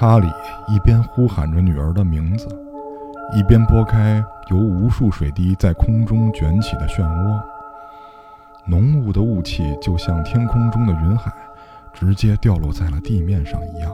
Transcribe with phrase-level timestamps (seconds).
[0.00, 0.28] 哈里
[0.68, 2.46] 一边呼喊着女儿的名字，
[3.36, 7.42] 一边拨开由无数水滴在空中卷起的漩涡。
[8.64, 11.32] 浓雾的雾气就像天空中的云海，
[11.92, 13.92] 直接掉落在了地面上一样，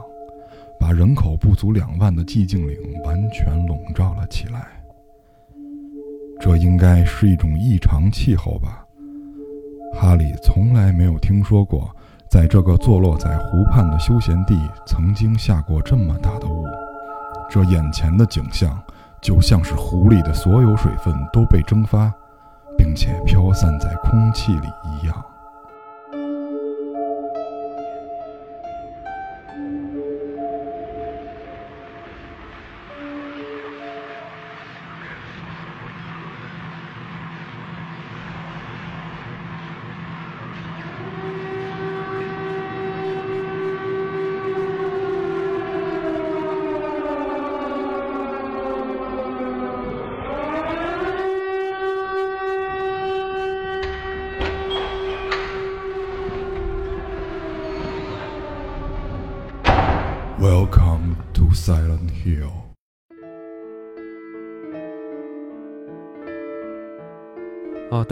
[0.78, 4.66] 把人口不足两万的寂静岭完全笼罩了起来。
[6.38, 8.84] 这应该是一种异常气候吧？
[9.94, 11.90] 哈里从来没有听说过。
[12.34, 16.66] 在这个坐落在湖畔的休闲地，曾经下过这么大的雾，
[17.48, 18.76] 这眼前的景象
[19.20, 22.12] 就像是湖里的所有水分都被蒸发，
[22.76, 25.24] 并且飘散在空气里一样。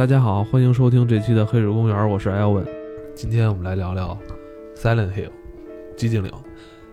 [0.02, 2.66] 大家好，欢迎收听这期的《黑水公园》，我是 Elvin。
[3.14, 4.18] 今天我们来聊聊
[4.76, 5.28] 《Silent Hill》
[5.96, 6.32] 寂静岭。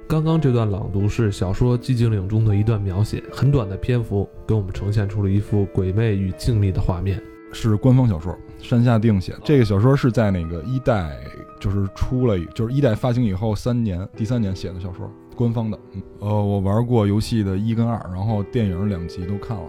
[0.08, 7.20] 刚刚这段朗读是小说《寂静岭》中的一段描写，很短的篇幅给我们呈现出了一幅鬼魅与静谧的画面。
[7.52, 9.34] 是官方小说，山下定写。
[9.44, 11.18] 这个小说是在那个一代，
[11.60, 15.80] 就是出了，就是一代发行以后三年，第三年写的小说，官方的。
[16.20, 19.64] 呃，我玩过游戏的一跟二，然后电影两集都看了，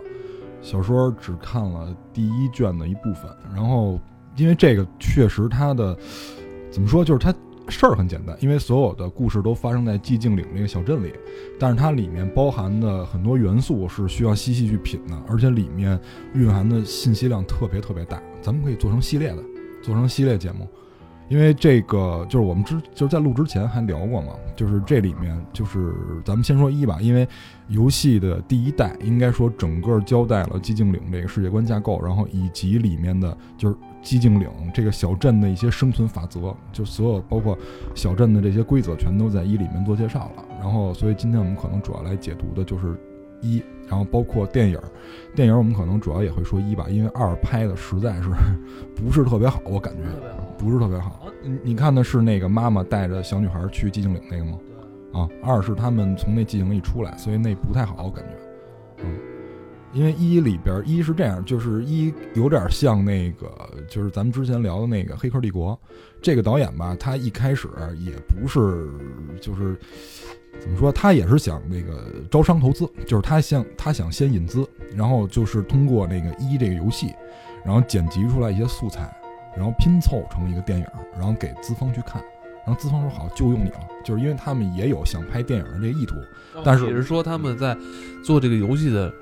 [0.63, 3.31] 小说只看了第一卷的一部分。
[3.55, 4.01] 然后，
[4.37, 5.97] 因为这个确实它的
[6.71, 7.35] 怎么说，就是它。
[7.69, 11.13] 事儿很简单，因为所有的故事都发生在寂静岭那个小镇里，
[11.57, 15.97] 但是它里面包含的很多元素是需要细细去品的，而且里面
[16.35, 18.21] 蕴含的信息量特别特别大。
[18.43, 19.45] 咱们可以做成系列的，
[19.85, 20.67] 做成系列节目，
[21.31, 27.27] 因为这个就是我们之就是在录之前还聊过嘛，就是这里面就是咱们先说一吧，因为
[27.69, 33.77] 游戏的第一代应该说整个交代了寂静岭这个世界观架构，然后以及里面的就是。
[34.03, 37.55] 寂静岭这个小镇的一些生存法则，就所有包括
[37.95, 40.45] 小镇的这些规则，全都在一里面做介绍了。
[40.59, 42.99] 然后，所以今天我们可能主要来解读的就是
[43.43, 44.79] 一，然后包括电影，
[45.35, 48.29] 电影我们可能主要也会说一吧，因为二拍的实在是
[48.95, 50.03] 不是特别好，我感觉
[50.57, 51.27] 不是特别好。
[51.43, 54.59] 你你看的是那个妈妈带着小女孩去寂静岭那个吗？
[55.13, 58.31] 啊，二是他们从那寂静岭里出来，所以那不太好，我感觉，
[59.03, 59.19] 嗯。
[59.93, 63.51] 因为一里边一是这样，就是一有点像那个，
[63.89, 65.73] 就是咱们之前聊的那个《黑客帝国》，
[66.23, 67.69] 这个导演吧，他一开始
[67.99, 68.89] 也不是，
[69.41, 69.77] 就是
[70.59, 74.67] 怎么说，他也是想那个招商投资，就是他想他想先引资，
[74.97, 77.13] 然后就是通过那个一这个游戏，
[77.65, 79.11] 然后剪辑出来一些素材，
[79.57, 82.23] 然后拼凑成一个电影，然后给资方去看，
[82.67, 86.17] 然后资方说好就用你了，就是因为他们也有想拍电影的这个意图，
[86.65, 87.77] 但是也是说他们在
[88.25, 89.13] 做这个游戏的。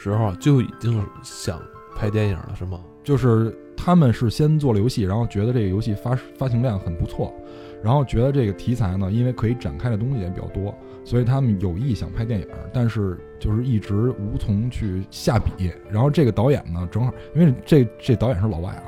[0.00, 1.60] 时候就已经想
[1.96, 2.78] 拍电影了，是吗？
[3.02, 7.34] 就是他们是先做了游戏，然后觉得这个游戏发发行量很不错，
[7.82, 10.74] 然后觉得这个题材呢，因为可以展开的东西也比较多，
[11.04, 15.72] 所以他们有意想拍电影，但是就是一直无从去下笔。
[15.90, 18.82] 然后这个导演呢，正好因为这这导演是老外啊，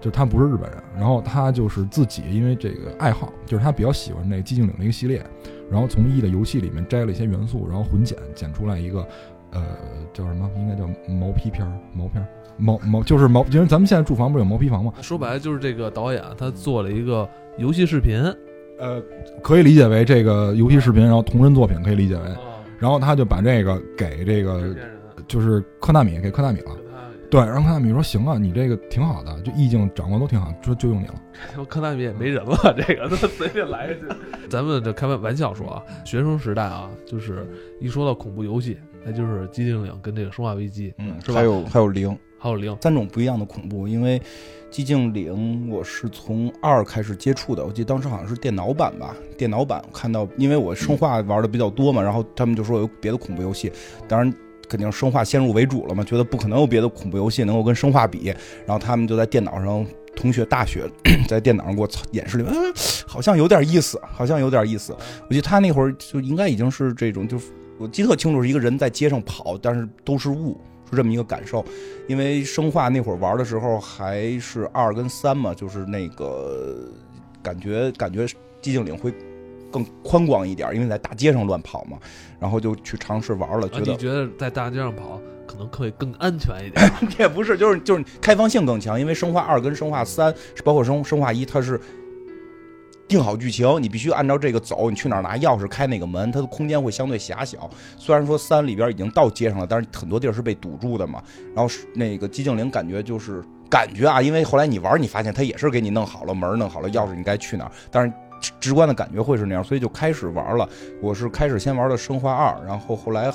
[0.00, 5.24] 就他不是日本人，然后他就是自己因为这个爱好，就是他比较喜欢那寂静岭的一个系列，
[5.70, 9.06] 然后从一的游戏里面摘了一些元素，然后混剪剪出来一个。
[9.52, 9.62] 呃，
[10.12, 10.50] 叫什么？
[10.56, 14.92] 应该叫毛坯片儿，毛片儿，毛毛就是毛，因为咱们现在住房不是有毛坯房吗？
[15.00, 17.26] 说白了就是这个导演他做了一个
[17.58, 18.22] 游戏视频，
[18.78, 19.02] 呃，
[19.42, 22.22] 可以理解为这个游戏视频，然后同人作品可以理解为，
[22.78, 24.74] 然后他就把这个给这个
[25.26, 26.76] 就是科纳米给科纳米了，
[27.30, 31.14] 对，然后科纳米说行啊，你这个挺好的，就意境掌握都挺好，说就用你了。
[31.68, 34.02] 科纳米也没人了，这个他随便来一句。
[34.50, 37.46] 咱们这开玩玩笑说啊，学生时代啊，就是
[37.80, 38.76] 一说到恐怖游戏。
[39.08, 41.34] 那就是寂静岭跟这个生化危机，嗯，是吧？
[41.34, 43.86] 还有还有零，还有零，三种不一样的恐怖。
[43.86, 44.20] 因为
[44.76, 53.72] 寂静岭我是从二开始接触的，我记得当时好像是电脑版吧，电脑版看到，因为我生化玩的比较多嘛，然后他们就说有别的恐怖游戏，
[54.06, 54.30] 当然
[54.68, 58.26] 肯定生化先入为主了嘛，觉得不可能有别的恐怖游戏能够跟生化比，
[58.66, 59.82] 然后他们就在电脑上，
[60.14, 60.86] 同学大学
[61.26, 62.52] 在电脑上给我演示里面，
[63.06, 64.92] 好像有点意思，好像有点意思。
[65.26, 67.40] 我记得他那会儿就应该已经是这种就。
[67.78, 70.60] 我记得特清楚，是一个人在街上跑，但是都是雾，
[70.90, 71.64] 是这么一个感受。
[72.08, 76.76] 因为生化那会儿玩的时候还是二跟三嘛，就是那个
[77.42, 78.24] 感觉感觉
[78.62, 79.12] 寂静岭会
[79.70, 81.98] 更宽广一点，因为在大街上乱跑嘛，
[82.38, 86.90] 然后就去尝试玩了，啊觉得你觉得在大街上跑可能会更安全一点？
[87.18, 90.34] 也不是，就是就是开放性更强，因为生化二跟生化三，
[90.64, 91.80] 包括生生化一，它是
[93.08, 97.70] 定好剧情，你必须按照这个走，你去哪儿拿钥匙开哪个门，它的空间会相对狭小。
[97.96, 101.22] 虽然说三里边已经到街上了，但是很多地儿是被堵住的嘛。
[101.54, 108.12] 然后那个寂静岭感觉就是感觉啊，因为后来你玩，你发现它也是给你弄好了门，弄好了钥匙，你该去哪儿，但是。
[108.60, 110.68] 直观的感觉会是那样，所以就开始玩了。
[111.00, 113.32] 我是开始先玩的生化二，然后后来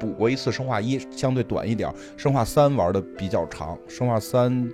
[0.00, 1.92] 补过一次生化一，相对短一点。
[2.16, 4.66] 生化三玩的比较长，生化三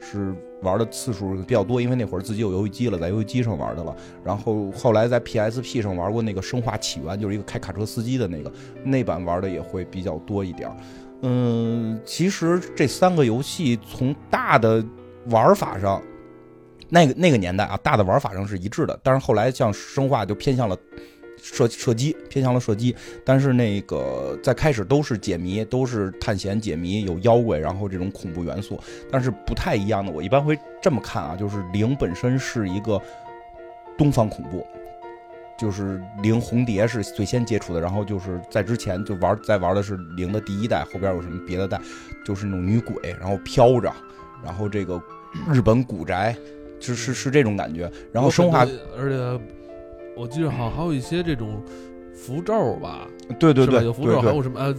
[0.00, 3.94] 是玩的次数比较多，因为那会儿自己有游戏机了，在游戏机上玩的了。
[4.24, 8.52] 然后后来在 PSP 上玩过那个《生化起源》，就是一个开卡车司机的那个，
[8.84, 10.70] 那版玩的也会比较多一点。
[11.22, 14.84] 嗯，其实这三个游戏从大的
[15.26, 16.02] 玩法上，
[16.88, 18.98] 那个那个年代啊，大的玩法上是一致的。
[19.02, 20.76] 但是后来像生化就偏向了
[21.42, 22.94] 射射击，偏向了射击。
[23.24, 28.78] 但是那个在开始都是解谜，都是探险解谜，有妖怪，然后这种恐怖元素。
[29.10, 33.00] 但是不太一样的，我一般会这么看啊，就是零本身是一个
[33.96, 34.66] 东方恐怖。
[35.58, 41.78] 就是零红蝶是最先接触的，然后就是在之前就玩在玩的是零的第一代，后边有什么别的代，
[42.24, 43.92] 就是那种女鬼，然后飘着，
[44.42, 44.98] 然后这个
[45.52, 46.34] 日本古宅，
[46.80, 47.92] 就是是这种感觉。
[48.10, 48.66] 然后生化，
[48.96, 49.40] 而且
[50.20, 51.62] 我记得好像还有一些这种
[52.14, 53.08] 符咒吧，
[53.38, 54.74] 对对对，有符咒，还有什么呃，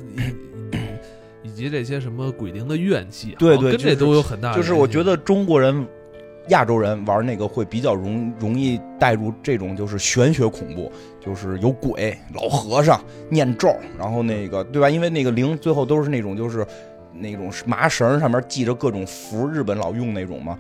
[1.41, 4.53] 以及这些什么鬼灵的怨气，对对就是都有很大。
[4.53, 5.83] 就是我觉得中国人、
[6.49, 14.91] 亚洲人玩那个会比较容容易带入这种就是玄学恐怖，就是有鬼、老和尚念咒，然后那个对吧？
[14.91, 16.63] 因为那个灵最后都是那种就是
[17.11, 20.55] 那种麻绳上面系着各种符，日本老用那种嘛。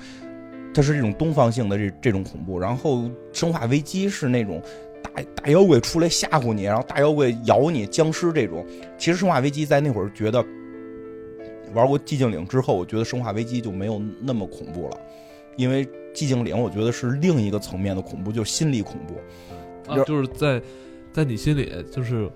[0.73, 4.61] 它是这种东方性的这这种恐怖，然后生化危机是那种
[5.03, 8.65] 大大妖怪出来吓唬你，然后大妖怪咬你，僵尸这种。
[8.97, 10.43] 其实生化危机在那会儿觉得
[11.73, 14.97] 玩过寂静岭之后，我觉得生化危机就没有那么恐怖了，
[15.57, 19.91] 因为寂静岭我觉得是另一个层面的恐怖，就是心理恐怖。
[19.91, 20.61] 啊，就是在
[21.11, 22.29] 在你心里，就是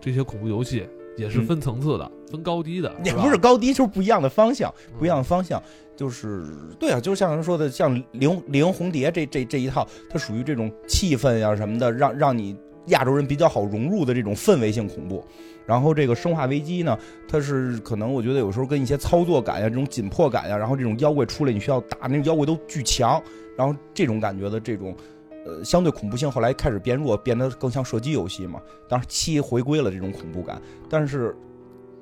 [0.00, 0.86] 这些恐怖游戏
[1.16, 5.62] 也是分层次的，分高低的，也不是高低，就是不一样的方向，嗯不一样的方向，
[5.96, 6.46] 就是
[6.78, 12.56] 对啊，就像人说的，像灵灵红蝶这这这一套，它属于这种气氛呀、什么的，让让你
[12.86, 15.24] 亚洲人比较好融入的这种氛围性恐怖。
[15.66, 16.98] 然后这个生化危机呢，
[17.28, 23.22] 它是可能我觉得有时候跟一些操作感呀、这种紧迫感呀，然后这种妖怪出来你需要打，那个妖怪都巨强，
[23.56, 24.94] 然后这种感觉的这种。
[25.46, 28.58] 呃，相对恐怖性后来开始变弱，变得更像射击游戏嘛。
[28.88, 31.36] 当然七回归了这种恐怖感，但是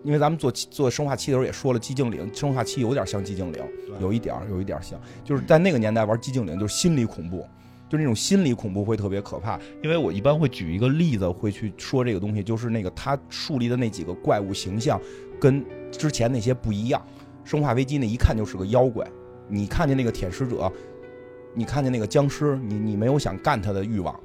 [0.05, 3.63] 因为咱们做做生化七的时候也说了，寂静岭生化七有点像寂静岭，
[4.01, 7.47] 有一点儿有一点儿像，就是在那个年代玩寂静岭就是心理恐怖，
[7.89, 9.59] 就是那种心理恐怖会特别可怕。
[9.83, 15.01] 因为我一般会举一个例子，会去说这个东西，就是那个他树立的那几个怪物形象
[15.41, 17.01] 跟之前那些不一样。
[17.45, 19.07] 生化危机那一看就是个妖怪，
[19.49, 20.73] 你看见那个舔食者，
[21.55, 24.19] 你看见那个僵尸，你你没有想干他的欲望。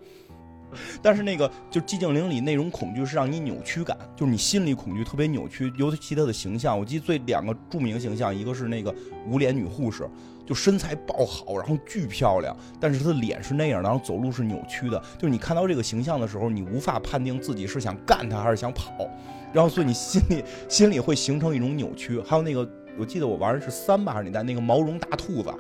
[1.02, 6.78] 但是那个就寂静岭里那种恐惧是让你扭曲感，就是你心理恐惧特别扭曲，尤其他的形象。
[6.78, 8.94] 我记得最两个著名形象，一个是那个
[9.28, 10.08] 无脸女护士，
[10.46, 15.02] 就身材爆好，然后巨漂亮，但是她的脸是那样，然后走路是扭曲的。
[15.18, 19.10] 就是你看到这个形象的时候，你无法判定自己是想干她还是想跑，
[19.54, 22.20] 然后所以你心里心里会形成一种扭曲。
[22.22, 25.54] 还有那个，我记得我玩的是三吧还是哪代那个毛绒大兔子，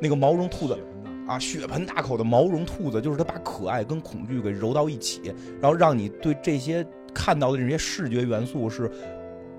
[0.00, 0.76] 那个毛绒兔子。
[1.32, 8.90] 啊，血盆大口的毛绒兔子，就是它把可爱跟恐惧给揉到一起，然后让你对这些看到的这些视觉元素是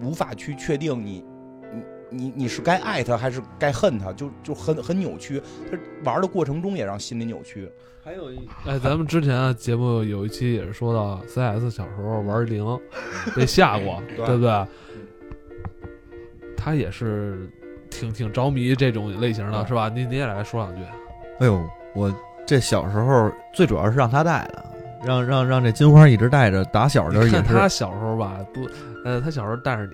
[0.02, 1.26] 无法去确定你
[1.72, 5.42] 你你你是该爱他还是该恨他，就就很很扭曲。
[5.72, 7.68] 他玩的过程中也让心理扭曲。
[8.04, 12.66] 还有一哎，咱们之前啊节目有一期也是说到 CS 小时候玩零
[13.36, 14.68] 被吓过，对对不对？
[16.58, 17.50] 他也是
[17.90, 19.90] 挺挺着迷这种类型的，是吧？
[19.90, 20.82] 你你也来说两句。
[21.40, 21.62] 哎呦，
[21.94, 22.14] 我
[22.46, 24.66] 这小时候最主要是让他带的，
[25.06, 28.68] 让让让这金花一直带着，打小就是他小时候吧，不，
[29.06, 29.94] 呃，他小时候带着你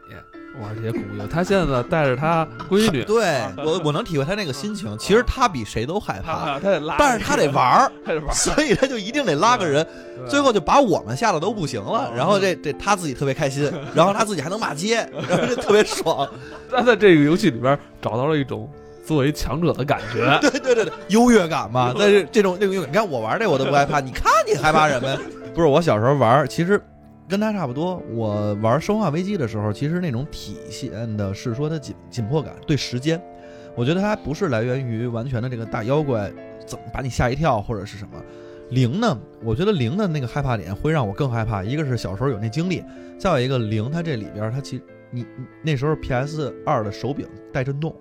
[0.61, 4.97] 玩这些恐怖游戏，他现在呢带着他闺女，对我我能体会他那个心情。
[4.97, 7.89] 其实他比谁都害怕，他他得拉，但是他得玩
[8.33, 9.85] 所以他就一定得拉个人，
[10.27, 12.11] 最后就把我们吓得都不行了。
[12.13, 16.27] 然后这这他自己特别开心， 然后他自己还能骂街，然后就特别爽。
[16.69, 18.69] 他在这个游戏里边找到了一种
[19.09, 20.37] 作为强者的感觉。
[20.39, 21.91] 对对对对，优越感嘛。
[21.97, 25.19] 但是这种这种优越感，你看我玩这我都不害怕，你看你害怕什么呀？
[25.55, 26.79] 不是我小时候玩，其实
[27.27, 27.99] 跟他差不多。
[28.11, 33.19] 我玩《生化危机》的时候，其实那种体现的是说它紧紧迫感，对时间，
[33.75, 36.31] 我觉得它不是来源于完全的这个大妖怪
[36.67, 38.11] 怎么把你吓一跳或者是什么。
[38.69, 42.83] 零呢，我觉得零的那个害怕点会让我更害怕，一个是小时候有那经历，
[43.17, 47.95] 再有一个零它这里边它其实你你那时候 PS 二的手柄带震动，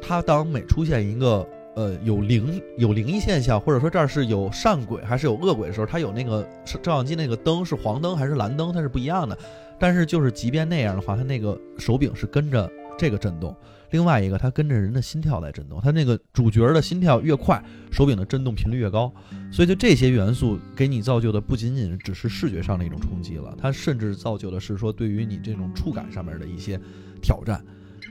[0.00, 9.36] 它当每出现一个呃有灵有灵异现象，或者说这儿是有善鬼还是有恶鬼的时候，它有那个照照相机那个灯是黄灯还是蓝灯，它是不一样的。
[9.78, 13.56] 但是就是即便那样的话，它那个手柄是跟着这个震动。
[13.92, 19.12] 另外一个，它跟着人的心跳在震动，它那个主角的心跳越快，手柄的震动频率越高，
[19.50, 26.78] 所以就这些元素给你造就的不仅仅只是视觉上的一种冲击了，它甚至造就的是说对于你这种触感上面的一些
[27.20, 27.64] 挑战。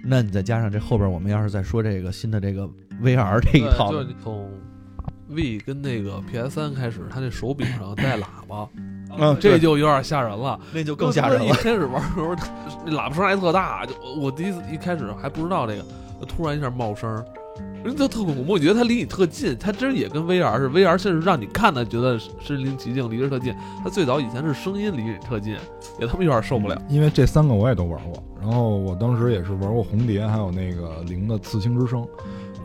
[0.03, 2.68] 那你再加上这后边我们要是再说这个新的这个
[3.01, 4.50] VR 这一套，就是从
[5.27, 8.68] V 跟那个 PS 三开始，它那手柄上带喇叭，
[9.18, 10.60] 嗯，这就有点吓人了。
[10.74, 11.46] 那就更吓人了。
[11.46, 12.36] 一开始玩的时候，
[12.86, 15.86] 那喇叭声还特大，就我我第一次一开始还不知道这个，
[16.27, 17.24] 突然一下冒声，
[17.83, 18.53] 人就特恐怖。
[18.53, 23.55] 我觉得它离你特近，它真也跟 VR 似的，VR 甚至让你看的觉得身临其境，离着特近。
[23.83, 25.55] 它最早以前是声音离你特近，
[26.00, 26.81] 也他妈有点受不了。
[26.89, 32.05] 因为这三个我也都玩过，然后我当时也是玩过红蝶，还有那个零的刺青之声。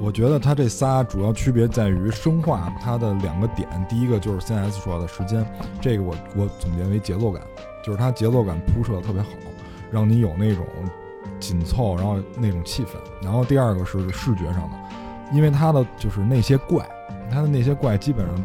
[0.00, 5.47] 我觉得它这仨主要区别在于生化它的两个点，第一个就是 CS 说的时间，
[5.80, 7.40] 这个我我总结为节奏感，
[7.85, 9.28] 就是它节奏感铺设的特别好，
[9.92, 10.66] 让你有那种
[11.38, 12.97] 紧凑，然后那种气氛。
[13.23, 14.76] 然后第二个是视觉上的，
[15.33, 16.88] 因为它的就是那些怪，
[17.31, 18.45] 它的那些怪基本上，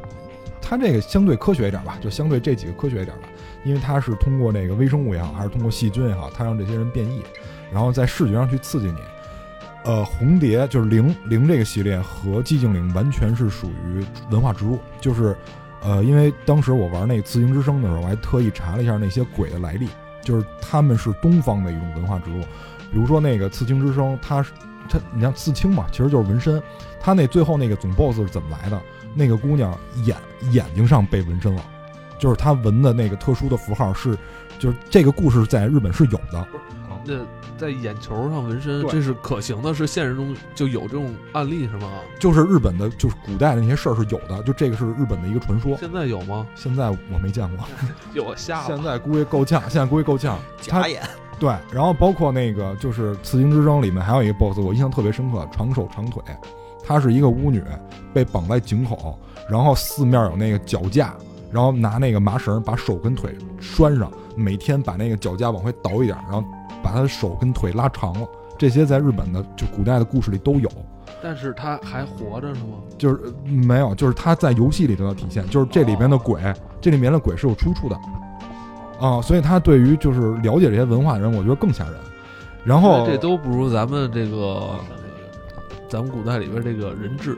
[0.61, 3.27] 它这个相对科学一点吧，就相对这几个科学一点吧，
[3.63, 7.21] 因为它是通过那个微生物也好，还是通过细菌也好，它让这些人变异，
[7.71, 8.97] 然后在视觉上去刺激你。
[9.85, 15.35] 呃，红蝶就是零零这个系列和寂静岭完全是属于文化植入，就是，
[15.81, 19.87] 呃，因为当时我玩那个刺青之声的时候，我还特意查了一下那些鬼的来历，
[20.21, 22.41] 就是他们是东方的一种文化植入，
[22.91, 24.45] 比如说那个刺青之声，它
[24.89, 26.61] 是它，你像刺青嘛，其实就是纹身，
[26.99, 28.81] 他那最后那个总 boss 是怎么来的？
[29.13, 30.15] 那个姑娘眼
[30.51, 31.63] 眼睛上被纹身了，
[32.19, 34.17] 就是他纹的那个特殊的符号是，
[34.59, 36.47] 就是这个故事在日本是有的，
[37.05, 37.15] 那
[37.57, 41.89] 在眼球上纹身，这是可行的，是现实中就有这种案例是吗？
[42.19, 45.75] 就是日本的，就是古代的那些事儿是有的，就这个是日本的一个传说。
[45.77, 46.45] 现在有吗？
[46.55, 47.67] 现在我没见过，
[48.13, 50.37] 有我吓现在估计够呛，现在估计够呛。
[50.67, 51.01] 他假眼，
[51.39, 56.21] 对，然后包括那个就是《刺青之争》里面还有一个 BOSS，我印象特别深刻，长手长腿，
[56.83, 57.63] 她是一个巫女，
[58.13, 59.17] 被绑在井口，
[59.49, 61.15] 然后四面有那个脚架，
[61.51, 66.43] 然后拿那个麻绳把手跟腿拴上，每天把那个脚架往回倒一点，然后
[66.83, 68.27] 把她的手跟腿拉长了。
[68.57, 70.69] 这些在日本的就古代的故事里都有，
[71.23, 72.75] 但是他还活着是吗？
[72.97, 76.41] 就是呃没有，就是他在游戏里得到体现，就是这里边的鬼，
[76.81, 77.97] 这里面的鬼是有出处的，
[78.99, 81.93] 啊，所以他对于就是了解这些文化的人，我觉得更吓人。
[82.65, 84.75] 然后这都不如咱们这个，
[85.87, 87.37] 咱们古代里边这个人质。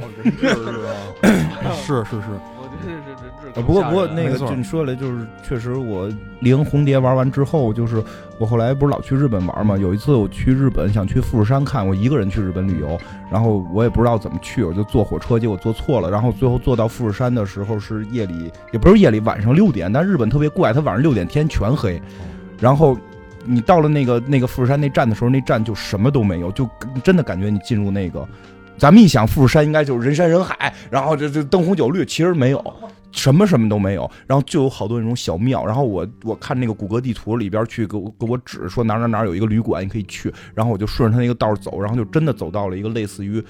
[0.00, 1.72] 哦，人质是吧？
[1.74, 2.26] 是是是，
[2.58, 6.08] 我觉得这人质呃，不过不过那个就你说了，就是确实我
[6.40, 8.02] 零红蝶玩完之后，就是
[8.38, 12.98] 我后来不是老去日本玩嘛，有一次我去日本想去富士山看，我一个人去日本旅游，
[13.30, 22.00] 然后我也不知道怎么去，我就坐火车，结果坐错了，然后最后坐到富士山的时候是夜里，也不是夜里，晚上六点，但日本特别怪，它晚上六点天全黑，
[22.60, 22.96] 然后。
[23.50, 26.68] 你到了那个那个富士山那站的时候，那站就什么都没有，就
[27.02, 28.26] 真的感觉你进入那个，
[28.76, 32.62] 咱们一想富士山应该就是人山人海，然后这这灯红酒绿，其实没有，
[33.10, 43.40] 什么什么都没有，然后就有好多那种小庙，然后我我看那个谷歌地图里边去给我给我指说哪儿哪儿哪儿有一个旅馆你可以去，然后我就顺着他那个道走，然后就真的走到了一个类似于《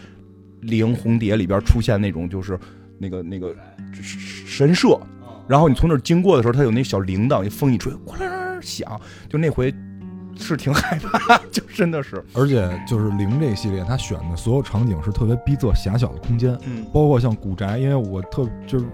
[0.60, 2.58] 灵红蝶》里边出现那种就是
[2.98, 3.54] 那个那个
[3.92, 4.98] 神社，
[5.46, 9.74] 然后你从那儿经过的时候，它有那小铃铛，一风一吹，哗啦啦响，就那回
[10.36, 16.84] 是挺害怕， 就真的是，而且就是灵这系列，它选的所有场景是特别逼仄狭小的空间，嗯。
[16.92, 18.84] 包括像古宅，因为我特就是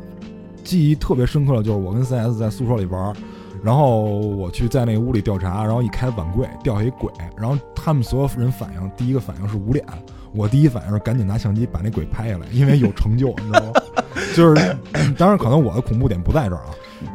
[0.64, 3.14] 记忆特别深刻的就是我跟 CS 在宿舍里玩儿，
[3.62, 9.84] 然后我去在那个屋里调查，然后一开碗柜掉下一鬼，然后他们所有人反应，第一个反应是捂脸，
[10.32, 13.72] 我第一反应是赶紧拿相机把那鬼拍下来，因为有成就，你知道吗？
[14.34, 14.76] 就是
[15.16, 16.70] 当然可能我的恐怖点不在这儿啊。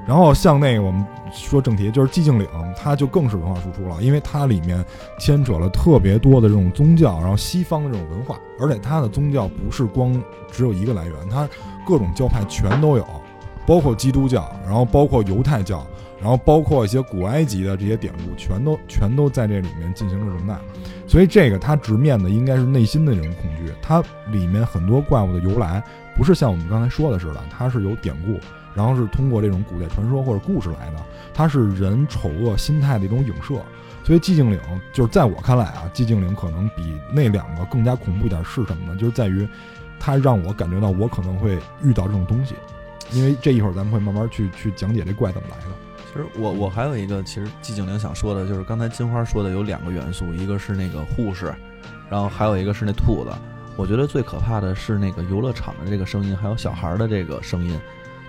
[0.07, 1.03] 然后像那个我们
[1.33, 4.85] 说正题，就是寂静岭，它就更是文化输出了，因为它里面
[5.19, 11.49] 牵扯了特别多的这种宗教，然后西方的这种文化，而且它的宗教不是光只有一个来源，它
[11.87, 13.07] 各种教派全都有，
[13.69, 15.85] 包括基督教，然后包括犹太教，
[16.19, 20.59] 然后包括一些古埃及的这些典故，全都全都在这里面进行了容纳。
[21.05, 25.83] 所以这个它直面的应该是内心的这种恐惧，它里面很多怪物的由来
[26.17, 28.39] 不是像我们刚才说的似的，它是有典故，
[28.73, 30.97] 然后是通过这种古代传说或者故事来的，
[31.31, 33.61] 它是人丑恶心态的一种影射。
[34.03, 34.59] 所以寂静岭
[34.91, 38.99] 就是在我看来啊，寂静岭可能比那两个更加恐怖一点是什么呢？
[38.99, 39.47] 就是在于
[39.99, 42.55] 它让我感觉到我可能会遇到这种东西，
[43.11, 45.71] 因为这一会儿咱们会慢慢去去讲解这怪怎么来的。
[46.11, 51.53] 其实我我还有一个，其实寂静岭想说的就是刚才金花说的有两个元素，一个是那个护士，
[52.09, 53.31] 然后还有一个是那兔子。
[53.75, 57.79] 我觉得最可怕的是那个游乐场的这个声音，还有小孩的这个声音，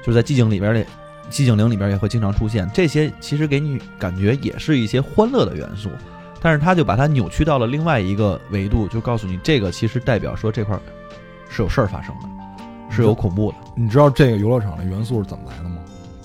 [0.02, 0.84] 就是在寂静里边的
[1.30, 2.70] 寂静岭里边也会经常出现。
[2.72, 5.90] 这些其实给你感觉也是一些欢乐的元素，
[6.40, 10.80] 但是他就把它扭曲到了另外一个维度，就告诉你这个其实代表说这块儿
[11.48, 12.28] 是有事儿发生的，
[12.90, 13.56] 是有恐怖的。
[13.74, 15.76] 你知道这个游乐场的元素是怎么来的吗？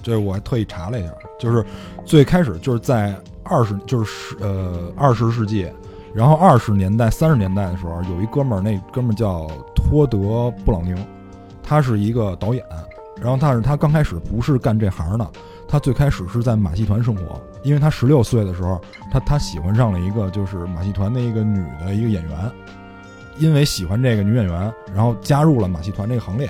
[0.03, 1.65] 这我还特意查了一下，就是
[2.05, 5.67] 最开始就是在二十就是十呃二十世纪，
[6.13, 10.17] 然后二十年代三十年代的时候，有一哥们儿，那哥们儿叫托德·
[10.63, 10.95] 布朗宁，
[11.63, 12.63] 他是一个导演，
[13.19, 15.27] 然后但是他刚开始不是干这行的，
[15.67, 18.79] 他最开始是在马戏团生活，因为他十六岁的时候，
[19.11, 22.51] 他他喜欢上了一个就是马戏团的一个女的一个演员，
[23.37, 26.49] 因为喜欢这个女演员，然后加入了马戏团这个行列。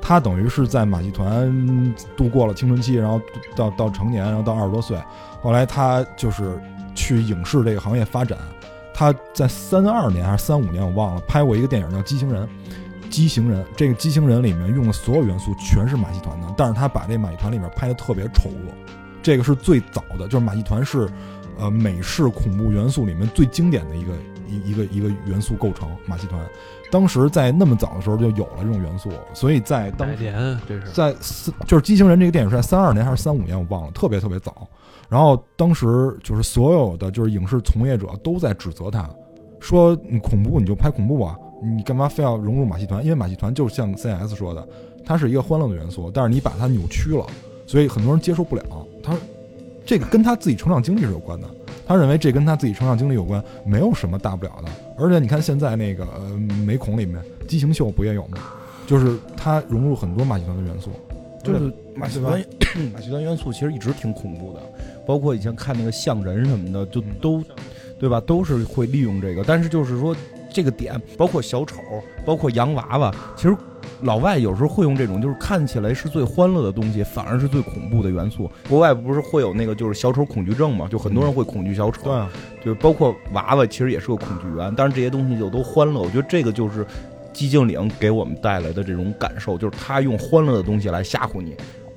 [0.00, 3.20] 他等于是在马戏团度过了青春期，然后
[3.56, 4.98] 到到成年，然后到二十多岁，
[5.40, 6.60] 后来他就是
[6.94, 8.38] 去影视这个行业发展。
[8.92, 12.46] 他在三二年还是三五年我忘了，拍过一个电影叫《畸形人》。
[13.10, 18.74] 畸形人这个畸形人里面用的所有元素全是马戏团的，但是他把这马戏团里面拍的特别丑恶。
[19.22, 21.08] 这个是最早的，就是马戏团是，
[21.58, 24.12] 呃，美式恐怖元素里面最经典的一个
[24.48, 25.88] 一一个一个元素构成。
[26.06, 26.40] 马戏团
[26.90, 30.88] 当时在那么早的时候就有了这种元素，所以在当年这是？
[30.92, 34.66] 在四就是《畸形人》这个电影是在三二年还是三五年我忘了，特别特别早。
[35.08, 39.08] 然后当时就是所有的就是影视从业者都在指责他，
[39.60, 43.02] 说你恐怖你就拍恐怖啊，你干嘛非要融入马戏团？
[43.02, 44.66] 因为马戏团就像 CS 说的，
[45.04, 47.26] 它是一个欢乐的元素，但是你把它扭曲了，
[47.66, 48.62] 所以很多人接受不了。
[49.02, 49.14] 他
[49.84, 51.46] 这个跟他自己成长经历是有关的，
[51.86, 54.70] 他认为这跟他自己成长经历有关，没有什么大不了的。
[54.98, 56.20] 而且你看现在那个呃
[56.64, 58.38] 美恐里面畸形秀不也有吗？
[58.86, 60.90] 就是它融入很多马戏团的元素，
[61.42, 62.38] 就是马戏团，
[62.92, 64.60] 马戏团元素其实一直挺恐怖的，
[65.06, 67.42] 包括以前看那个像人什么的，就都，
[67.98, 68.20] 对吧？
[68.20, 69.42] 都是会利用这个。
[69.42, 70.14] 但是就是说
[70.52, 71.76] 这个点，包括小丑，
[72.26, 73.56] 包括洋娃娃，其实
[74.02, 78.50] 老外有时候会用这种，就是看起来是最欢乐的东西，反而是最恐怖的元素。
[78.68, 80.86] 国外不是会有那个就是小丑恐惧症嘛？
[80.88, 82.30] 就很多人会恐惧小丑，对啊，
[82.64, 84.72] 就包括娃娃，其实也是个恐惧源。
[84.76, 86.84] 但是这些东西就都欢乐，我觉得这个就是
[87.32, 91.54] 寂静岭给我们带来的这种感受，就是他用欢乐的东西来吓唬你。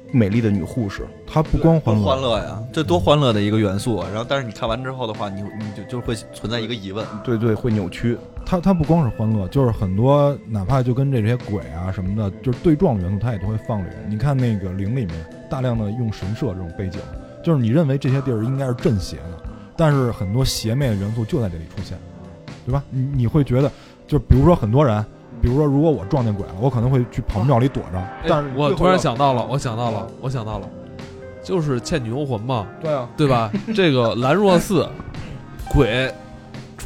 [0.09, 4.07] 美丽的女护士，她不光欢乐，欢乐呀，这多欢乐的一个元素啊！
[4.09, 8.17] 然后，但是你看完之后的话，你你就就会存在一个疑问，对对，会扭曲。
[8.49, 14.05] 它它不光是欢乐，就是很多哪怕就跟这些鬼啊什么的，就是对撞元素，它也都会放里面。
[14.07, 17.01] 你看那个灵里面大量的用神社这种背景，
[17.43, 19.43] 就是你认为这些地儿应该是镇邪的，
[19.75, 21.97] 但是很多邪魅的元素就在这里出现，
[22.65, 22.81] 对吧？
[22.89, 23.69] 你你会觉得，
[24.07, 25.05] 就比如说很多人，
[25.41, 30.69] 比如说如果我撞见鬼了，我可能会去跑庙里躲着，但是哎我突然想到了，我想到了，我想到了，
[31.43, 33.51] 就是《倩女幽魂》嘛，对啊，对吧？
[33.75, 34.87] 这个兰若寺
[35.69, 36.09] 鬼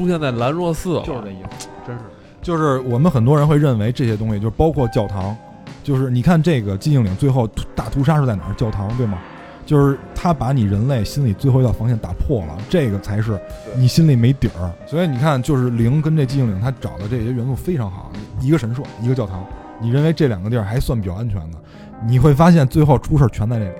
[0.01, 1.67] 出现在兰若寺，就是这意思。
[1.85, 2.01] 真是
[2.41, 5.35] 就是我们很多人会认为这些东西，就是包括教堂，
[5.83, 8.53] 就是你看这个寂静岭最后大屠杀是在哪儿？
[8.55, 9.19] 教堂对吗？
[9.63, 13.39] 就是他把你人类心里最后一道防线打破了，这个才是
[13.77, 14.71] 你心里没底儿。
[14.87, 18.11] 所以你看，就是灵跟这寂静岭，他找的这些元素非常好，
[18.41, 19.45] 一个神社，一个教堂，
[19.79, 21.57] 你认为这两个地儿还算比较安全的，
[22.05, 23.77] 你会发现最后出事儿全在这里，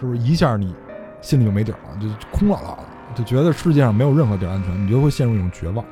[0.00, 0.74] 是不是一下你
[1.22, 2.82] 心里就没底儿了，就空落落的，
[3.14, 5.84] 就觉得世界上没有任何地儿安全，你就会陷入一种绝望。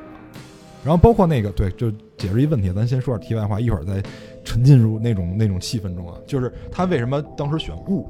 [0.83, 4.01] 然后包括那个对，就解释一问题，咱先说点题外话，一会儿再
[4.43, 6.17] 沉浸入那种那种气氛中啊。
[6.25, 8.07] 就是他为什么当时选雾，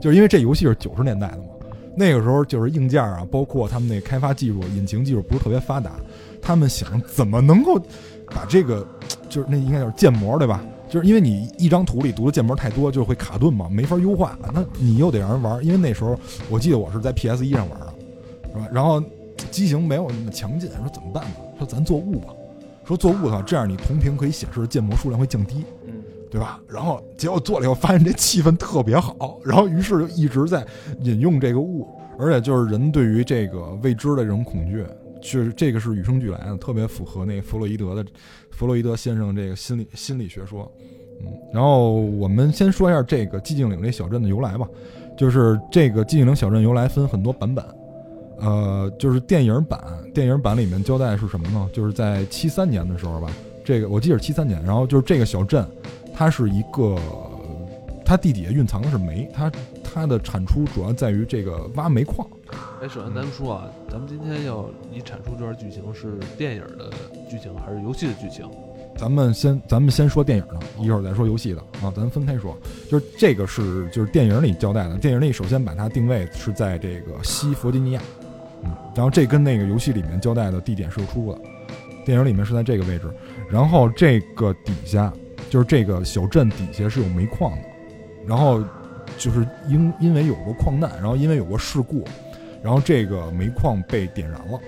[0.00, 1.48] 就是因为这游戏是九十年代的嘛，
[1.96, 5.92] 那个时候就是硬件啊，包括他们那开发技术、引擎技术不是特别发达，
[6.40, 7.76] 他们想怎么能够
[8.26, 8.86] 把这个，
[9.28, 10.62] 就是那应该叫建模对吧？
[10.88, 14.38] 就是因为你一张图里读的建模太多，就会卡顿嘛，没法优化。
[14.52, 16.16] 那你又得让人玩，因为那时候
[16.48, 17.93] 我记得我是在 PS 一上玩的，
[18.54, 18.68] 是吧？
[18.72, 19.02] 然后
[19.50, 21.36] 机型没有那么强劲，说怎么办呢？
[21.58, 22.28] 说咱做雾吧，
[22.84, 25.94] 说做雾的话，这样你同屏可以显示的建模数量会降低，嗯，
[26.30, 26.60] 对吧？
[26.68, 30.64] 然后结果做了以后，发现这气氛特别好，然后于是就一直在
[31.00, 31.88] 引用这个雾，
[32.18, 34.84] 而且就是人对于这个未知的这种恐惧，
[35.20, 38.04] 就是这个是与生俱来的，特别符合那弗洛伊德的
[38.50, 40.70] 弗洛伊德先生这个心理心理学说。
[41.20, 44.68] 嗯，然后我们先说一下这个寂静岭这小镇的由来吧，
[45.16, 47.64] 就是这个寂静岭小镇由来分很多版本。
[48.40, 49.80] 呃，就是电影版，
[50.12, 51.68] 电影版里面交代是什么呢？
[51.72, 53.30] 就是在七三年的时候吧，
[53.64, 55.66] 这个我记得是七三年，然后就是这个小镇，
[56.14, 56.98] 它是一个，
[58.04, 62.26] 它地底下蕴藏的是煤，它它的产出主要在于这个挖煤矿。
[62.80, 66.90] 哎，首先咱们说啊，咱们今天要你产出这段剧情是电影的
[67.28, 68.48] 剧情还是游戏的剧情？
[68.96, 72.56] 咱们先咱们先说电影的，一会儿再说游戏的啊，咱分开说。
[72.88, 78.23] 就是这个是就是电影里交代的，电影里首先把它定位是在这个西弗吉尼亚，嗯，
[78.94, 81.40] 然后这跟那个游戏里面交代的地点是有出入的，
[82.04, 83.10] 电影里面是在这个位置，
[83.50, 85.12] 然后这个底下
[85.50, 87.68] 就是这个小镇底下是有煤矿的，
[88.26, 88.62] 然后
[89.16, 92.04] 就是因因为有过矿难，然后因为有过事故，
[92.62, 94.60] 然后这个煤矿被点燃了，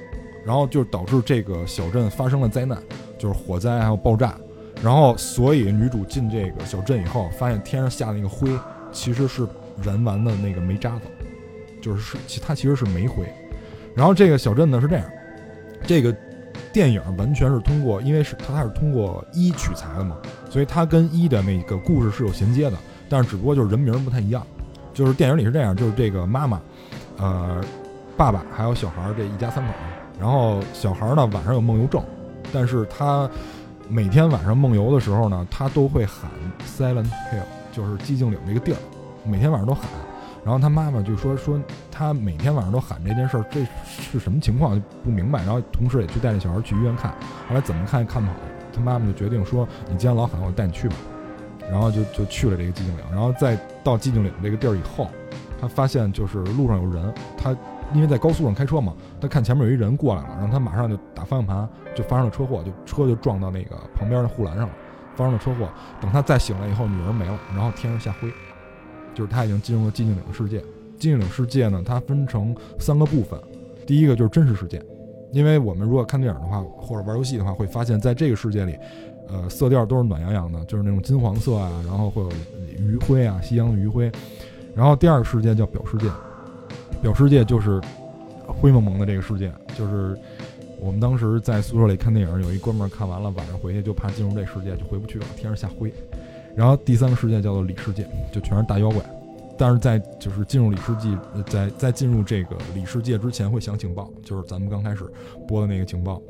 [0.45, 2.79] 然后就导致这个小镇发生了灾难，
[3.19, 4.37] 就是火灾还有爆炸，
[4.83, 8.51] 然后所以女主进这个小镇以后，发现天上下的那个灰
[8.93, 9.47] 其实是
[9.83, 11.03] 燃完的那个煤渣子，
[11.83, 13.27] 就是是其它其实是煤灰，
[13.97, 15.05] 然后这个小镇呢是这样，
[15.87, 16.15] 这个
[16.73, 20.17] 电影完全是通过，因为是它它是通过一取材的嘛，
[20.51, 22.77] 所以它跟一的那个故事是有衔接的，
[23.09, 24.47] 但是只不过就是人名不太一样，
[24.93, 26.61] 就是电影里是这样，就是这个妈妈，
[27.17, 27.65] 呃，
[28.19, 29.73] 爸爸还有小孩这一家三口，
[30.21, 32.03] 然后小孩呢晚上有梦游症，
[32.53, 33.27] 但是他
[33.89, 36.31] 每天晚上梦游的时候呢，他都会喊
[36.67, 38.79] Silent Hill，就是寂静岭这个地儿，
[39.25, 39.85] 每天晚上都喊。
[40.47, 45.41] 然后他妈妈就说说他每天晚上都喊这件事儿，这是什么情况就不明白。
[45.41, 47.11] 然后同时也去带着小孩去医院看，
[47.49, 48.37] 后来怎么看也看不好，
[48.73, 50.95] 他妈妈就决定说你既然老喊，我带你去吧。
[51.69, 55.11] 然后就就去了这个寂静岭，然后再到寂静岭这个地儿以后，
[55.61, 57.51] 他发现就是路上有人，他
[57.93, 64.73] 因为在高速上开车嘛，他看前面有一人过来了，然后他马上就打方向盘，就发生了车祸，就车就撞到那个旁边的护栏上了，
[65.17, 65.69] 发生了车祸。
[66.01, 68.33] 等他再醒来以后，女儿没了，然后天上下灰，
[69.16, 70.61] 就是他已经进入了寂静岭的世界。
[70.98, 73.40] 寂静岭世界呢，它分成三个部分，
[73.87, 74.83] 第一个就是真实世界，
[75.33, 78.76] 因为我们如果看电影的话，或者玩游戏的话，会发现在这个世界里，
[79.29, 82.31] 呃，色调都是暖洋洋的，就是那种金黄色啊，然后会有
[82.79, 84.12] 余晖啊，夕阳的余晖。
[84.74, 86.11] 然后第二个世界叫表世界，
[87.00, 87.81] 表世界就是
[88.46, 90.18] 灰蒙蒙的这个世界，就是
[90.81, 95.92] 我们当时在宿舍里看电影，有一哥们儿看完了，晚上回去就怕进入这世界就回不去了，天上下灰。
[96.57, 99.01] 然后第三个世界叫做里世界，就全是大妖怪。
[99.59, 101.09] 但是在就是进入里世界，
[101.47, 105.05] 在在进入这个里世界之前会响警报，就是咱们刚开始
[105.49, 106.21] 播的那个警报。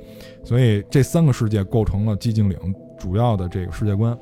[0.45, 2.57] 所以这三个世界构成了寂静岭
[2.99, 4.17] 主要的这个世界观。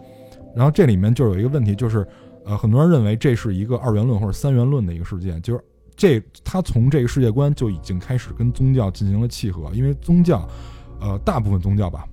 [0.55, 2.07] 然后这里面就有一个问题，就是
[2.47, 5.63] 呃，很多人认为这是一个二元论或者三元论的一个世界，就是
[5.95, 10.49] 这他从这个世界观就已经开始跟宗教进行了契合，因为宗教，
[11.01, 12.07] 呃，大部分宗教吧，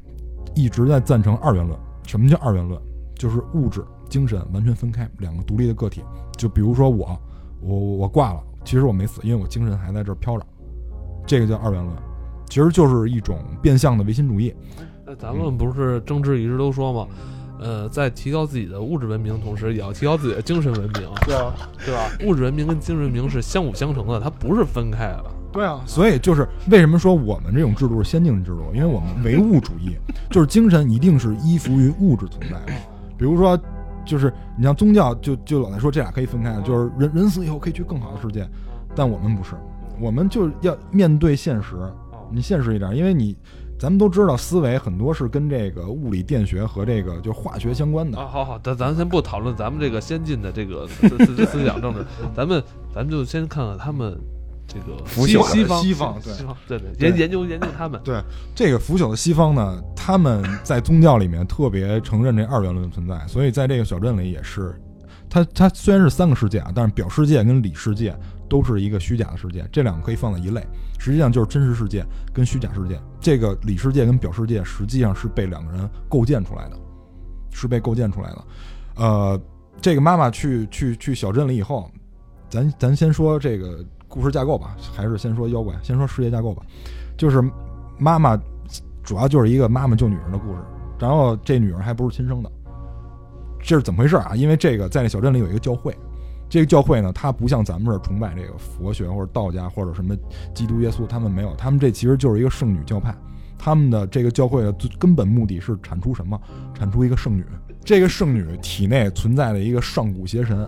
[0.55, 1.77] 一直在赞成二元论。
[2.05, 2.81] 什么叫二元论？
[3.21, 6.01] 就是物质、精神完全分开，两个独立的个体。
[6.35, 7.15] 就比如说我，
[7.61, 10.45] 我我挂了，其实我没死，因为我精神还在这儿飘着，
[11.27, 11.95] 这个叫二元论，
[12.49, 14.51] 其实就是一种变相的唯心主义。
[15.05, 17.07] 那咱们不是政治一直都说嘛，
[17.59, 21.53] 呃，在提高自己的物质文明的同时，也要提高自己的精神文明，对啊，
[21.85, 22.09] 对吧？
[22.25, 25.25] 物质文明跟精神文明是相辅相成的，它不是分开的。
[25.53, 29.95] 对啊，所以就是为什么说我们这种制度是先进制度，因为我们唯物主义，
[30.31, 32.73] 就是精神一定是依附于物质存在的。
[33.21, 33.55] 比如说，
[34.03, 38.49] 就是你像宗教，就就老在说这俩可以分开，就是人人死以后可以去更好的世界，
[38.95, 39.51] 但我们不是，
[39.99, 41.75] 我们就要面对现实，
[42.31, 43.37] 你现实一点，因为你
[43.77, 48.17] 咱们都知道，思维很多是跟这个物理、电学和这个就化学相关的。
[48.17, 52.03] 啊，好好，咱咱先不讨论咱们这个先进的这个思思思想政治，
[52.35, 54.17] 咱们咱们就先看看他们
[54.73, 57.99] 这个腐朽的西方西方对西方对对对研研究研究他们。
[58.05, 58.21] 对
[58.55, 64.73] 这个腐朽的西方呢，他们在宗教里面特别承认这二元论的存在，所以在这个小镇里也是，
[65.29, 68.17] 它它虽然是三个世界啊，但是表世界跟里世界
[68.49, 70.65] 都是一个虚假的世界，这两个可以放在一类，
[70.99, 72.97] 实际上就是真实世界跟虚假世界。
[73.19, 76.77] 这个里世界跟表世界实际上是被两个人构建出来的，
[77.51, 78.45] 是被构建出来的。
[78.95, 79.41] 呃，
[79.81, 81.91] 这个妈妈去去去小镇里以后，
[82.49, 86.61] 咱咱先说这个故事架构吧，还是先说妖怪，先说世界架构吧。
[87.17, 87.41] 就是
[87.97, 88.37] 妈妈
[89.01, 90.59] 主要就是一个妈妈救女儿的故事，
[90.99, 92.51] 然后这女儿还不是亲生的，
[93.61, 94.35] 这是怎么回事啊？
[94.35, 95.95] 因为这个在那小镇里有一个教会，
[96.49, 100.13] 这个教会呢，它不像咱们这崇拜这个佛学或者道家或者什么
[100.53, 103.15] 基督耶稣，他们没有，他们这其实就是一个圣女教派。
[103.63, 106.39] 他们的这个教会的最根本目的是产出什么？
[106.73, 107.45] 产出一个圣女。
[107.85, 110.67] 这个圣女体内存在的一个上古邪神，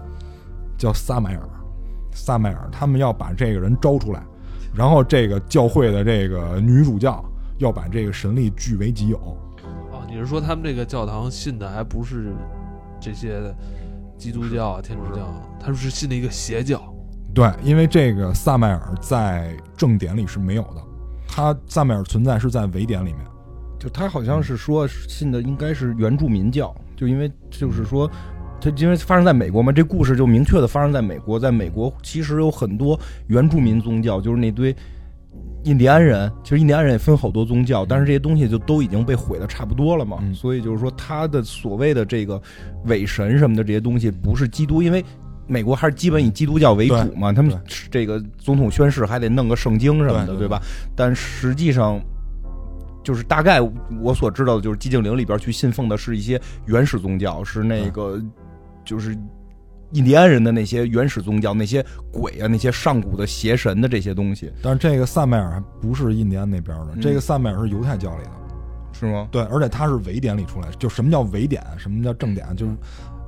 [0.77, 1.39] 叫撒马尔。
[2.13, 4.23] 撒麦尔，他们要把这个人招出来，
[4.73, 7.23] 然后这个教会的这个女主教
[7.57, 9.17] 要把这个神力据为己有。
[9.17, 12.33] 哦，你是说他们这个教堂信的还不是
[12.99, 13.53] 这些
[14.17, 16.81] 基督教啊、天主教啊，他们是信的一个邪教。
[17.33, 20.81] 对，因为这个萨麦尔在正典里是没有的，
[21.27, 23.25] 他萨麦尔存在是在伪典里面。
[23.79, 28.09] 就他好像是说信的应该是原住民教，就因为就是说，
[28.63, 32.97] 它因为发生在美国嘛，这故事就明确的发生在美国，在美国其实有很多
[33.27, 34.73] 原住民宗教，就是那堆
[35.63, 40.19] 印第安人，其实印第安人也分好多宗教，但是这些东西就都已经被毁的差不多了嘛。
[40.21, 42.41] 嗯所以就是说，他的所谓的这个
[42.85, 45.03] 伪神什么的这些东西，不是基督，因为
[45.45, 47.33] 美国还是基本以基督教为主嘛。
[47.33, 47.59] 他们
[47.91, 50.61] 这个总统宣誓还得弄个圣经什么的，对对吧？
[50.95, 52.01] 但实际上。
[53.03, 53.59] 就是大概
[54.01, 58.17] 我所知道的，就是寂静岭里边去信奉的是一些原始宗教，是那个
[58.83, 59.17] 就是
[59.91, 68.31] 印第安人的那些原始宗教，那些鬼啊，那些上古的邪神的这些东西，但是这个萨麦尔还不是印第安那边的，嗯这个萨麦尔是犹太教里的。
[68.95, 69.27] 是吗？
[69.31, 70.75] 对，而且他是伪典里出来的。
[70.75, 72.73] 就什么叫伪典，什么叫正典，就是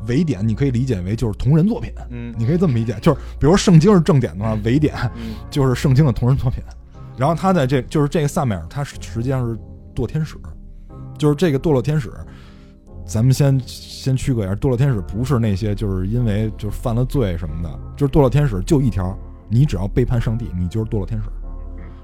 [0.08, 6.64] 伪典，你可以理解为就是同人作品，嗯你可以这么理解，就是比如圣经是正典的话，伪典嗯就是圣经的同人作品。
[7.18, 9.58] 然后他在这就是这个萨麦尔，他是实际上是
[9.96, 10.38] 堕天使，
[11.18, 12.14] 就是这个堕落天使。
[13.06, 21.30] 咱们先先区隔一下，堕落天使不是那些就是因为就是犯了罪什么的，就是堕落天使就一条，你只要背叛上帝，你就是堕落天使。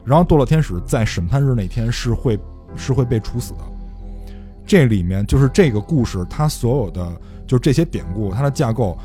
[0.06, 2.40] 然后堕落天使在审判日那天是会
[2.76, 3.60] 是会被处死的。
[4.66, 7.12] 这里面就是这个故事，它所有的
[7.46, 8.98] 就是这些典故，它的架构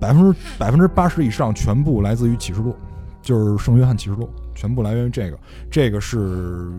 [0.00, 2.74] 百分之百分之八十以上全部来自于启示录，
[3.22, 5.38] 就是圣约翰启示录，全部来源于这个。
[5.70, 6.70] 这个是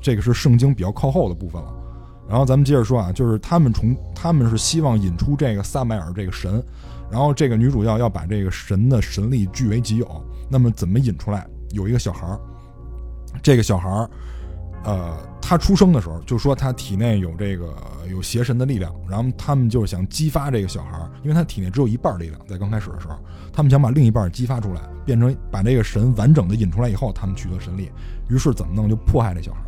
[0.00, 1.74] 这个是圣经比较靠后的部分了。
[2.28, 6.62] 然后咱们接着说啊，就是他们从他们是希望引出这个萨麦尔这个神，
[7.10, 10.24] 然后这个女主要要把这个神的神力据为己有。
[10.50, 11.46] 那么怎么引出来？
[11.72, 12.40] 有一个小孩儿，
[13.42, 14.10] 这个小孩儿，
[14.84, 17.74] 呃，他出生的时候就说他体内有这个
[18.10, 23.18] 有邪神的力量，然后他们就是想激发这个小孩儿，因为他体内只有一半力量，在刚开始的时候，
[23.52, 27.90] 他们想把另一半激发出来，变成把这个神完整的引出来以后，他们取得神力。
[28.30, 28.88] 于是怎么弄？
[28.88, 29.67] 就迫害这小孩儿。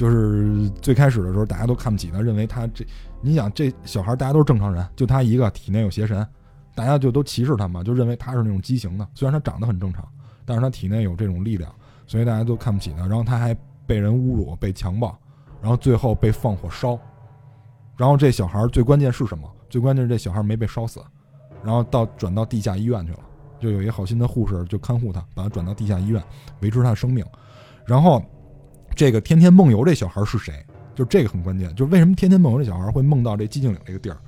[0.00, 2.86] 就是最开始的时候，大家都看不起他，认为他这，
[3.20, 6.26] 你想这小孩大家都是正常人，就他一个体内有邪神，
[6.74, 9.06] 大家就都歧视他嘛，就认为他是那种畸形的。
[9.14, 10.02] 虽然他长得很正常，
[10.46, 11.70] 但是他体内有这种力量，
[12.06, 13.06] 所以大家都看不起他。
[13.06, 15.14] 然后他还被人侮辱、被强暴，
[15.60, 16.98] 然后最后被放火烧。
[17.98, 19.46] 然后这小孩最关键是什么？
[19.68, 20.98] 最关键是这小孩没被烧死，
[21.62, 23.18] 然后到转到地下医院去了，
[23.60, 26.24] 就有一好心的护士就看护他，把他转到地下医院，
[26.60, 27.22] 维持他的生命。
[27.84, 28.24] 然后
[29.00, 30.52] 这个天天梦游这小孩是谁？
[30.94, 34.18] 就这个很关键，就为什么天天梦游这小孩会梦到这寂静岭这个地儿？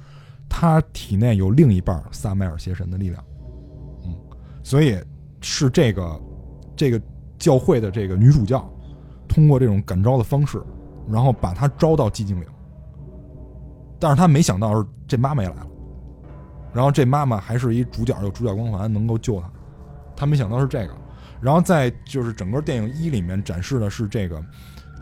[0.49, 3.23] 他体内有另一半萨麦尔邪神的力量，
[4.03, 4.17] 嗯，
[4.63, 4.99] 所以
[5.43, 6.19] 是这个
[6.75, 6.99] 这个
[7.39, 8.67] 教会的这个女主教，
[9.29, 10.63] 通过这种感召的方式，
[11.07, 12.47] 然后把他招到寂静岭。
[14.01, 15.67] 但是他没想到是这妈妈也来了，
[16.73, 19.51] 然后这妈妈还是一主角，有主角光环，能够救他。
[20.17, 20.97] 他没想到是这个，
[21.43, 24.43] 然后在就是整个电影一里面展示的是这个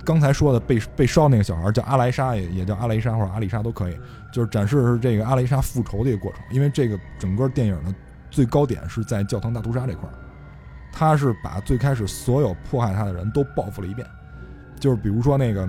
[0.05, 3.97] 刚才说的被被烧那个小孩叫阿莱莎，也也叫阿雷莎或者阿丽莎都可以，
[4.33, 6.41] 就是展示的是这个阿雷莎复仇的一个过程。
[6.51, 7.95] 因为这个整个电影的
[8.31, 10.15] 最高点是在教堂大屠杀这块儿，
[10.91, 14.07] 他是把最开始所有迫害他的人都报复了一遍，
[14.81, 15.69] 就是比如说那个，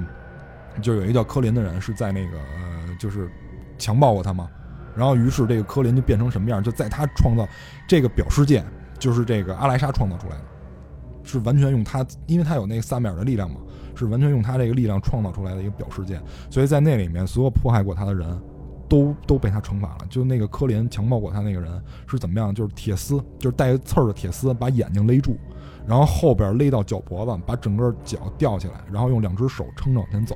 [0.82, 3.30] 就有一个叫科林的人是在那个呃，就是
[3.78, 4.50] 强暴过他嘛，
[4.96, 6.64] 然后于是这个科林就变成什么样？
[6.64, 7.46] 就在他创造
[7.86, 8.64] 这个表世界，
[8.98, 10.42] 就是这个阿莱莎创造出来的，
[11.24, 13.58] 是完全用他，因为他有那个萨米尔的力量嘛，
[13.96, 18.40] 是完全用他这个力量创造出来的一个表世界，所以在那里面所有迫害过他的人。
[18.92, 22.54] 都都被他惩罚了，就那个科林强暴过他那个人是怎么样？
[22.54, 25.38] 就是铁丝，就是带刺儿的铁丝，把眼睛勒住，
[25.88, 30.36] 然后后边勒到脚脖子，把整个脚吊起来，然后用两只手撑着往前走。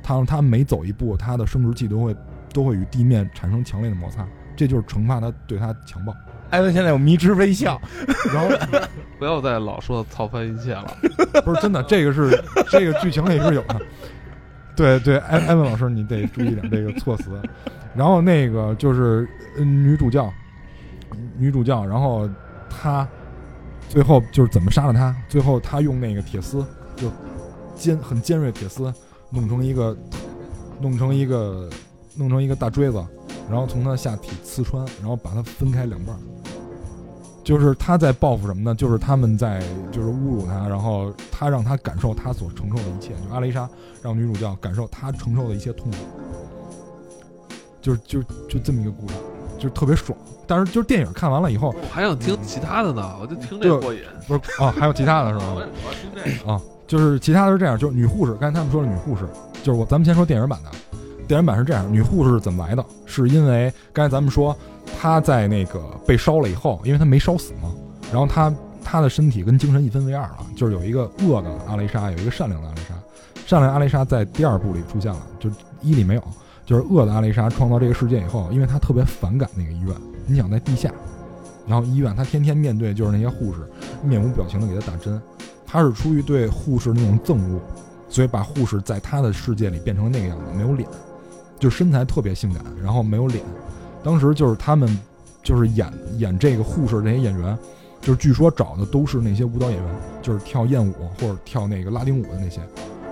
[0.00, 2.16] 他他每走一步，他的生殖器都会
[2.52, 6.14] 都会与地面产生强烈的摩擦，这就是惩罚他对他强暴。
[6.50, 7.80] 艾文现在有迷之微笑，
[8.32, 8.48] 然后
[9.18, 10.96] 不要再老说操翻一切了。
[11.44, 13.80] 不是真的，这个是这个剧情里是有的。
[14.76, 17.40] 对对，艾艾文老师，你得注意点这个措辞。
[17.94, 20.32] 然后那个就是呃女主教，
[21.36, 22.28] 女主教，然后
[22.70, 23.06] 她
[23.88, 25.14] 最后就是怎么杀了她？
[25.28, 27.10] 最后她用那个铁丝，就
[27.74, 28.92] 尖很尖锐铁丝，
[29.30, 29.96] 弄成一个
[30.80, 31.68] 弄成一个
[32.14, 33.04] 弄成一个大锥子，
[33.50, 36.18] 然后从她下体刺穿，然后把它分开两半儿。
[37.48, 38.74] 就是他在报复什么呢？
[38.74, 39.58] 就是他们在
[39.90, 43.14] 就是侮辱他，然后他让他感受他所承受的一切。
[43.26, 43.66] 就阿雷莎
[44.02, 45.96] 让女主教感受他承受的一切痛苦，
[47.80, 49.14] 就是就就这么一个故事，
[49.56, 50.14] 就是特别爽。
[50.46, 54.00] 但是就是电影看完了以后，我还想听其他的呢，我就听这就过瘾。
[54.26, 55.54] 不是啊，还有其他的是我吧？
[55.54, 56.52] 我要听这个。
[56.52, 59.26] 啊，就是其他的是这样，就是女护士，刚才他们说的女护士，
[59.62, 60.70] 就是我咱们先说电影版的，
[61.26, 62.84] 电影版是这样，女护士是怎么来的？
[63.06, 64.54] 是因为刚才咱们说
[65.00, 67.72] 他在那个被烧了以后，因为他没烧死嘛，
[68.12, 72.94] 然后他他的身体跟精神一分为二了，就是有一个恶的阿雷莎，有一个善良的阿雷莎，
[73.46, 75.50] 善良阿雷莎在第二部里出现了，就
[75.82, 76.22] 一里没有，
[76.64, 79.94] 就是恶的阿雷莎创造这个世界以后，因为他特别反感那个医院，
[80.26, 80.92] 你想在地下。
[81.66, 83.60] 然后医院，他天天面对就是那些护士
[84.02, 85.20] 面无表情的给他打针，
[85.66, 87.60] 他是出于对护士那种憎恶，
[88.08, 90.88] 所以把护士在他的世界里变成那个样子，没有脸，
[91.58, 93.44] 就身材特别性感，然后没有脸。
[94.02, 94.88] 当时就是他们
[95.42, 97.56] 就是演演这个护士这些演员，
[98.00, 102.60] 就是据说找的都是那些舞蹈演员，就是跳艳舞或者跳那个拉丁舞的那些。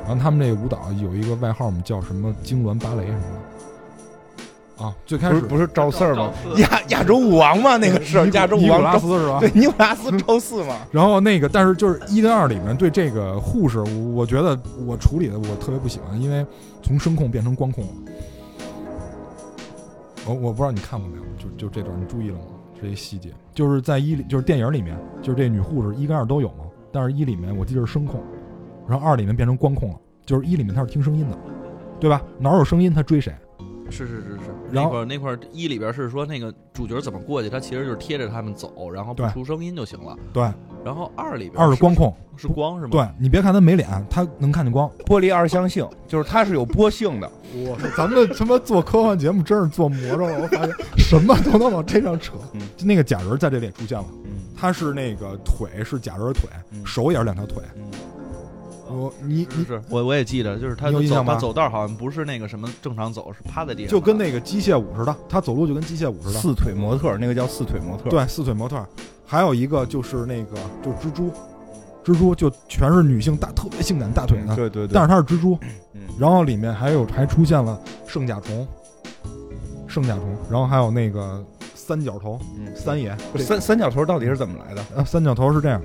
[0.06, 4.84] 然后他们那个舞蹈有一个外号，我们叫什么痉挛芭蕾什么的。
[4.84, 6.30] 啊，最开始不是不是赵四儿吗？
[6.58, 9.40] 亚亚洲舞王嘛，那个是亚洲舞尼古拉王赵斯是吧？
[9.40, 10.76] 对，尼古拉斯赵四嘛。
[10.92, 16.44] 然后那个，但是就是一跟二里面对这个护士，我我觉得我处理的我特别不喜欢，因为
[16.82, 17.90] 从声控变成光控了。
[20.26, 22.44] 我我不知道你看过没有，就就这段你注意了吗？
[22.80, 28.20] 这些细节，就是在一里就是电影里面，就是这女护士一跟二都有嘛，但是一里面我记得是声控，
[28.86, 31.38] 然后二里面变成光控了，就是一里面她是听声音的，
[32.00, 32.20] 对吧？
[32.38, 33.34] 哪有声音她追谁？
[33.90, 40.16] 是是是是，那块儿那块儿一里边是说那个主角怎么过去，他其实就是贴着他们走，然后不出声音就行了。
[40.32, 40.42] 对，
[40.84, 42.90] 然后二里边二是光控，是光是吗？
[42.90, 44.90] 对你别看他没脸，他能看见光。
[45.06, 47.30] 玻璃二象性，就是它是有波性的。
[47.54, 52.34] 我说咱们他妈做科幻节目真是做魔怔了，我发现什么都能往这上扯。
[52.54, 57.62] 嗯就那个假人在这里也出现了，嗯他是那个腿是假人的腿，嗯手也是两条腿。
[57.76, 57.82] 嗯
[58.88, 66.40] 我你你是是，我我也记得，就是他走印象吗他走道好像不是那个什么正常走，是趴在地上的，就跟那个机械舞似的，他走路就跟机械舞似的。
[66.40, 68.86] 四腿模特，那个叫四腿模特。，对，四腿模特儿。
[69.24, 71.30] 还有一个就是那个就蜘蛛，
[72.04, 74.94] 蜘蛛就全是女性大特别性感大腿的，对对对。
[74.94, 75.58] 但是它是蜘蛛。
[75.92, 78.66] 嗯然后里面还有还出现了圣甲虫，
[79.86, 81.44] 圣甲虫，然后还有那个
[81.74, 84.82] 三角头嗯三爷，三三角头到底是怎么来的？
[84.96, 85.78] 呃，三角头是这样，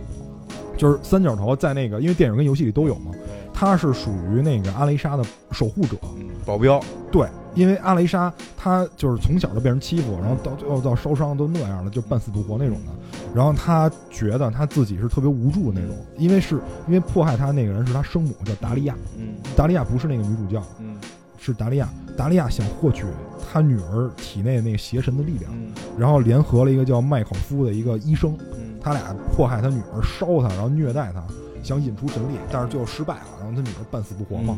[0.78, 3.12] 就是三角头在那个，因为电影跟游戏里都有嘛，
[3.54, 5.96] 他是属于那个阿雷莎的守护者。
[6.18, 6.82] 嗯，保镖。
[7.12, 12.92] 对，因为阿雷莎她就是从小就被人欺负，然后到最后到烧伤都那样了，就半死不活那种的。
[13.36, 16.56] 然后他觉得他自己是特别无助的那种，因为是
[16.88, 20.96] 因为迫害他那个人是他生母叫达利亚，嗯达利亚不是那个女主教，嗯
[21.38, 21.90] 是达利亚。
[22.18, 23.06] 达利亚想获取
[23.52, 31.24] 他女儿体内那个邪神的力量，嗯然后联合了一个叫麦考夫的一个医生，嗯他俩迫害他女儿，烧他，然后虐待他，
[31.64, 34.58] 想引出神力，但是最后失败了，然后他女儿半死不活嘛。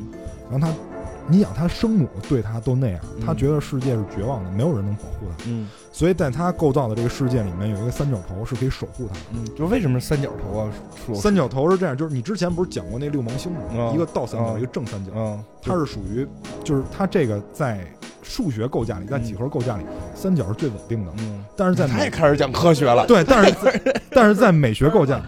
[0.50, 0.74] 然后他，
[1.28, 9.20] 你想他生母对他都那样，嗯他觉得世界是绝望的，没有人能保护他，嗯所以在他构造的这个世界里面有一个三角头是可以守护他的。
[9.34, 10.72] 嗯，就为什么是三角头啊？
[11.06, 13.60] 说三角头是这样，就是你之前不是讲过那六芒星吗？
[13.72, 16.28] 嗯一个倒三角，嗯一个正三角，嗯，它是属于，
[16.64, 17.86] 就是它这个在
[18.24, 19.84] 数学构架里，在几何构架里，
[20.16, 21.12] 三角是最稳定的。
[21.20, 23.54] 嗯，但是在美他也开始讲科学了，对，但是
[24.10, 25.22] 但是在美学构架，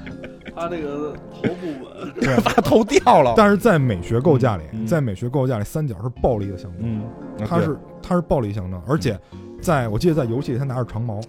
[0.55, 1.64] 他这个头不稳，对，
[2.43, 3.33] 把头掉了。
[3.35, 9.19] 但是在美学构架里，嗯在美学构架里，三角是暴力的象征，嗯，它是它是暴力象征，而且
[9.61, 11.19] 在我记得在游戏里他拿着长矛，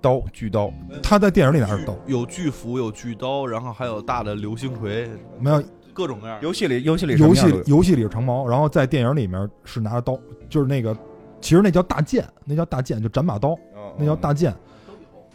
[0.00, 5.08] 刀巨刀，他在电影里拿着刀，有巨斧，有巨刀，然后还有大的流星锤，
[5.38, 5.62] 没有。
[5.92, 6.36] 各种各样。
[6.42, 10.92] 游戏里游戏里游戏游戏里是长矛，然后在电影里面是拿着刀，就是那个
[11.40, 14.52] 其实那叫大剑，那叫大剑，就斩马刀，嗯那叫大剑。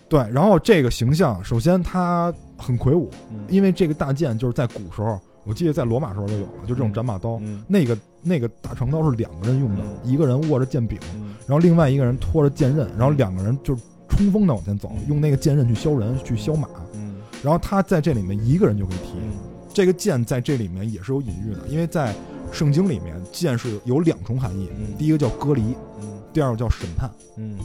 [0.10, 7.38] 对，然后这个形象，首先他很魁梧，嗯因为这个大剑就是在古时候，我记得在罗马时候就有了，就这种斩马刀。
[7.42, 16.68] 嗯那个那个大长刀是两个人用的，嗯一个人握着剑柄，嗯然后另外一个人拖着剑刃，然后两个人就冲锋的往前走，嗯用那个剑刃去削人，去削马。
[16.96, 19.32] 嗯然后他在这里面一个人就可以提，嗯
[19.72, 22.14] 这个剑在这里面也是有隐喻的，因为在
[22.52, 25.62] 圣经里面剑是有两重含义，嗯第一个叫割离，
[26.02, 27.10] 嗯第二个叫审判。
[27.38, 27.60] 嗯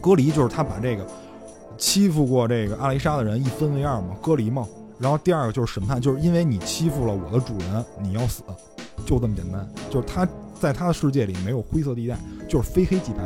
[0.00, 1.06] 割离就是他把这个
[1.80, 4.64] 欺负过这个阿丽莎的人一分为二嘛，割离嘛。
[4.98, 8.42] 然后第二个就是审判，就是因为你欺负了我的主人，你要死，
[9.06, 9.66] 就这么简单。
[9.88, 10.28] 就是他
[10.60, 13.18] 在他的世界里没有灰色地带，就是非黑即白，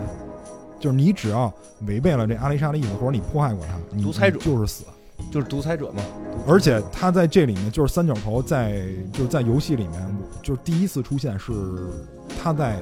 [0.78, 1.52] 就是你只要
[1.88, 4.84] 违背了这阿丽莎的意思，或者你迫害过他，你独裁者就是死。
[5.30, 6.02] 就是独裁者嘛。
[6.46, 11.52] 而且他在这里面就是三角头在就是在游戏里面，就是第一次出现是
[12.40, 12.80] 他在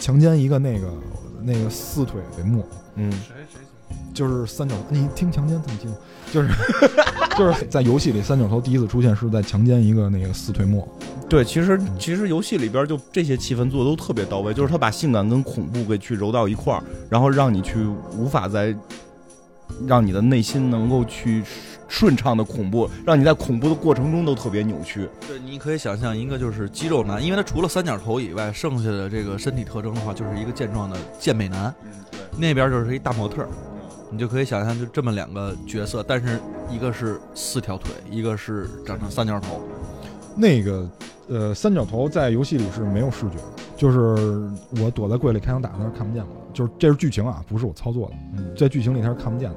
[0.00, 0.88] 强奸一个那个
[1.40, 2.64] 那个四腿为木，
[2.96, 3.60] 嗯谁谁
[4.12, 5.94] 就是三角，你听强奸怎么听？
[6.32, 6.48] 就是
[7.36, 10.88] 就是在游戏里三角头第一次出现是在强奸一个那个四腿木，
[11.28, 17.84] 对，其实其实游戏里边就这些气氛做的都特别到位，就是他把性感跟恐怖给去揉到一块儿，然后让你去
[18.16, 18.74] 无法在
[19.86, 21.42] 让你的内心能够去
[21.88, 25.08] 顺畅的恐怖，让你在恐怖的过程中都特别扭曲。
[25.26, 33.48] 对，你可以想象一个就是肌肉男，因为他除了三角头以外，剩下的这个身体特征的话，就是一个健壮的健美男，嗯，对，那边就是一大模特儿，
[34.12, 36.38] 你就可以想象就这么两个角色，但是
[36.70, 39.60] 一个是四条腿，一个是长成三角头。
[40.36, 40.88] 那个
[41.28, 43.44] 呃三角头在游戏里是没有视觉的，
[43.76, 44.50] 就是
[44.82, 48.14] 我躲在柜里开枪打他是看不见的，就是这是剧情啊，不是我操作的。
[48.36, 49.56] 嗯在剧情里他是看不见的。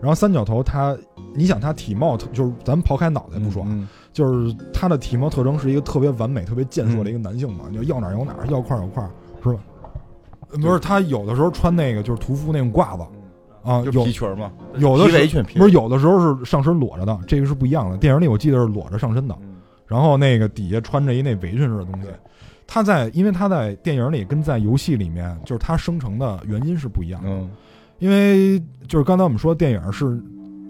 [0.00, 0.96] 然后三角头他，
[1.32, 9.10] 你想他体貌特就是咱们刨开脑袋不说啊，嗯就是他的体貌特征是一个特别完美、特别健硕的一个男性嘛，就要哪儿有哪儿，要块儿有块儿，
[9.42, 9.60] 是吧？
[10.50, 13.04] 呃不是他有的时候穿那个就是屠夫那种褂子
[13.62, 17.96] 啊，就有皮裙嘛，有的围裙，皮不是有的时候是上身裸着的，这个是不一样的。
[17.96, 19.56] 电影里我记得是裸着上身的，嗯
[19.86, 22.08] 然后那个底下穿着一那围裙似的东西。
[22.66, 27.28] 他在，因为他在电影里跟在游戏里面，就是他生成的原因是不一样的。
[27.28, 27.50] 嗯
[27.98, 28.58] 因为
[28.88, 30.20] 就是刚才我们说，电影是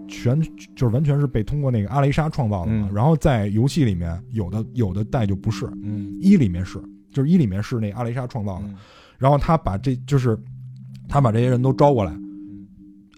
[0.06, 0.38] 全
[0.76, 2.88] 就是完全是被通过那个阿雷莎创造的嘛。
[2.90, 6.78] 嗯然后在游戏里面，有的有的带就不是，嗯一里面是，
[7.10, 8.64] 就是一里面是那阿雷莎创造的。
[8.66, 8.74] 嗯
[9.16, 10.36] 然后他把这就是
[11.08, 12.12] 他把这些人都招过来，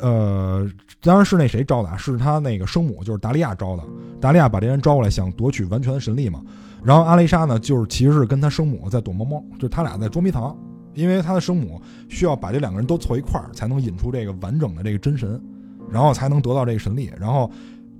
[0.01, 0.68] 呃，
[1.01, 3.82] 当然是那谁招的啊，是他那个生母，就是达利亚招的。
[4.20, 6.42] 达利亚把这人招过来，想夺取完全的神力嘛。
[6.82, 10.57] 然后阿雷莎呢，就是其实是跟他生母在躲猫猫，就是他俩在捉迷藏，
[10.95, 15.40] 因为他的生母需要把这两个人都凑一块儿，才能引出这个完整的这个真神，
[15.90, 17.11] 然后才能得到这个神力。
[17.18, 17.51] 然后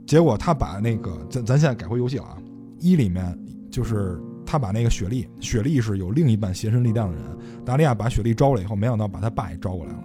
[0.07, 2.37] 结果他把那个咱咱现在改回游戏了啊，
[2.81, 3.39] 一里面
[3.71, 7.25] 就是他把那个雪莉，雪莉是有另一半邪神力量的人，
[7.65, 9.99] 达利亚把雪莉招过来以后，没想到把他爸也招过来了。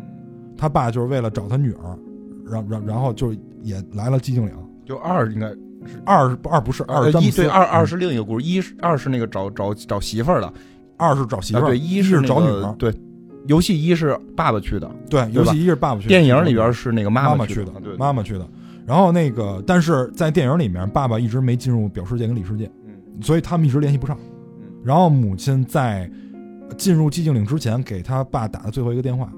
[0.60, 1.98] 他爸就是为了找他女儿，
[2.46, 3.34] 然然然后就
[3.64, 4.52] 也来了寂静岭。
[4.86, 5.48] 就二应该
[6.04, 10.52] 二是二不是二一对二二嗯是另一个故事，一是二是那个找找找媳妇儿的，
[10.98, 12.94] 二是找媳妇儿，啊对，一是找女儿，对，
[13.48, 18.46] 游戏一是爸爸去的，对，对游戏一是爸爸去的，电影里边是那个妈妈去的，妈妈去的。
[18.86, 24.18] 然后那个，但是在电影里面，爸爸一直没进入表世界跟里世界，嗯所以他们一直联系不上。
[24.18, 24.26] 嗯
[24.82, 26.10] 然后母亲在
[26.78, 29.30] 进入寂静岭之前给他爸打的最后一个电话，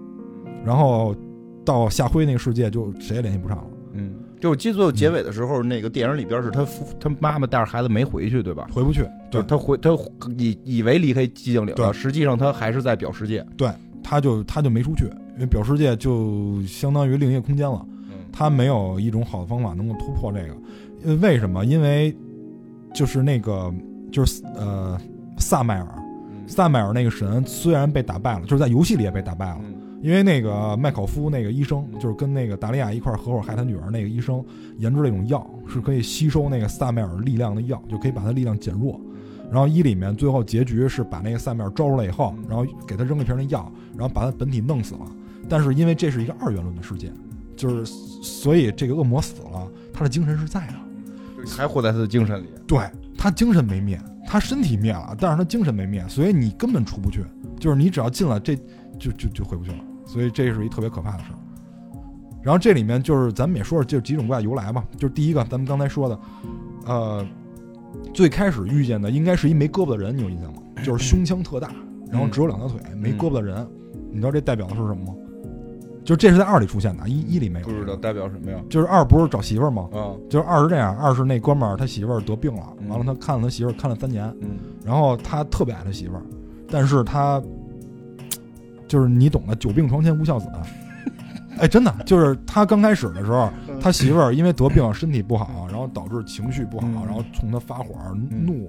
[0.66, 1.16] 然后
[1.66, 3.64] 到夏辉那个世界就谁也联系不上了。
[3.93, 8.68] 嗯，就我记得最后结尾的时候，那个电影里边是他父他妈妈带着孩子没回去，对吧？
[8.72, 9.89] 回不去，对就，他回他
[10.38, 13.45] 以以为离开寂静岭对了，实际上他还是在表世界。
[13.57, 13.70] 对
[14.03, 15.05] 他就他就没出去，
[15.36, 17.86] 因为表世界就相当于另一个空间了。
[17.88, 17.97] 嗯
[18.34, 20.55] 他没有一种好的方法能够突破这个，
[21.03, 21.66] 呃，为什么？
[21.66, 22.16] 因为
[22.93, 23.70] 就是那个
[24.09, 24.97] 就是呃
[25.38, 25.88] 萨麦尔，
[26.47, 34.43] 萨麦尔那个神虽然被打败了，就是在游戏里也被打败了，嗯因为那个麦考夫那个医生，就是跟那个达利亚一块儿合伙害他女儿那个医生
[34.78, 38.99] 研制了一种药，是可以吸收那个萨麦尔力量的药，就可以把他力量减弱。
[39.52, 45.02] 然后一里面最后结局是把那个萨麦尔招出来以后，然后给他扔了一瓶那药，然后把他本体弄死了。
[45.47, 47.12] 但是因为这是一个二元论的世界，
[47.56, 50.74] 就是所以这个恶魔死了，他的精神是在的。
[51.45, 52.47] 还活在他的精神里。
[52.66, 52.80] 对
[53.18, 57.24] 他精神没灭，他身体灭了，但是他精神没灭，所以你根本出不去。
[57.60, 58.56] 就是你只要进了这，
[58.97, 59.78] 就就就回不去了。
[60.12, 61.39] 所以这是一特别可怕的事儿。
[62.43, 64.84] 然后这里面就是咱们也说说，就几种怪由来吧。
[64.97, 66.20] 就是第一个，咱们刚才说的，
[66.86, 67.26] 呃，
[68.14, 70.59] 最开始遇见的应该是一没胳膊的人，你有印象吗？
[70.84, 71.72] 就是胸腔特大，
[72.12, 73.66] 然后只有两条腿，没胳膊的人。
[74.09, 75.16] 你知道这代表的是什么吗？
[76.03, 77.66] 就这是在二里出现的，一一里没有。
[77.68, 78.59] 不知道代表什么呀？
[78.70, 79.88] 就是二不是找媳妇儿吗？
[79.93, 86.24] 啊，就是二是这样，二是那哥们儿他媳妇儿得病了，嗯完了他看了他媳妇儿看了三年，嗯然后他特别爱他媳妇儿，
[86.68, 87.39] 但是他
[88.92, 90.50] 就是你懂的，久病床前无孝子。
[91.58, 96.94] 哎，真的就是他刚开始的时候，他媳妇儿因为得病身体不好，然后导致情绪不好，嗯。
[97.06, 97.96] 然后冲他发火
[98.30, 98.68] 怒，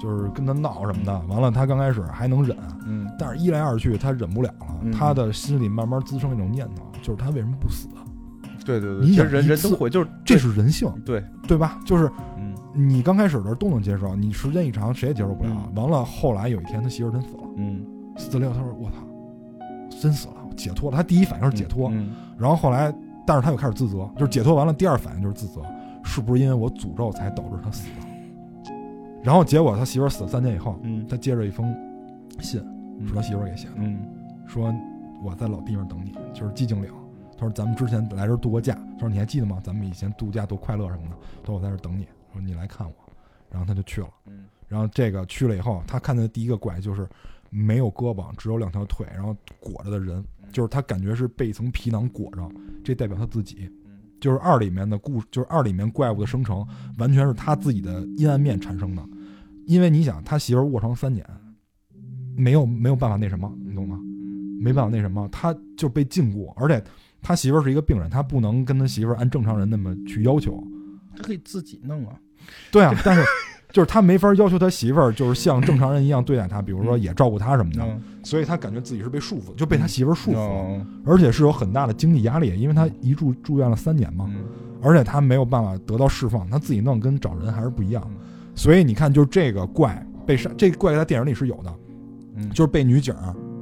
[0.00, 1.18] 就是跟他闹什么的。
[1.26, 2.56] 完了，他刚开始还能忍，
[2.86, 3.10] 嗯。
[3.18, 4.92] 但是一来二去他忍不了了，嗯。
[4.92, 7.88] 他的心里慢慢滋生一种念头，就是他为什么不死？
[8.64, 11.80] 对对对，你想一次人都会，就是这是人性，对，对吧？
[11.84, 12.08] 就是
[12.38, 12.54] 嗯。
[12.72, 15.50] 你刚开始的时候都能接受，你时间一长谁也接受不了。
[15.50, 15.82] 嗯。
[15.82, 17.84] 完了，后来有一天他媳妇儿真死了，嗯，
[18.16, 18.96] 死了以后他说：“我操，
[20.00, 22.94] 真死了，解脱了。”他第一反应是解脱，嗯然后后来，
[23.26, 25.62] 但是他又开始自责，就是解脱完了，第二反应就是自责，
[26.04, 28.72] 是不是因为我诅咒才导致他死的？
[29.22, 31.74] 然后结果他媳妇儿死了三年以后，嗯他接着一封
[32.40, 32.60] 信，
[33.06, 33.98] 是他媳妇儿给写的，嗯
[34.46, 34.72] 说
[35.24, 36.92] 我在老地方等你，就是寂静岭。
[37.38, 39.60] 他说咱们之前来这儿度过假，他说你还记得吗？
[39.62, 41.16] 咱们以前度假多快乐什么的。
[41.42, 42.94] 他说我在这儿等你，说你来看我，
[43.50, 44.08] 然后他就去了。
[44.26, 47.08] 嗯然后这个去了以后，他看见的第一个怪就是
[47.56, 52.48] 没有胳膊，只有两条腿，然后裹着的人，就是他感觉是被一层皮囊裹着，
[52.84, 53.70] 这代表他自己。
[54.18, 59.06] 就是二里面的故，就是二里面怪物的生成，完全是他自己的阴暗面产生的。
[59.66, 61.24] 因为你想，他媳妇卧床三年，
[62.34, 64.00] 没有没有办法那什么，你懂吗？
[64.58, 66.82] 没办法那什么，他就被禁锢，而且
[67.20, 70.62] 他媳妇是一个病人，他不能跟他媳妇按正常人那么去要求。
[71.14, 72.18] 他可以自己弄啊。
[72.72, 73.22] 对啊，但是
[73.76, 80.80] 就是他没法要求他媳妇儿就是像正常人一样对待他，比如说也照顾他什么的，嗯，所以他感觉自己是被束缚，就被他媳妇儿束缚。
[81.04, 84.46] 而且是有很大的经济压力，因为他一住住院了三年嘛，嗯。
[84.80, 88.16] 而且他没有办法得到释放，他自己弄跟找人还是不一样，嗯。
[88.54, 91.74] 所以你看，就是这个怪被杀，这个怪在电影里是有的，
[92.36, 92.48] 嗯。
[92.48, 93.14] 就是被女警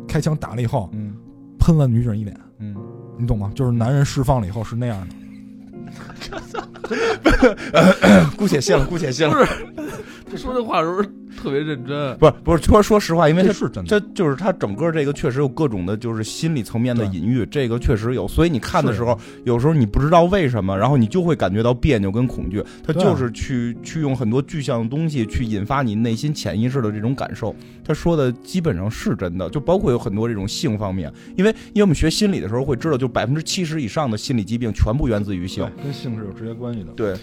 [0.07, 1.17] 开枪打了以后，嗯。
[1.59, 2.77] 喷了女警一脸，嗯，
[3.19, 3.51] 你懂吗？
[3.53, 6.41] 就是男人释放了以后是那样的，
[8.37, 9.47] 姑且信了，姑且信了。
[9.47, 9.53] 是
[10.31, 11.03] 他说这话的时候
[11.45, 12.17] 特别认真。
[12.17, 13.89] 不是不是说说实话，因为这他是真的。
[13.89, 18.27] 这就是他整个这个确实有各种的，就是心理层面的隐喻，这个确实有。
[18.27, 22.65] 所以你看的时候，有时候你不知道为什么，然后你就会感觉到别扭跟恐惧。
[22.83, 27.55] 他就是去去用很多具象的东西去引发你内心潜意识的这种感受。
[27.85, 35.69] 他说的基本上是真的，就包括有很多这种性方面，因为因为我们学心理的时候会知道，就百分之七十以上的心理疾病全部源自于性。
[35.83, 36.93] 跟性是有直接关系的。
[36.93, 37.15] 对，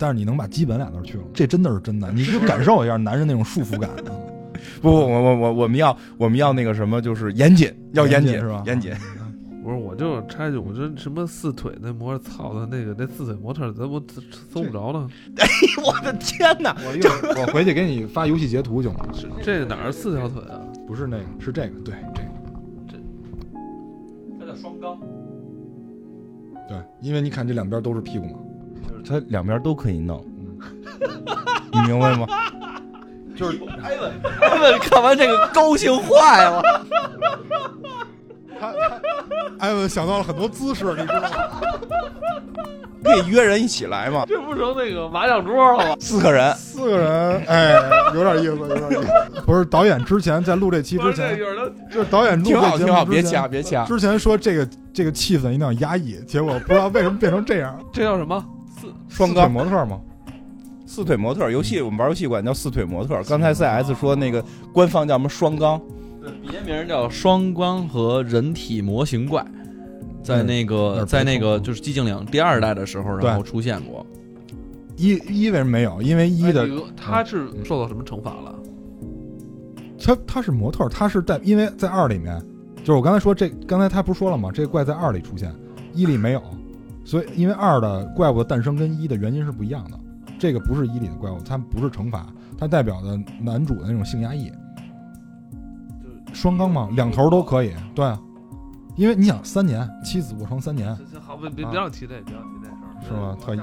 [0.00, 3.90] 但是你能把基本俩字去了，这真的是真的， 你就感受一下男人那种束缚感。
[4.80, 8.62] 不不，我我我我们要我们要那个什么，就是严谨，要严谨是吧？
[8.66, 8.94] 严谨。
[9.62, 14.02] 不是，我就插一句，我这什么四腿那模特，操的那个那四腿模特，怎么
[14.50, 15.06] 搜不着呢？
[15.84, 16.74] 我的天哪！
[16.86, 19.06] 我一会儿我回去给你发游戏截图行吗？
[19.12, 20.58] 这这个哪是四条腿啊？
[20.86, 22.28] 不是那个，是这个，对这个，
[22.88, 22.96] 这
[24.40, 24.98] 它叫双缸。
[26.66, 28.38] 对，因为你看这两边都是屁股嘛。
[29.02, 30.58] 就是他两边都可以弄，嗯，
[31.72, 32.26] 你明白吗？
[33.36, 36.62] 就是艾文，艾文看完这个高兴坏了。
[38.60, 39.00] 他他，
[39.58, 41.28] 艾文想到了很多姿势，你知道吗？
[43.02, 45.96] 可以约人一起来嘛，这不成那个麻将桌了吗？
[45.98, 46.52] 四个人。
[46.54, 47.72] 四个人，哎，
[48.14, 49.40] 有点意思，有点意思。
[49.46, 51.38] 不是导演之前在录这期之前，
[51.90, 53.86] 就是导演录挺好，挺好，别掐，别掐。
[53.86, 57.74] 之前说这个这个气氛一定要压抑，结果不知道为什么变成这样。
[57.90, 58.44] 这叫什么？
[59.10, 60.00] 四四腿双缸模特吗？
[60.86, 63.20] 四腿模特游戏，我们玩游戏管叫四腿模特。
[63.24, 64.42] 刚才 CS 说那个
[64.72, 65.80] 官方叫什么双缸，
[66.22, 69.44] 对别名叫双缸和人体模型怪，
[70.22, 74.06] 在那那个是在那个就是寂静岭第二代的时候，然后出现过。
[74.96, 76.02] 一一为什么没有？
[76.02, 78.54] 因为一的哎他是受到什么惩罚了？
[80.02, 82.40] 他他是模特，他是在因为在二里面，
[82.78, 84.50] 就是我刚才说这，刚才他不是说了吗？
[84.52, 85.54] 这个怪在二里出现，
[85.94, 86.42] 一里没有，
[87.04, 89.98] 所以因为二的怪物的诞生跟一的原因是不一样的。
[90.38, 92.26] 这个不是一里的怪物，它不是惩罚，
[92.56, 94.50] 它代表的男主的那种性压抑。
[96.32, 98.18] 双缸嘛，两头都可以，对啊，
[98.96, 103.60] 因为你想三年妻子卧床三年，好，别别别让提这，别让提这事儿，啊是吗特意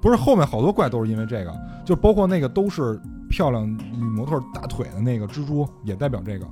[0.00, 1.52] 不是后面好多怪都是因为这个，
[1.84, 2.98] 就包括那个都是
[3.28, 6.46] 漂亮女模特大腿的那个蜘蛛，也代表这个，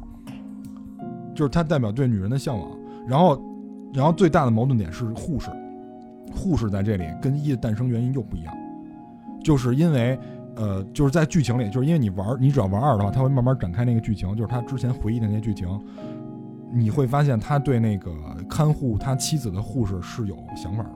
[1.34, 2.68] 就是它代表对女人的向往。
[3.06, 3.40] 然后，
[3.94, 5.50] 然后最大的矛盾点是护士，
[6.32, 8.54] 护士在这里跟一的诞生原因又不一样，
[9.42, 10.18] 就是因为
[10.56, 15.80] 呃，就是在剧情里，就是因为你玩你只要玩二的话，他会慢慢展开那个剧情，就是他之前回忆的那些剧情，
[16.72, 18.12] 你会发现他对那个
[18.48, 20.90] 看护他妻子的护士是有想法的。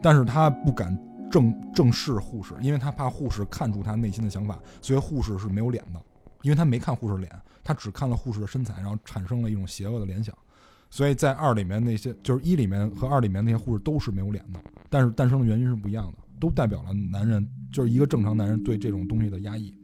[0.00, 0.98] 但是他不敢
[1.30, 6.00] 正正视护士，因为他怕护士看出他内心的想法，所以护士是没有脸的，
[6.42, 7.30] 因为他没看护士脸，
[7.62, 10.34] 他只看了护士的身材，然后产生了一种邪恶的联想。
[10.92, 19.74] 所以在二里面那些，就是一里面和二里面那些护士都是没有脸的，但是诞生的原因是不一样的，都代表了男人就是一个正常男人对这种东西的压抑。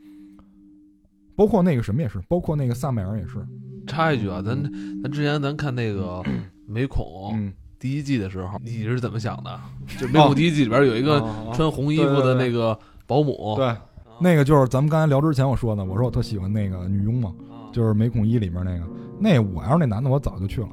[1.34, 3.38] 包括那个什么也是，包括那个萨麦尔也是，
[3.86, 4.62] 插一句啊，咱
[5.02, 6.22] 咱之前咱看那个
[6.68, 9.60] 美恐嗯，第一季的时候，你是怎么想的？
[9.98, 13.74] 就美恐第一季里边有一个哦穿红衣服的那个保姆，对，
[14.20, 17.32] 那个就是咱们刚才聊之前我说的，我说我特喜欢那个女佣嘛，
[17.72, 18.84] 就是《美恐一》里面那个，
[19.18, 20.68] 那我要是那男的，我早就去了，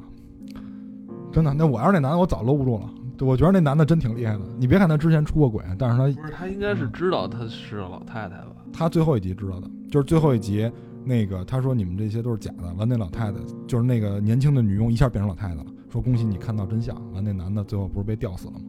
[1.35, 1.53] 真的。
[1.53, 2.89] 那我要是那男的，我早搂不住了。
[3.17, 4.39] 对，我觉得那男的真挺厉害的。
[4.57, 8.55] 你别看他之前出过轨，但是他不是他应该是知道他是老太太吧？
[8.71, 10.71] 他最后一集知道的，就是最后一集
[11.03, 16.95] 那个他说你们这些都是假的，完那老太太就是那个年轻的女佣一下变成老太太了，说恭喜你看到真相。
[17.13, 18.59] 完那男的最后不是被吊死了吗？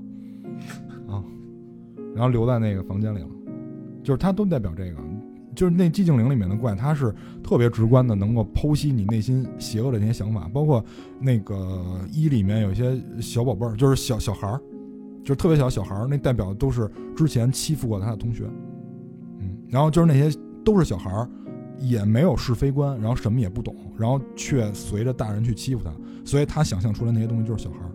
[1.14, 1.23] 啊，
[2.17, 3.29] 然后留在那个房间里了，
[4.03, 4.97] 就是他都代表这个。
[5.57, 10.49] 就是那寂静岭里面的怪，它是特别直观的，能够剖析你内心邪恶的那些想法。
[10.53, 10.85] 包括
[11.19, 11.83] 那个
[12.13, 14.61] 一里面有一些小宝贝儿，就是小小孩儿，
[15.23, 18.45] 就是特别小小孩儿，那代表都是之前欺负过他的同学。
[19.41, 21.29] 嗯，然后就是那些都是小孩儿，
[21.81, 25.91] 也没有是非观，然后什么也不懂，然后却随着大人去欺负他，
[26.25, 27.91] 所以他想象出来那些东西就是小孩儿，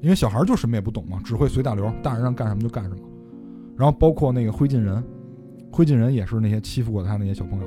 [0.00, 2.96] 因为小孩儿就什么也不懂嘛，只会随大流，大人让干什么就干什么。
[3.76, 5.02] 然后包括那个灰烬人，
[5.70, 7.66] 灰烬人也是那些欺负过他那些小朋友，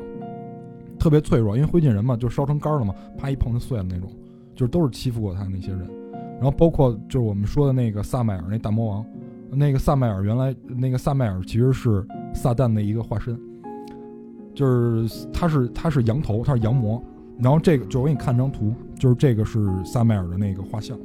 [1.00, 4.10] 特别脆弱，因为灰烬人嘛，就烧成干了嘛，啪一碰就碎了那种，
[4.56, 5.88] 就是都是欺负过他那些人。
[6.36, 9.06] 然后包括就是我们说的那个萨麦尔那大魔王，
[9.52, 13.40] 那个萨麦尔原来那个萨麦尔其实是撒旦的一个化身，
[14.54, 17.02] 就是他是他是羊头，他是羊魔。
[17.40, 20.98] 然后这个就我给你看张图，就是这个是萨麦尔的那个画像，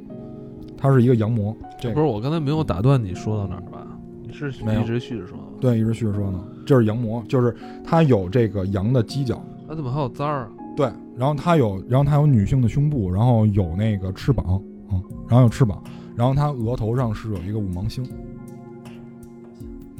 [0.77, 1.55] 他是一个羊魔。
[1.79, 3.87] 这个不是我刚才没有打断你说到哪儿吧？
[4.21, 5.43] 你是没有一直续着说的。
[5.59, 10.51] 对，一直续着说呢，这是羊魔，就是它有这个羊的犄角，它怎么还有簪儿啊？
[10.77, 14.61] 对，然后它有，然后它有女性的胸部，然后有那个翅膀，
[14.91, 15.83] 嗯，然后有翅膀，
[16.15, 18.07] 然后它额头上是有一个五芒星，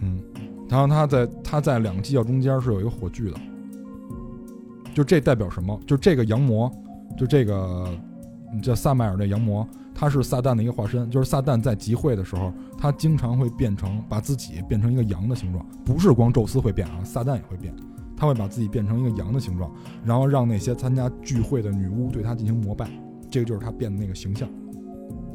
[0.04, 0.22] 嗯，
[0.70, 3.38] 然后它在它在两个犄角中间是有一个火炬的，
[4.94, 5.80] 就这代表什么？
[5.88, 6.72] 就这个羊魔，
[7.18, 7.90] 就这个
[8.54, 9.68] 你叫萨麦尔这羊魔，
[10.00, 11.12] 他是撒旦的一个化身。
[11.12, 17.74] 就是撒旦在集会的时候，他经常会变成把自己变成一个羊的形状，不是光宙斯会变啊，撒旦也会变。
[18.16, 19.70] 他会把自己变成一个羊的形状，
[20.06, 22.90] 然后让那些参加聚会的女巫对他进行膜拜，
[23.30, 24.48] 这个就是他变的那个形象。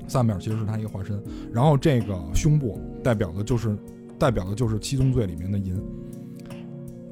[0.07, 3.75] 萨米尔其实是他一个化身，然后这个胸部代表的就是
[4.19, 5.75] 代表的就是七宗罪里面的银，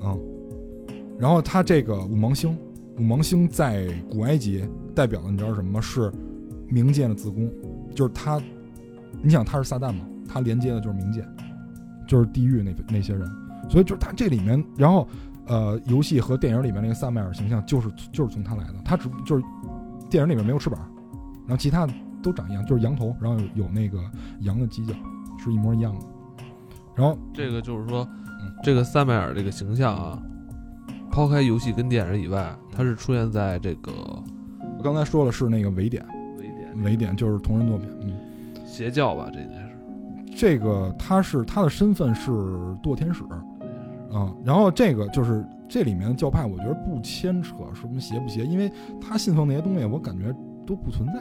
[0.03, 0.21] 嗯，
[1.19, 2.55] 然后他这个五芒星，
[2.99, 4.63] 五芒星在古埃及
[4.95, 5.81] 代表的你知道什么？
[5.81, 6.13] 是
[6.73, 7.51] 冥界的子宫，
[7.95, 8.41] 就是他，
[9.21, 11.23] 你想他是撒旦嘛，他连接的就是冥界，
[12.09, 13.29] 就是地狱那那些人，
[13.69, 15.07] 所以就是他这里面，然后
[15.47, 19.45] 呃，游戏和电影里面那个萨麦尔形象就是就是从他来的，他只就是
[20.09, 20.81] 电影里面没有翅膀，
[21.47, 21.93] 然后其他的
[22.23, 23.99] 都长一样，就是羊头，然后有有那个
[24.41, 24.95] 羊的犄角，
[25.39, 26.07] 是一模一样的。
[26.95, 28.09] 然后这个就是说
[28.41, 30.23] 嗯，这个萨麦尔这个形象啊，
[31.11, 33.93] 抛开游戏跟电影以外，它是出现在这个
[34.79, 36.05] 我刚才说了是那个伪点，
[36.77, 38.13] 微点就是同人作品，嗯，
[38.67, 39.69] 邪教吧，这应该是。
[40.35, 42.31] 这个他是他的身份是
[42.83, 43.23] 堕天使，
[44.13, 50.35] 啊、然后这个就是这里面的教派，我觉得不牵扯什么邪不邪，因为他信奉那些东西，我感觉
[50.67, 51.21] 都不存在，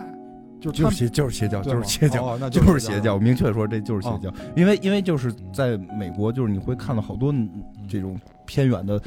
[0.61, 2.25] 就是就是邪就是邪教，就是邪教。
[2.25, 7.33] 哦那就是邪邪教，我明确说这就是邪教，因为因为就是在美国，就是你会看到好多
[7.87, 9.01] 这种偏远的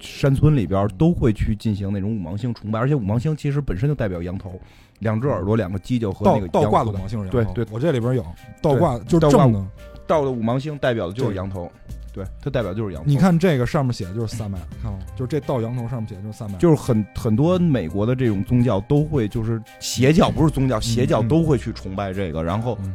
[0.00, 4.60] 山村里边都会去进行那种五芒星崇拜，而且五芒星其实本身就代表羊头，
[5.00, 8.24] 两只耳朵、两个犄角和那个倒挂的羊头王姓人，对对我这里边有
[8.62, 9.64] 倒挂，就是正的。
[10.06, 11.70] 倒的五芒星代表的就是羊头，
[12.14, 13.10] 对，它代表就是羊头。
[13.10, 14.98] 你看这个上面写的就是萨麦尔，看吗？
[15.14, 22.42] 就是这倒羊头上面写的就是萨麦，就是很很多美国的这种宗教都会，就是邪教不是宗教，邪教嗯都会去崇拜这个。
[22.42, 22.94] 然后嗯，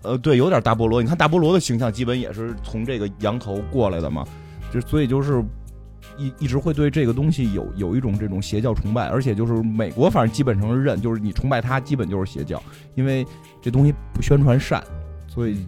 [0.00, 1.02] 呃，对，有点大菠萝。
[1.02, 4.26] 你看大菠萝的形象，基本也是从这个羊头过来的嘛。
[4.72, 5.44] 就所以就是
[6.18, 12.62] 一一直会对这个东西有有一种这种邪教崇拜，而且就是美国反正基本上是认，就是你崇拜它，基本就是邪教，
[12.94, 13.26] 因为
[13.60, 14.82] 这东西不宣传善，
[15.28, 15.66] 所以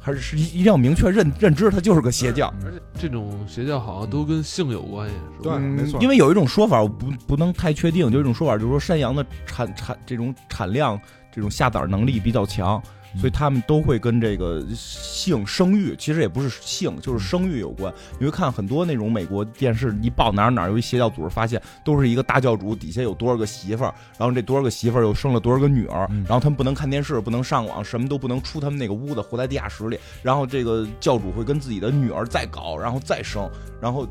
[0.00, 2.52] 还是一一定要明确认认知它就是个邪教。
[2.64, 5.56] 而且这种邪教好像都跟性有关系，是吧？
[5.56, 10.98] 对没错嗯因为有一种说法，我不不能太确定，就一种说法就是说山羊的产产这种产量，
[11.30, 17.92] 这种下崽能力比较强，嗯所以他们都会跟这个性生育，其实也不是性，就是生育有关。
[18.18, 29.98] 你会看很多那种美国电视一报哪儿哪儿有一邪教组织，发现都是一个大教主底下有多少个媳妇儿，然后这多少个媳妇儿又生了多少个女儿，嗯然后他们不能看电视，不能上网，什么都不能出他们那个屋子，活在地下室里。
[30.22, 33.48] 然后这个教主会跟自己的女儿再搞，然后再生，
[33.80, 34.06] 然后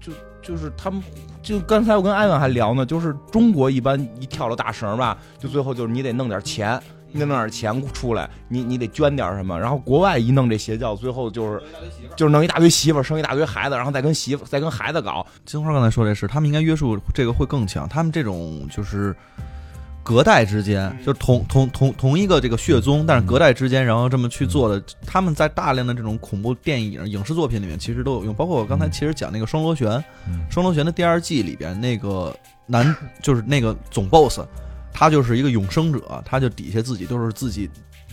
[0.00, 1.02] 就就是他们，
[1.42, 6.80] 就刚才我跟艾文还聊呢，就是中国一般一跳了大绳吧，就最后就是你得弄点钱，
[7.16, 9.58] 你得弄点钱出来，你你得捐点什么。
[9.58, 11.62] 然后国外一弄这邪教，最后就是
[12.14, 15.26] 就是弄一大堆媳妇，生一大堆孩子，然后再跟媳妇再跟孩子搞。
[15.44, 17.88] 金花刚才说这事，他们应该约束这个会更强。
[17.88, 19.16] 他们这种就是
[20.02, 24.80] 隔代之间，就是同同同同一个这个血宗，但是隔代之间，然后这么去做的。
[25.04, 28.34] 他们在大量的这种恐怖电影、影视作品里面，其实都有用。
[28.34, 29.90] 包括我刚才其实讲那个双螺旋，
[30.28, 32.32] 嗯双螺旋的第二季里边那个
[32.66, 34.40] 男，就是那个总 boss，
[34.98, 37.68] 他就是一个永生者，他就底下自己都是自己。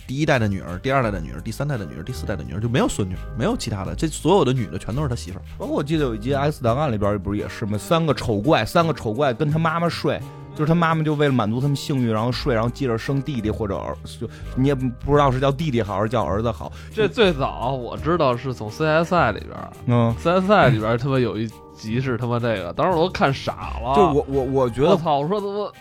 [0.06, 5.42] 第一代的女儿，第二代的女儿，第三代的女儿，第四代的女儿就没有孙女，没有其他的，这所有的女的全都是他媳妇儿。
[5.56, 7.78] 包括我记得有一集《X 档案》里边不是也是吗？
[7.78, 10.20] 三个丑怪，三个丑怪跟他妈妈睡，
[10.54, 16.70] 就是他妈妈就为了满足他们性欲，然后睡，然后接着生弟弟或者儿，就你也不知道是叫弟弟好还是叫儿子好。
[16.92, 23.94] 这最早我知道是从 CSI 里边嗯，，CSI 里边他妈有一集是他妈这个，当时我都看傻了。
[23.96, 25.72] 就我我我觉得我操，我说怎么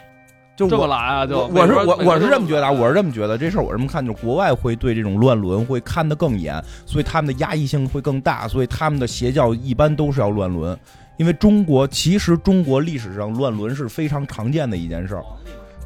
[0.56, 1.26] 就我这么来啊？
[1.26, 10.78] 就我我是我我是这么觉得啊，我是这么觉得，这事儿我是这么看，就是国外会对这种乱伦会看得更严，所以他们的压抑性会更大，所以他们的邪教一般都是要乱伦。
[11.18, 15.24] 因为中国其实中国历史上乱伦是非常常见的一件事儿，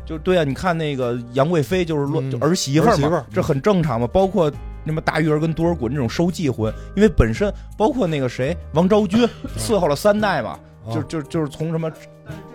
[0.05, 4.07] 就对啊，你看那个杨贵妃就是乱、嗯就儿媳妇儿嘛儿媳妇儿，这很正常嘛。
[4.07, 4.49] 包括
[4.86, 10.57] 什么大玉儿跟多尔衮这种收继婚，因为本身包括那个谁王昭君伺候了三代嘛，
[10.93, 11.91] 就啊就就是从什么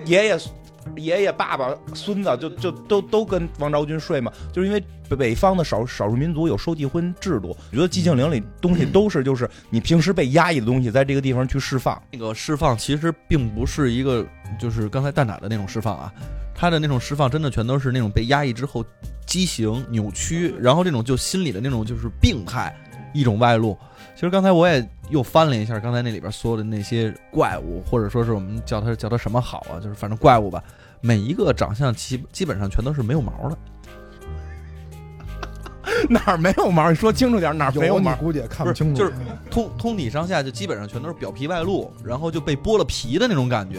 [0.06, 0.38] 爷爷、
[0.97, 7.57] 爷爷、爸爸、孙子，就就都都跟王昭君睡嘛，就是因为北北方的少少数民族有收继婚制度。
[7.70, 12.01] 我觉得寂静岭里东西都是就是你平时被压抑的东西，在这个地方去释放。
[12.11, 14.26] 那个释放其实并不是一个，
[14.59, 16.12] 就是刚才蛋挞的那种释放啊，
[16.55, 18.85] 他的那种释放真的全都是那种被压抑之后
[19.26, 22.74] 畸形扭曲，然后这种就心理的那种就是病态
[23.12, 23.78] 一种外露。
[24.22, 30.62] 其实刚才我也又翻了一下刚才那里边所有的那些怪物，或者说是我们叫它叫它什么好啊，就是反正怪物吧，
[31.00, 33.58] 每一个长相基基本上全都是没有毛的。
[36.08, 36.88] 哪儿没有毛？
[36.88, 37.94] 你说清楚点，哪儿没毛？
[37.96, 39.00] 有你估计也看不清楚。
[39.00, 39.12] 就是
[39.50, 43.78] 通通体上下就基本上全都是表皮外露，然后就被剥了皮的那种感觉，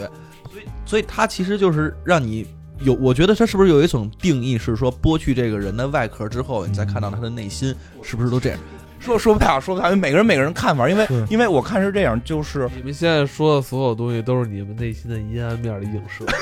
[0.52, 2.46] 所以所以它其实就是让你
[2.80, 8.58] 有，我觉得它是不是有一种定义是说剥去这个人的外壳之后，你再看到他的内心是不是都这样？
[9.04, 16.24] 说说不太好，说不太好，每个人每个人看法，因为因为我看是这样，就是你们现在说的所有东西都是你们内心的阴暗面的映射。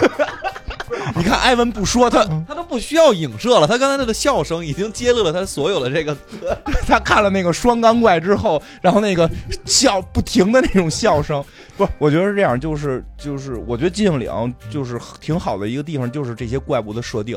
[1.17, 6.17] 你看艾文不说他，他都不需要影射了，他刚才那个笑声已经揭露了他所有的这个
[6.87, 9.29] 他看了那个双钢怪之后，然后那个
[9.65, 11.45] 笑不停的那种笑声，
[11.77, 17.37] 不，我觉得是这样，就是就是，我觉得寂静岭就是挺好的一个地方，就是这些怪物的设定。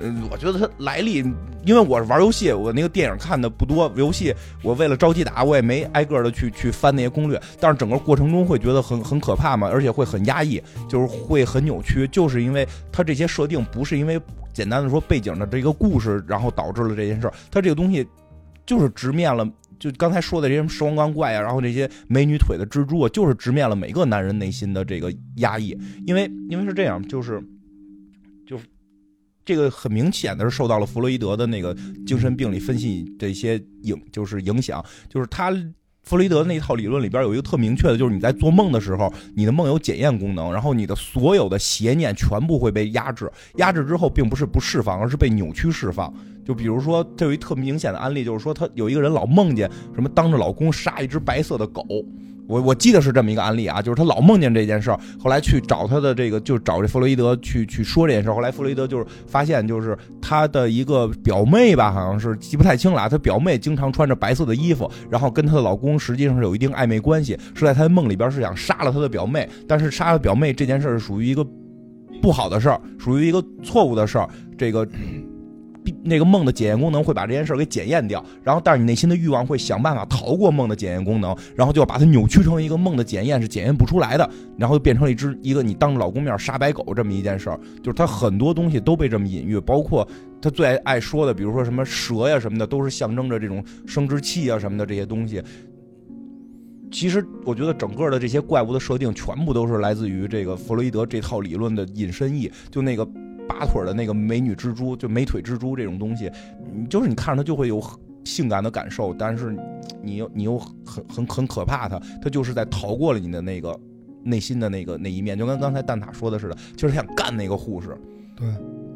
[0.00, 1.24] 嗯，我觉得它来历，
[1.64, 14.20] 因为我是玩游戏，我那个电影看的不多，游戏我为了着急打，我也没挨个的去去翻那些攻略，但是整个过程中会觉得很很可怕嘛，而且会很压抑，就是会很扭曲，就是因为它这些设定不是因为
[14.52, 18.06] 简单的说背景的这个故事，然后导致了这件事儿，它这个东西
[18.64, 19.48] 就是直面了。
[19.78, 27.42] 就刚才说的这些双光怪啊，然后这些美女腿的蜘蛛啊，就是直面了每个男人内心的这个压抑，因为因为是这样，就是
[29.46, 31.74] 这个很明显的是受到了弗洛伊德的那个
[32.06, 35.50] 精神病理分析这些影，就是影响，就是他。
[36.08, 46.14] 弗洛伊德那套理论里边有一个特明确的，就是你在做梦的时候，你的梦有检验功能，然后你的所有的邪念全部会被压制，压制之后并不是不释放，而是被扭曲释放。
[46.44, 51.82] 就比如说，这有一特明显的案例，就是说他有一个人老梦见什么当着老公杀一只白色的狗，
[52.48, 71.44] 我我记得是这么一个案例啊，就是他老梦见这件事儿，后来去找他的这个，就找这弗洛伊德去去说这件事儿，后来弗洛伊德就是发现，就是他的一个表妹吧，好像是记不太清了啊，他表妹经常穿着白色的衣服，然后跟她的老公实际上是有一定暧昧关系，是在他的梦里边是想杀了他的表妹，但是杀了表妹这件事儿是属于一个
[72.22, 74.86] 不好的事儿，属于一个错误的事儿，这个。
[76.02, 90.06] 那个梦的检验功能会把这件事给检验掉，然后但是你内心的欲望会想办法逃过梦的检验功能，然后就要把它扭曲成一个梦的检验是检验不出来的，然后就变成了一只一个你当着老公面杀白狗这么一件事儿，就是他很多东西都被这么隐喻，包括
[90.40, 95.42] 他最爱爱说的，比如说什么蛇呀什么的，都是象征着这种生殖器啊什么的这些东西。
[96.90, 103.06] 其实我觉得整个的这些怪物的设定全部都是来自于这个弗洛伊德这套理论的引申义，就那个。
[103.48, 106.30] 拔腿的那个美女蜘蛛，就美腿蜘蛛这种东西，
[106.88, 107.82] 就是你看着它就会有
[108.24, 109.56] 性感的感受，但是
[110.02, 113.78] 你又你又很很很可怕，它它就是在逃过了你的那个
[114.22, 117.96] 内心的那个那一面，就跟刚才蛋挞说的似的，就是想干那个护士。
[118.36, 118.46] 对。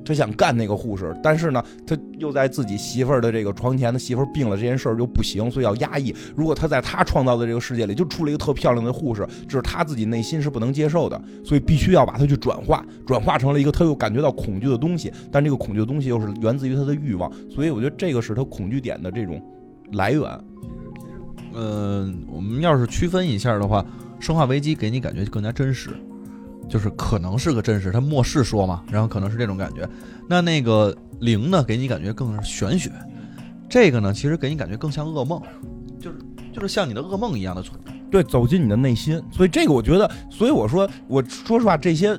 [0.05, 6.14] 他想干那个护士，但是呢，他又在自己媳妇儿的这个床前，他媳妇儿病了这件事儿就不行，所以要压抑。
[6.34, 15.12] 如果他在他创造的这个世界里就出了一个特漂亮的护士，这是他自己内心是不能接受的，所以必须要把它去转化，转化成了一个他又感觉到恐惧的东西。
[15.30, 19.42] 但这个恐惧的东西又是源自于他的欲望，所以我觉得这个是他恐惧点的这种
[19.92, 20.22] 来源。
[21.53, 23.82] 嗯，我们要是区分一下的话，
[24.24, 25.90] 《生化危机》给你感觉更加真实。
[26.71, 29.87] 就是可能是个真实，他末世说嘛，然后可能是这种感觉。
[30.29, 32.91] 那那个灵呢，给你感觉更是玄学。
[33.68, 35.43] 这个呢，其实给你感觉更像噩梦，
[35.99, 36.18] 就是
[36.53, 37.93] 就是像你的噩梦一样的存在。
[38.11, 39.21] 对，走进你的内心。
[39.33, 42.16] 所以这个我觉得，所以我说，我说实话，这些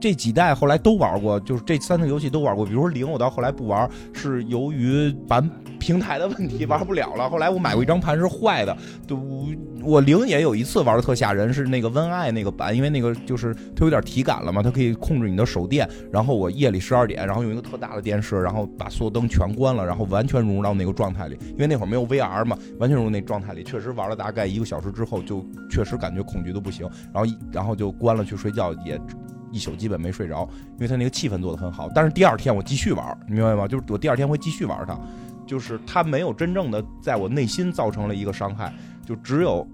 [0.00, 2.64] 这几代后来都玩过，就是这三个游戏都玩过。
[2.64, 7.28] 比如说零，我到后来不玩，是由于版平台的问题玩不了了。
[7.28, 8.76] 后来我买过一张盘是坏的，
[9.06, 9.18] 就。
[9.80, 15.88] 我零也有一次玩的特吓人，是那个 Wen I 那个版，因为那个就是它有点体感了嘛，它可以控制你的手电。
[16.12, 21.38] 然后我夜里十二点，然后用一个特大的电视，然后把所有灯全关了，然后完全融入到那个状态里。
[21.52, 26.86] 因为那会儿没有 VR 嘛，完全融入那状态里，确实玩了大概一个小时之后，就确实感觉恐惧都不行。
[27.14, 29.00] 然后然后就关了去睡觉，也
[29.50, 31.88] 一宿基本没睡着，因为他那个气氛做得很好。
[31.94, 33.66] 但是第二天我继续玩，你明白吗？
[33.66, 34.98] 就是我第二天会继续玩它，
[35.46, 38.72] 就是它没有真正的在我内心造成了一个伤害。
[39.04, 39.66] 就只有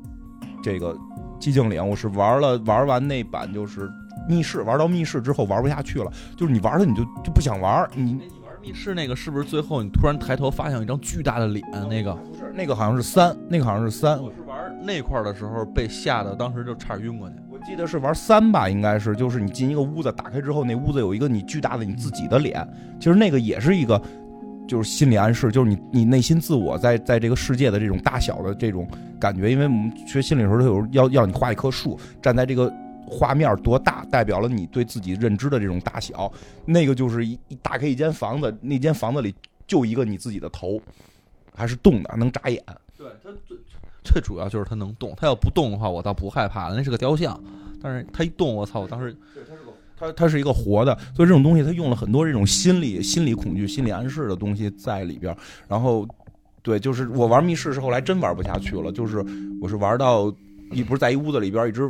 [0.62, 0.97] 这个
[1.41, 3.91] 寂静岭，我是玩了玩完那版，就是
[4.29, 6.11] 密室，玩到密室之后玩不下去了。
[6.37, 7.89] 就是你玩它，你就就不想玩。
[7.95, 11.64] 你你玩密室那个是不是最后你突然抬头发现一张巨大的脸？
[11.89, 14.22] 那个不是，那个好像是三，那个好像是三。
[14.22, 17.37] 我是玩那块的时候被吓得，当时就差点晕过去。
[17.66, 22.66] 记得是玩三吧，应该是，就是你进一个屋子，打开之后，那屋子有一个你巨大的你自己的脸。
[22.98, 24.00] 其实那个也是一个。
[24.66, 28.88] 就是心理暗示，就是你你内心自我在在这个世界的这种大小的这种
[29.20, 32.72] 感觉，因为我们学心理的时候，他有要要你画一棵树，站在这个
[33.06, 36.32] 画面多大，代表了你对自己认知的这种大小。
[36.64, 39.34] 那个就是一打开一间房子，那间房子里
[39.66, 40.80] 就一个你自己的头，
[41.54, 42.58] 还是动的，能眨眼。
[42.96, 43.58] 对，它最
[44.05, 47.42] 最主要就是它能动，它要不动的话，我倒不害怕了，那是个雕像。
[47.82, 48.80] 但是它一动，我操！
[48.80, 49.16] 我当时。
[49.96, 55.34] 它它是一个活的，所以这种东西它用了很多这种心理心理恐惧、心理暗示的东西在里边。
[55.68, 56.05] 然后
[56.62, 59.24] 对，就是我玩密室是后来真玩不下去了，就是
[59.61, 60.34] 我是玩到
[60.72, 61.88] 一不是在一屋子里边一直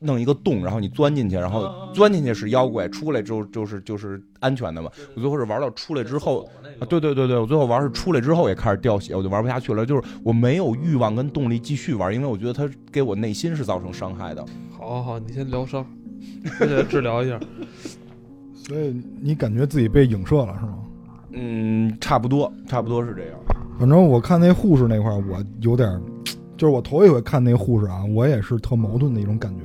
[0.00, 4.90] 弄一个洞，然后你钻进去，然后钻进去是妖怪，出来之后就是就是安全的嘛。
[5.14, 6.48] 我最后是玩到出来之后，
[6.80, 14.44] 啊，对对对对，我最后玩是出来之后也开始掉血，我就玩不下去了，就是我没有欲望跟动力继续玩，因为我觉得它给我内心是造成伤害的。
[14.70, 15.84] 好好好，你先疗伤，
[16.58, 17.38] 先治疗一下。
[18.54, 20.78] 所以你感觉自己被影射了是吗？
[21.32, 23.38] 嗯，差不多，差不多是这样。
[23.78, 26.00] 反正我看那护士那块儿，我有点儿，
[26.56, 29.62] 就是我头一回看那护士啊，我也是特矛盾的一种感觉，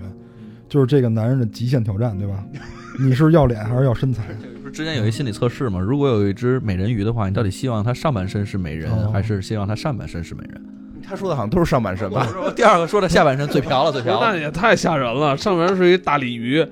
[0.74, 2.43] 就是这个男人的极限挑战，对吧？
[2.99, 4.24] 你是要脸还是要身材？
[4.59, 5.80] 不是之前有一心理测试吗？
[5.80, 10.59] 如果有一只美人鱼的话，你到底希望它上半身是美人，哦还是希望它上半身是美人？
[11.07, 12.28] 他说的好像都是上半身吧？
[12.55, 14.32] 第二个说的下半身最嫖了，最嫖了。
[14.32, 16.65] 那也太吓人了，上面是一大鲤鱼，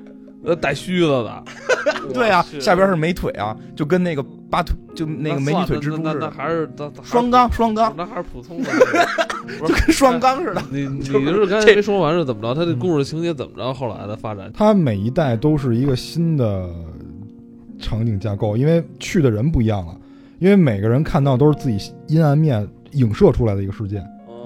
[0.44, 1.44] 呃，带须子的。
[2.12, 6.70] 对啊，下边是美腿啊，就跟那个八腿，就那个美女腿蜘蛛那那那似的，还是
[7.02, 8.70] 双缸双缸，那还是普通的，
[9.58, 10.62] 不就跟双缸似的。
[10.70, 12.54] 你 你是刚才没说完是怎么着？
[12.54, 13.74] 他这故事情节怎么着？
[13.74, 16.70] 后来的发展，他每一代都是一个新的
[17.80, 19.98] 场景架构，因为去的人不一样了，
[20.40, 24.04] 因为每个人看到都是自己阴暗面影射出来的一个世界，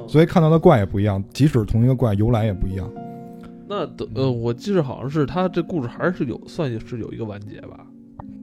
[0.07, 2.87] 所以看到的怪也不一样，即使同一个怪由来也不一样。
[3.67, 7.79] 那等呃，我记得好像是他这故事还是有算是有一个完结吧？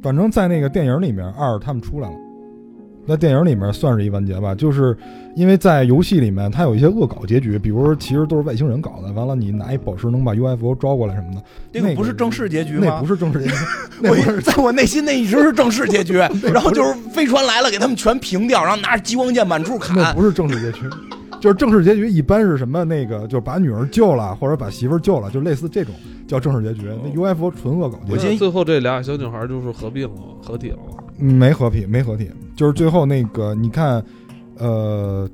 [0.02, 2.16] 反正，在那个电影里面，二他们出来了，
[3.06, 4.96] 在电影里面算是一完结吧，就是
[5.36, 11.42] 因为在游戏里面，它有一些恶搞结局，比如说其实都是外星人搞的，完了你拿一宝石能把 UFO 招过来什么的，
[11.72, 12.86] 那个不是正式结局吗？
[12.86, 13.54] 那不是正式结局，
[14.02, 16.14] 那我不是在我内心那一直是正式结局，
[16.52, 20.12] 然后就是飞船来了，给他们全平掉，然后拿着激光剑满处砍那。
[20.14, 20.88] 不是正式结局，
[21.42, 25.92] 就是正式结局一般是什么那个，就是把女儿救了，或者把媳妇儿救了，就类似这种
[26.28, 26.88] 叫正式结局。
[27.02, 31.02] 那 UFO 纯恶搞我记得那最后这俩小女孩就是合并了，合体了吗。
[31.18, 34.00] 嗯没合体，没合体，就是最后那个你看，
[34.58, 35.28] 呃。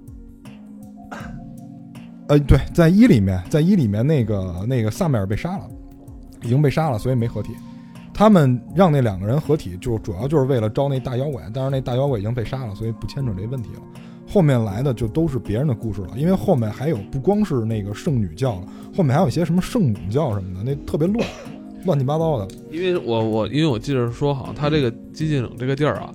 [2.29, 5.67] 呃，对，在一里面，在一里面那个那个萨米尔被杀了，
[6.43, 7.53] 已经被杀了，所以没合体。
[8.13, 13.81] 他们让那两个人合体，就主要就是为了招那大妖怪，但是那大妖怪已经被杀了，所以不牵扯这问题了。
[14.29, 21.27] 后面来的就都是别人的故事了，因为后面还有不光是那个圣女教了，后面还有一些什么圣母教什么的，那特别乱，
[21.87, 22.47] 乱七八糟的。
[22.71, 26.13] 因为我我因为我记得说，好像他这个寂静岭这个地儿啊，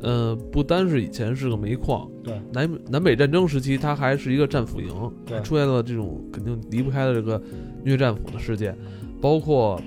[0.00, 2.40] 呃，不单是以前是个煤矿，对。
[2.52, 4.88] 南南北战争时期，它还是一个战俘营，
[5.26, 5.38] 对。
[5.42, 7.40] 出现了这种肯定离不开的这个
[7.84, 8.74] 虐战俘的事件，
[9.20, 9.78] 包括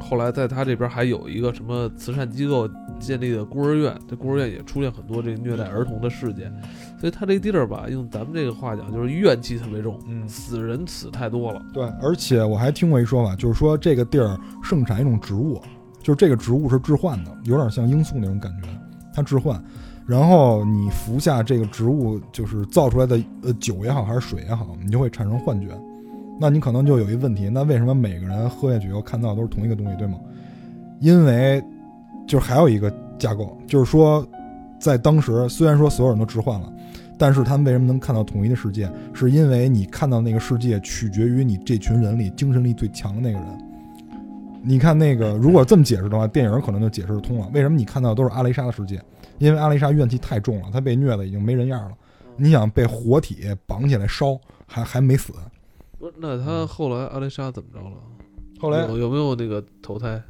[0.00, 2.66] 后来在他这边还有一个什么慈善机构
[2.98, 6.52] 建立的孤儿院，这孤儿院也出现很多这个虐待儿童的事件，
[7.00, 11.62] 所以他这地儿吧，用咱们这个话讲，就是怨气特别重，嗯死人死太多了。
[11.72, 15.60] 对，而且我还听过一说法，就是说这个地儿盛产一种植物，
[16.02, 18.68] 就是这个植物是致幻的，有点像罂粟那种感觉，
[19.14, 19.62] 它致幻。
[20.06, 25.68] 然后你服下这个植物，就是造出来的呃酒也好还是水也好，你就会产生幻觉。
[26.38, 30.18] 那你可能就有一问题，那为什么每个人喝下去以后看到都是同一个东西，对吗？
[31.00, 31.62] 因为
[32.26, 34.26] 就是还有一个架构，就是说
[34.80, 36.72] 在当时虽然说所有人都置换了，
[37.18, 38.90] 但是他们为什么能看到统一的世界？
[39.14, 43.58] 是因为你看到那个世界取决于你这群人里精神力最强的那个人。
[44.62, 47.48] 你看那个，如果这么解释的话，电影可能就解释得通了。
[47.54, 49.00] 为什么你看到的都是阿雷莎的世界？
[49.38, 51.96] 因为阿雷莎怨气太重了，她被虐的已经没人样了。
[52.36, 55.32] 你想被活体绑起来烧，还还没死。
[55.98, 57.96] 不是，那他后来阿雷莎怎么着了？
[58.58, 60.20] 后来有有没有那个投胎？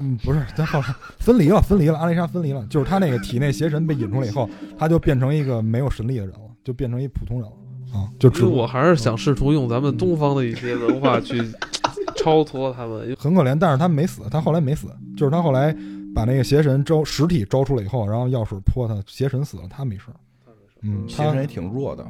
[0.00, 0.86] 嗯，不是，他后来
[1.18, 4.48] 分离了，分离了，阿丽莎分离了，就是他那个体内邪神被引出来以后，
[4.78, 11.40] 他就变成一个没有神力的人了，就变成一普通人了啊，就只我还是想试图用咱们东方的一些文化去
[12.16, 13.14] 超脱他们。
[13.18, 15.74] 很可怜，但是他没死，他后来没死，就是他后来
[16.14, 20.04] 把那个邪神招实体招出来以后，然后药水泼他，邪神死了，他没事。
[20.82, 22.06] 嗯，他邪神也挺弱的，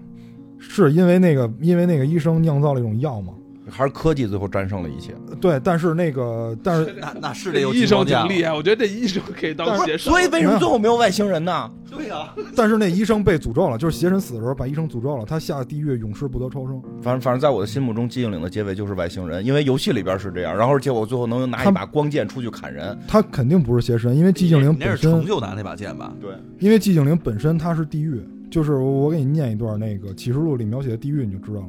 [0.59, 3.35] 是因为那个因为那个医生酿造了一种药嘛？
[3.69, 5.15] 还是科技最后战胜了一切。
[5.41, 10.11] 对，但是那个但是 那那是得有医生激光架挺厉害，我觉得这医生可以当邪神。
[10.11, 11.71] 所以为什么最后没有外星人呢？
[11.91, 16.83] 对呀，但是那医生被诅咒了，就是邪神死的时候把医生诅咒了，他下地狱永世不得超生。
[17.01, 22.97] 反正反正在我的心目中，寂静岭的结尾就是外星人，因为游戏里边是这样，然后结果最后能拿一把光剑出去砍人。
[23.07, 26.13] 他肯定不是邪神，因为寂静岭那是本身成就拿那把剑吧？
[26.21, 31.69] 对，因为寂静岭本身它是地狱，就是我给你念一段那个启示录里描写的地狱，你就知道了。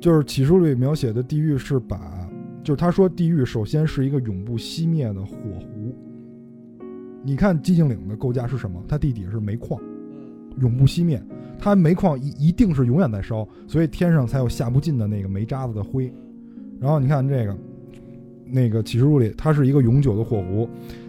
[0.00, 2.26] 就是启示录里描写的地狱是把，
[2.64, 5.94] 就是他说地狱首先是一个永不熄灭的火湖。
[7.22, 8.82] 你看寂静岭的构架是什么？
[8.88, 9.78] 它地底下是煤矿，
[10.58, 11.22] 永不熄灭。
[11.58, 16.10] 它煤矿一一定是永远在烧，所以天上才有下不尽的那个煤渣子的灰。
[16.80, 17.54] 然后你看这个，
[18.46, 20.66] 那个启示录里，它是一个永久的火湖，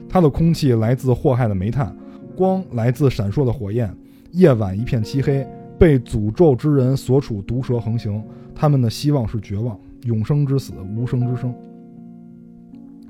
[0.10, 1.96] 它的空气来自祸害的煤炭，
[2.36, 3.96] 光来自闪烁的火焰，
[4.32, 5.48] 夜晚一片漆黑，
[5.80, 8.22] 被诅咒之人所处毒蛇横行，
[8.62, 11.52] 他们的希望是绝望，永生之死，无生之生。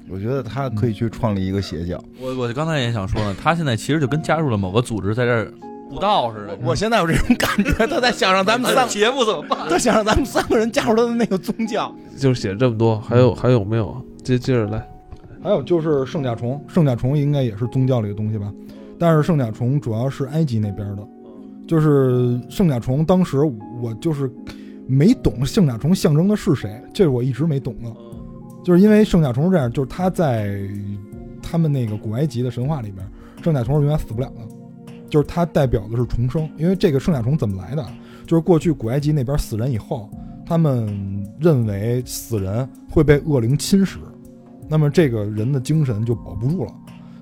[0.10, 2.02] 我觉得他可以去创立一个邪教。
[2.22, 5.52] 我我刚才也想说呢，他现在其实就跟加入了某个组织，在这儿
[5.90, 6.58] 布道似的。
[6.64, 9.68] 我现在有这种感觉，他在想让咱们三， 节目怎么办？
[9.70, 11.94] 他想让咱们三个人加入他的那个宗教。
[12.18, 14.02] 就写这么多，还有还有没有？
[14.24, 14.88] 接接着来，
[15.44, 18.50] 还有就是圣甲虫，圣甲虫应该也是宗教里的东西吧？
[18.98, 21.06] 但是圣甲虫主要是埃及那边的，
[21.68, 23.04] 就是圣甲虫。
[23.04, 23.40] 当时
[23.82, 24.32] 我就是
[24.88, 27.92] 没懂圣甲虫象征的是谁，这我一直没懂的。
[28.64, 30.62] 就是因为圣甲虫是这样，就是它在
[31.42, 33.06] 他们那个古埃及的神话里边，
[33.44, 36.50] 圣甲虫是永远死不了的，就是它代表的是重生。
[36.58, 37.86] 因为这个圣甲虫怎么来的？
[38.28, 40.10] 就是过去古埃及那边死人以后，
[40.46, 43.98] 他们认为死人会被恶灵侵蚀，
[44.70, 46.74] 那么这个人的精神就保不住了，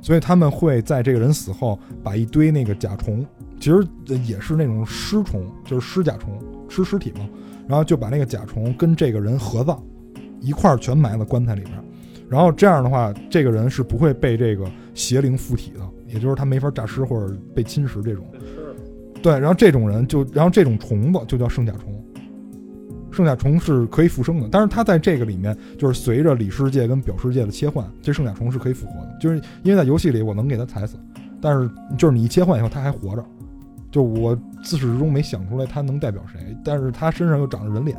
[0.02, 3.26] 所以他们会在这个人死后把一堆那个甲虫，
[3.60, 3.88] 其实
[4.26, 6.38] 也是那种尸虫，就是尸甲虫，
[6.68, 7.28] 吃尸体嘛，
[7.70, 9.82] 然后就把那个甲虫跟这个人合葬。
[10.42, 11.74] 一块儿全埋在棺材里边，
[12.30, 18.26] 然后这样的话，这个人是不会被这个邪灵附体的，也就是他没法诈尸或者被侵蚀这种。
[19.22, 21.94] 对，然后这种人就，然后这种虫子就叫圣甲虫。
[23.12, 29.18] 圣甲虫是可以复生的，但是它在这个里面就是随着里世界跟表世界的切换，这圣甲虫是可以复活的。
[29.20, 30.96] 就是因为在游戏里我能给它踩死，
[31.42, 33.26] 但是就是你一切换以后它还活着。
[33.92, 37.98] 就我自始至终没想出来他能代表谁，但是他身上又长着人脸。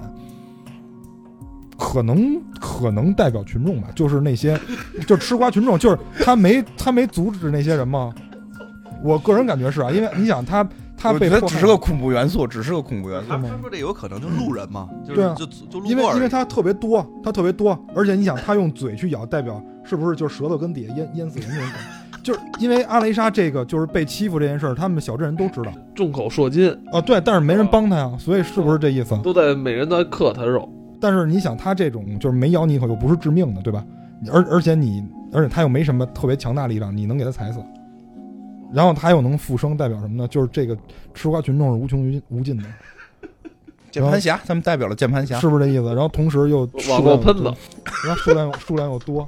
[1.78, 4.60] 可能可能代表群众吧， 就是那些，
[5.06, 8.14] 就吃瓜群众，就是他没他没阻止那些人吗？
[9.02, 10.62] 我个人感觉是啊，因为 你想他
[10.94, 13.30] 他被他只是个恐怖元素，只是个恐怖元素。
[13.30, 21.99] 他说这有可能就是路人嘛，就对啊，就就路因为因为他特别多，他特别多，而且你想他用嘴去咬，代表是不是就是舌头跟底下淹淹死人那种感觉？
[22.22, 29.18] 就是因为阿雷莎这个就是被欺负这件事儿，他们小镇人都知道众口铄金，啊，对，但是没人帮他呀，所以是不是这意思？
[29.22, 30.68] 都在每人都在克他肉。
[31.00, 33.84] 但是你想，他这种就是没咬你一口又不是致命的，对吧？
[34.30, 35.02] 而而且你，
[35.32, 37.58] 而且他又没什么特别强大力量，你能给他踩死，
[38.70, 40.28] 然后他又能复生，代表什么呢？
[40.28, 40.76] 就是这个
[41.14, 42.64] 吃瓜群众是无穷无尽无尽的，
[43.90, 45.40] 键盘侠，他们代表了键盘侠。
[45.40, 45.86] 是不是这意思？
[45.94, 47.44] 然后同时又网络喷子，
[48.06, 49.26] 然后数量又数量又多，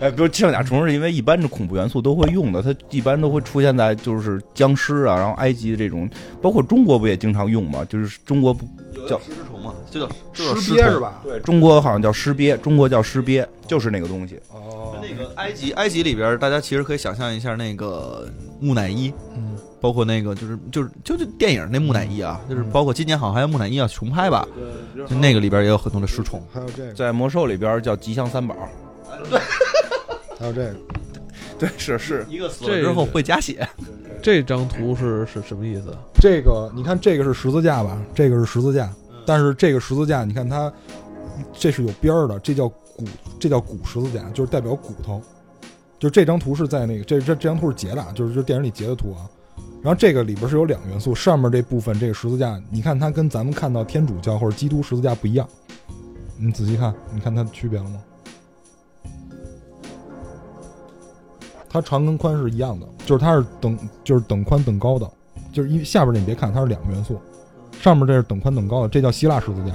[0.00, 6.08] 哎，比如圣甲虫是因为一般的恐怖元素都会用的，它一般都会出现在就是僵尸啊，然后埃及这种，
[6.40, 7.84] 包括中国不也经常用吗？
[7.88, 8.66] 就是中国不
[9.08, 11.20] 叫尸虫嘛，就叫尸鳖是吧？
[11.24, 14.38] 对，中国好像叫尸鳖，中国叫尸鳖，就是那个东西。
[14.52, 18.28] 哦，那个埃及，埃及里边，大家其实可以想象一下那个
[18.60, 24.46] 木乃伊，嗯，包括那个就是就是就是电影那木乃伊啊，就是嗯包括今年好像还有木乃伊要重拍吧，
[25.08, 26.40] 就那个里边也有很多的尸虫。
[26.52, 28.56] 还有这个，在魔兽里边叫吉祥三宝。
[30.38, 30.76] 还有这个，
[31.58, 33.68] 对，是是，一个死了之后会加血，
[34.22, 35.96] 这张图是是什么意思？
[36.20, 38.00] 这个你看，这个是十字架吧？
[38.14, 38.92] 这个是十字架，
[39.24, 40.72] 但是这个十字架，你看它
[41.52, 43.04] 这是有边儿的，这叫骨，
[43.38, 45.22] 这叫骨十字架，就是代表骨头。
[45.98, 49.28] 就这张图是在那个这这这张图是截的，啊，就是就电影里截的图啊。
[49.82, 55.48] 然后这个里边是有两个元素，上面这部分这个十字架，你看它跟咱们看到天主教或者基督十字架不一样。
[56.36, 58.00] 你仔细看，你看它的区别了吗？
[61.72, 65.10] 它长跟宽是一样的，就是它是等就是等宽等高的，
[65.50, 67.18] 就是因为下边那你别看它是两个元素，
[67.80, 69.72] 上面这是等宽等高的，这叫希腊十字架，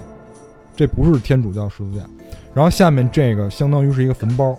[0.76, 2.06] 这不是天主教十字架。
[2.54, 4.56] 然后下面这个相当于是一个坟包，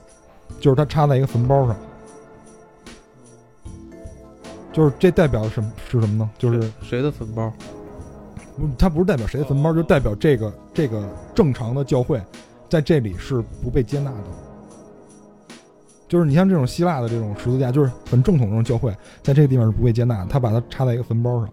[0.59, 1.77] 就是它插在一个坟包上，
[4.73, 6.29] 就是这代表什么是什么呢？
[6.39, 7.53] 就是谁的坟包？
[8.57, 12.21] 不它不是代表谁的坟包，就代表这个这个正常的教会
[12.69, 14.48] 在这里是不被接纳的。
[16.09, 18.91] 就是你像这种希腊的这种十字架，就是很正统这种教会，
[19.23, 20.27] 在这个地方是不被接纳的。
[20.27, 21.53] 他把它插在一个坟包上，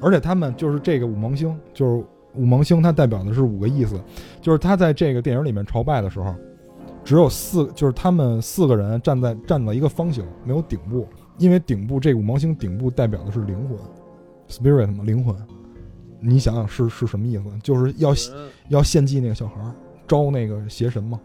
[0.00, 2.04] 而且他们就是这个五芒星，就是
[2.34, 4.00] 五芒星，它代表的是五个意思。
[4.40, 6.32] 就是他在这个电影里面朝拜的时候，
[7.04, 11.06] 只有四，就是他们四个人站在站在一个方形，没有顶部，
[11.38, 13.76] 因为顶部这五芒星顶部代表的是灵魂
[14.48, 15.34] ，spirit 嘛，灵魂。
[16.20, 17.44] 你想想是是什么意思？
[17.62, 18.10] 就是要
[18.68, 19.72] 要献祭那个小孩儿，
[20.06, 21.18] 招那个邪神嘛。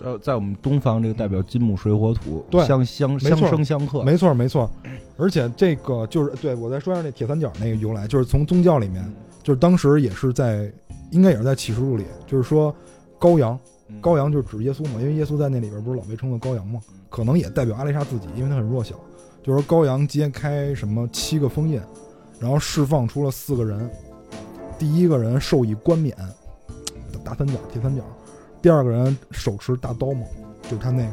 [0.00, 4.02] 呃，在我们东方，这个代表金木水火土，对相相相生相克。
[4.02, 4.70] 没错，没错。
[5.16, 9.02] 而且这个就是对我再说一下那铁三角那个由来，就是从宗教里面，
[9.42, 10.70] 就是当时也是在，
[11.10, 12.74] 应该也是在启示录里，就是说
[13.18, 18.94] 羔羊，嗯羔羊就是指耶稣嘛，因为耶稣在那里边不是老被称作羔羊嘛，可能也代表阿丽莎自己，因为她很弱小。
[19.42, 21.80] 就是说羔羊揭开什么七个封印，
[22.40, 23.88] 然后释放出了四个人，
[24.78, 26.14] 第一个人授以冠冕，
[27.24, 28.02] 大三角铁三角，
[28.66, 30.26] 第二个人手持大刀嘛，
[30.64, 31.08] 就是他那个。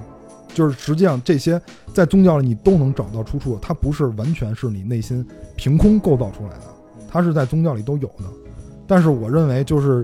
[0.56, 1.62] 就是实际上这些
[1.94, 5.24] 在宗教里你都能找到出处，它不是完全是你内心
[5.56, 6.64] 凭空构造出来的，
[7.08, 8.24] 它是在宗教里都有的。
[8.88, 10.04] 但是我认为就是，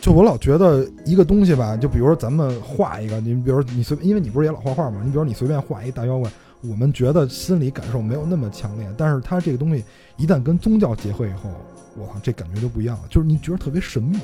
[0.00, 6.28] 就我老觉得一个东西吧，就比如说咱们画一个，你比如你随，因为你不是也老画画嘛，你比如你随便画一大妖怪，
[6.60, 9.84] 我们觉得心理感受没有那么强烈，但是它这个东西
[10.16, 11.50] 一旦跟宗教结合以后，
[11.96, 14.18] 我靠，这感觉就不一样了，就是你觉得特别神秘。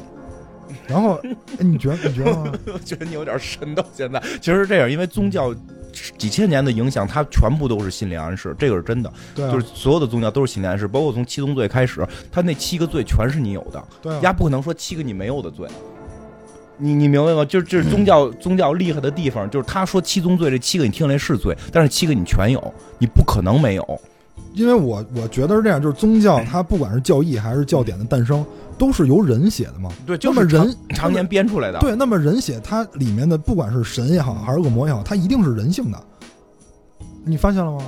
[0.87, 1.15] 然后，
[1.59, 2.53] 哎，你觉得你觉得吗？
[2.73, 4.21] 我觉得你有点神到现在。
[4.41, 5.55] 其实是这样，因为宗教
[6.19, 9.13] 几千年的影响，它全部都是心理暗示，这个是真的。
[9.35, 15.67] 对啊，就是所有的宗教都是心理暗示，包括从七宗罪开始，他那七个罪全是你有的，对啊，丫不可能说七个你没有的罪。
[16.79, 17.43] 你你明白吗？
[17.43, 24.01] 就是这是宗教宗教厉害的地方，就是他说七宗罪这七个你听来是罪，但是七个你全有，你不可能没有。
[24.53, 28.45] 因为我我觉得是这样，就是宗教它不管是教义还是教典的诞生，
[28.79, 29.91] 都是由人写的嘛。
[30.05, 31.79] 对，那么就是人常年编出来的。
[31.81, 36.03] 对，那么人写它里面的不管是神也好，还是恶魔也好，它一定是人性的。
[37.25, 37.81] 你发现了吗？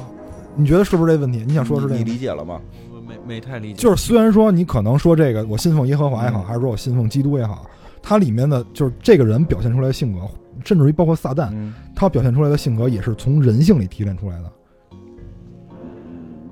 [0.57, 1.45] 你觉得是不是这问题？
[1.47, 2.05] 你想说的是这你？
[2.05, 2.61] 理解了吗？
[2.93, 7.64] 我没没太理解，就是虽然说你可能说这个我信奉耶和华也好，嗯还是说我信奉基督也好，
[8.03, 10.20] 它里面的就是这个人表现出来的性格，
[10.64, 14.51] 甚至于包括撒旦，嗯，他表现出来的性格也是从人性里提炼出来的。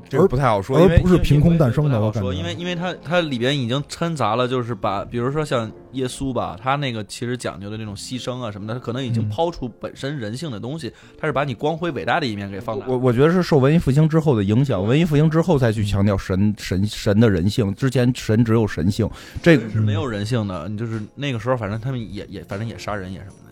[0.08, 12.86] 这个不太好说，而因为不是凭空诞生的说，因为因为它它里边已经掺杂了，就是把比如说像耶稣吧，他那个其实讲究的那种牺牲啊什么的，他可能已经嗯抛出本身人性的东西，他是把你光辉伟大的一面给放大。
[12.86, 19.08] 我我觉得是受文艺复兴之后的影响，文艺复兴之后再去强调神神神的人性，之前神只有神性，
[19.42, 23.45] 这个是没有人性的，你就是那个时候，反正他们也也反正也杀人也什么的。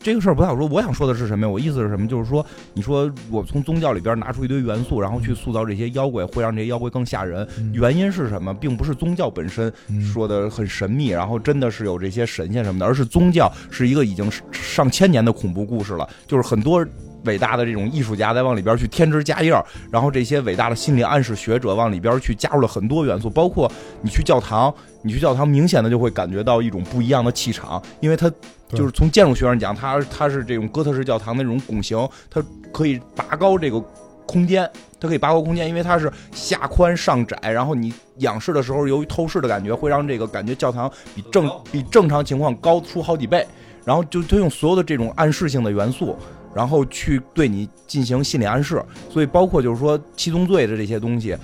[0.00, 0.66] 这个事儿不太好说。
[0.66, 1.50] 我想说的是什么呀？
[1.50, 2.06] 我意思是什么？
[2.06, 7.46] 就是说，你说我从宗教里边拿出一堆元素，然后去塑造这些妖怪，会让这些妖怪更吓人。
[7.58, 8.52] 嗯原因是什么？
[8.54, 16.86] 并不是宗教本身嗯说的很神秘，然后真的是有这些神仙什么的，而是宗教是一个已经上千年的恐怖故事了，就是很多。
[17.24, 23.70] 伟大的这种艺术家在往里边去添枝加叶儿，然后这些伟大的心理暗示学者往里边去加入了很多元素，包括
[24.00, 24.72] 你去教堂，
[25.02, 28.38] 你去教堂明显的就会感觉到一种不一样的气场，因为它对
[28.70, 32.42] 就是从建筑学上讲，它它是这种哥特式教堂那种拱形，它
[32.72, 33.80] 可以拔高这个
[34.26, 43.46] 空间，它可以拔高空间，因为它是下宽上窄，然后你仰视的时候，由于透视的感觉，会让这个感觉教堂比正比正常情况高出好几倍，
[43.84, 46.16] 然后就它用所有的这种暗示性的元素。
[46.54, 51.36] 然后去对你进行心理暗示，所以包括就是说七宗罪的这些东西，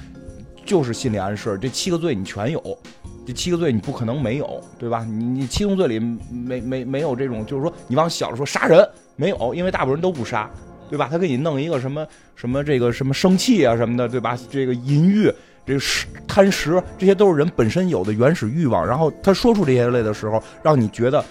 [0.64, 1.57] 就是心理暗示。
[1.61, 2.79] 这七个罪你全有，
[3.27, 5.05] 这七个罪你不可能没有，对吧？
[5.05, 5.99] 你你七宗罪里
[6.31, 10.51] 没没没有这种，就是说你往小了说杀人没有，因为大部分人都不杀，
[10.89, 11.09] 对吧？
[11.11, 14.39] 他给你弄一个什么什么这个什么生气啊什么的，对吧？
[14.51, 15.33] 这个淫欲。
[15.66, 15.81] 这个
[16.29, 18.87] 贪食，这些都是人本身有的原始欲望。
[18.87, 21.25] 然后他说出这些类的时候，让你觉得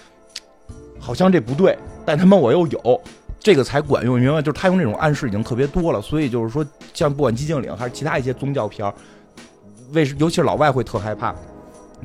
[0.98, 3.00] 好像这不对，但他妈我又有，
[3.38, 4.18] 这个才管用。
[4.18, 4.42] 你明白？
[4.42, 8.92] 就是他用这种暗示已经特别多了，所以就是说，像不管寂静岭还是其他一些宗教片儿，
[9.92, 11.32] 为尤其是老外会特害怕，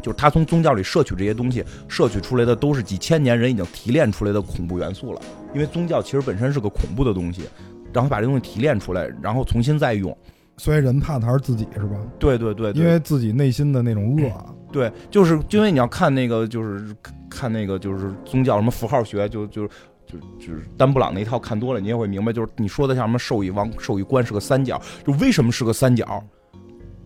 [0.02, 5.22] 就是他从宗教里摄取这些东西，摄取出来的都是几千年人已经提炼出来的恐怖元素了。
[5.54, 7.44] 因为宗教其实本身是个恐怖的东西，
[7.92, 10.16] 然后把这东西提炼出来，然后重新再用。
[10.58, 11.96] 所以人怕的还是自己，是吧？
[12.20, 16.94] 对对对对因为自己内心的那种恶啊，对，就是因为你要看那个，就是
[17.30, 19.66] 看那个，就是宗教什么符号学，就就
[20.06, 26.22] 就就是丹布朗那一套看多了，你也会明白，就是你说的像什么兽医王、兽医官是个三角，就为什么是个三角？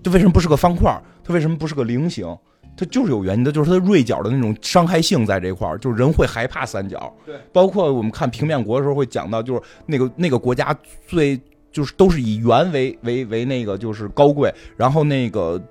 [0.01, 0.99] 就为什么不是个方块？
[1.23, 2.27] 它为什么不是个菱形？
[2.75, 7.13] 它就是有原因的，就是它的锐角的那种伤害性在这块儿，就是人会害怕三角。
[7.25, 10.75] 对，包括我们看平面国的时候会讲到，就是那个那个国家
[11.07, 11.39] 最
[11.71, 15.61] 就是都是以圆为为为那个就是高贵，然后那个。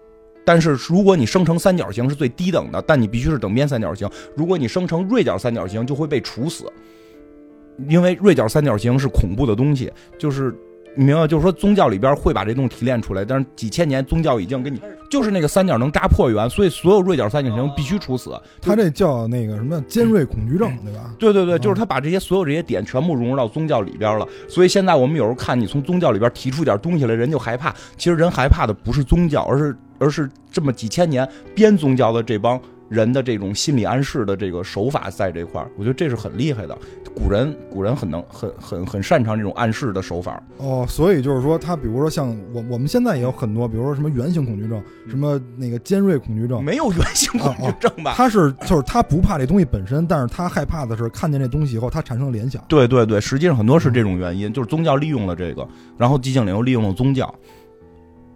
[0.44, 4.10] 但是如果你生成三角形是最低等的，但你必须是等边三角形。
[4.36, 6.64] 如果你生成锐角三角形，就会被处死，
[7.88, 9.92] 因为锐角三角形是恐怖的东西。
[10.18, 10.52] 就是
[10.94, 14.78] 你明白，就是说宗教里边会把这东西提炼出来，但是几千年宗教已经给你，
[15.10, 18.30] 就是那个三角能扎破圆，所以所有锐角三角形必须处死。
[18.60, 21.14] 他这叫那个什么尖锐恐惧症，对吧？
[21.18, 24.26] 对对对，嗯就是他把这些所有这些点全部融入到宗教里边了。
[24.46, 27.74] 所以现在我们有时候看你从宗教里边提出点东西来，人就害怕。
[27.96, 32.60] 其实人害怕的不是宗教，而是而是这么几千年编宗教的这帮
[32.92, 36.76] 人的这种心理暗示的这个手法在这块儿，我觉得这是很厉害的。
[37.14, 40.42] 古人古人很能很很很擅长这种暗示的手法。
[40.58, 48.12] 哦，所以就是说，他比如说像我我们现在也有很多，比如说什么圆形恐惧症，什么那个尖锐恐惧症，没有圆形恐惧症吧？
[48.14, 52.62] 他是就是他不怕这东西本身，但是他害怕的是看见这东西以后，他产生联想。
[52.68, 55.66] 对对对，实际上很多是这种原因，就是宗教利用了这个，
[55.96, 57.32] 然后寂静岭又利用了宗教。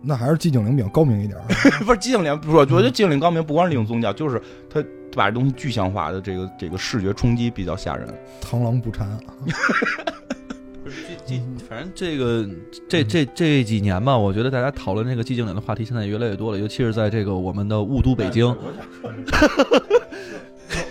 [0.07, 1.45] 那还是寂静岭比较高明一点儿。
[1.85, 4.83] 不是寂静岭，不是，我觉得寂静岭高明不光是利用宗教，就是他
[5.15, 8.07] 把这东西具象化的这个这个视觉冲击比较吓人。
[8.43, 9.09] 螳螂捕蝉，
[10.85, 11.37] 不是这这，
[11.69, 12.49] 反反正这个
[12.89, 18.55] 这这这几年吧，我觉得大家讨论这个寂静岭的话题现在越来越多了，尤其是在这个我们的雾都北京。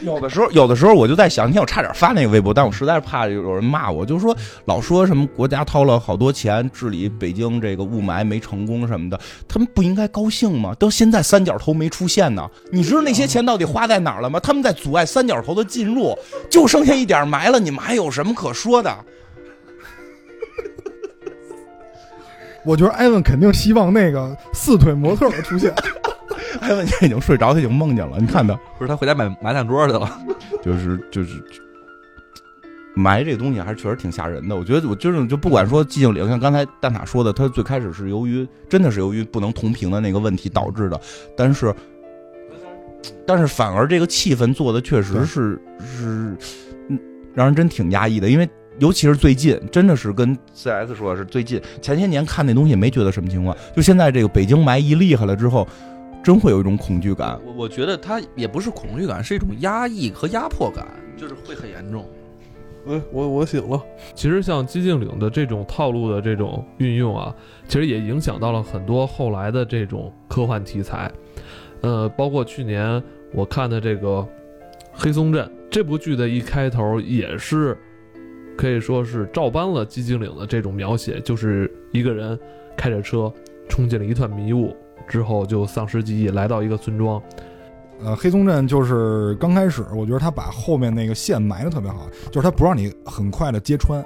[0.02, 4.36] 有的时候，有的时候我就在想，你看我差点发那个微博，但我实在是怕有人骂我，就是说
[4.66, 10.74] 老说什么国家掏了好多钱治理北京这个雾霾没成功什么的，他们不应该高兴吗？
[10.76, 14.40] 到现在三角头没出现呢，你知道那些钱到底花在哪儿了吗？
[14.40, 16.18] 他们在阻碍三角头的进入，
[16.50, 18.96] 就剩下一点埋了，你们还有什么可说的？
[22.66, 25.74] 我觉得艾文肯定希望那个四腿模特的出现。
[26.62, 28.54] 艾文现在已经睡着，他已经梦见了，你看他。
[28.78, 30.10] 不是他回家买麻将桌去了，
[30.64, 31.42] 就是就是
[32.94, 34.56] 埋这个东西还是确实挺吓人的。
[34.56, 41.00] 我觉得我就是就不管说寂静岭，像刚才蛋挞说的，他最开始是由于真的是由于不能同频的那个问题导致的，
[41.36, 41.74] 但是
[43.26, 46.38] 但是反而这个气氛做的确实是是
[46.90, 47.00] 嗯
[47.34, 48.48] 让人真挺压抑的，因为。
[48.78, 55.66] 尤其是最近，真的是跟 CS 说的是最近前些年看那东西没觉得什么情况，就现在这个北京霾一厉害了之后，
[56.26, 57.40] 真会有一种恐惧感。
[57.46, 62.04] 我我觉得它也不是恐惧感，是一种压抑和压迫感，就是会很严重。
[62.88, 63.80] 哎，我我醒了。
[64.16, 67.36] 其实像寂静岭的这种套路的这种运用啊，
[67.68, 71.12] 其实也影响到了很多后来的这种科幻题材。
[71.82, 74.08] 呃，包括去年我看的这个
[74.92, 77.78] 《黑松镇》这部剧的一开头也是。
[78.58, 82.40] 可以说是照搬了寂静岭的这种描写，就是一个人
[82.78, 83.30] 开着车
[83.68, 84.74] 冲进了一团迷雾
[85.08, 87.22] 之后就丧失记忆，来到一个村庄。
[88.04, 94.04] 呃，黑松镇就是刚开始，我觉得他把后面那个线埋的特别好，就是他不让你很快的揭穿，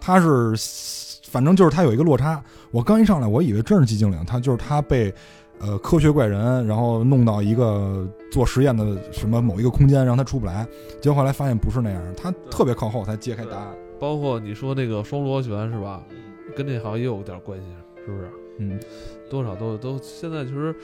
[0.00, 0.52] 他是
[1.30, 2.42] 反正就是他有一个落差。
[2.72, 5.14] 我刚一上来，我以为真是寂静岭，他就是他被
[5.60, 10.66] 呃科学怪人然后弄到一个做实验的什么某一个空间，让他出不来。
[11.00, 13.68] 结果后来发现不是那样，他特别靠后才揭开答案。
[14.00, 16.02] 包括你说那个双螺旋是吧？
[16.56, 17.66] 跟这好像也有点关系，
[18.04, 18.28] 是不是？
[18.58, 18.78] 嗯，
[19.30, 20.74] 多少都都现在其实《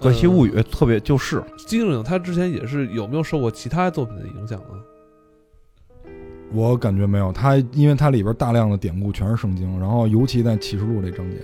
[0.00, 6.12] 怪奇物语》特别就是寂静岭，他之前也是有没有受过其他作品的影响呢？
[6.52, 11.36] 我感觉没有，他因为它里边大量的典故全是圣经，然后尤其在启示录这章节，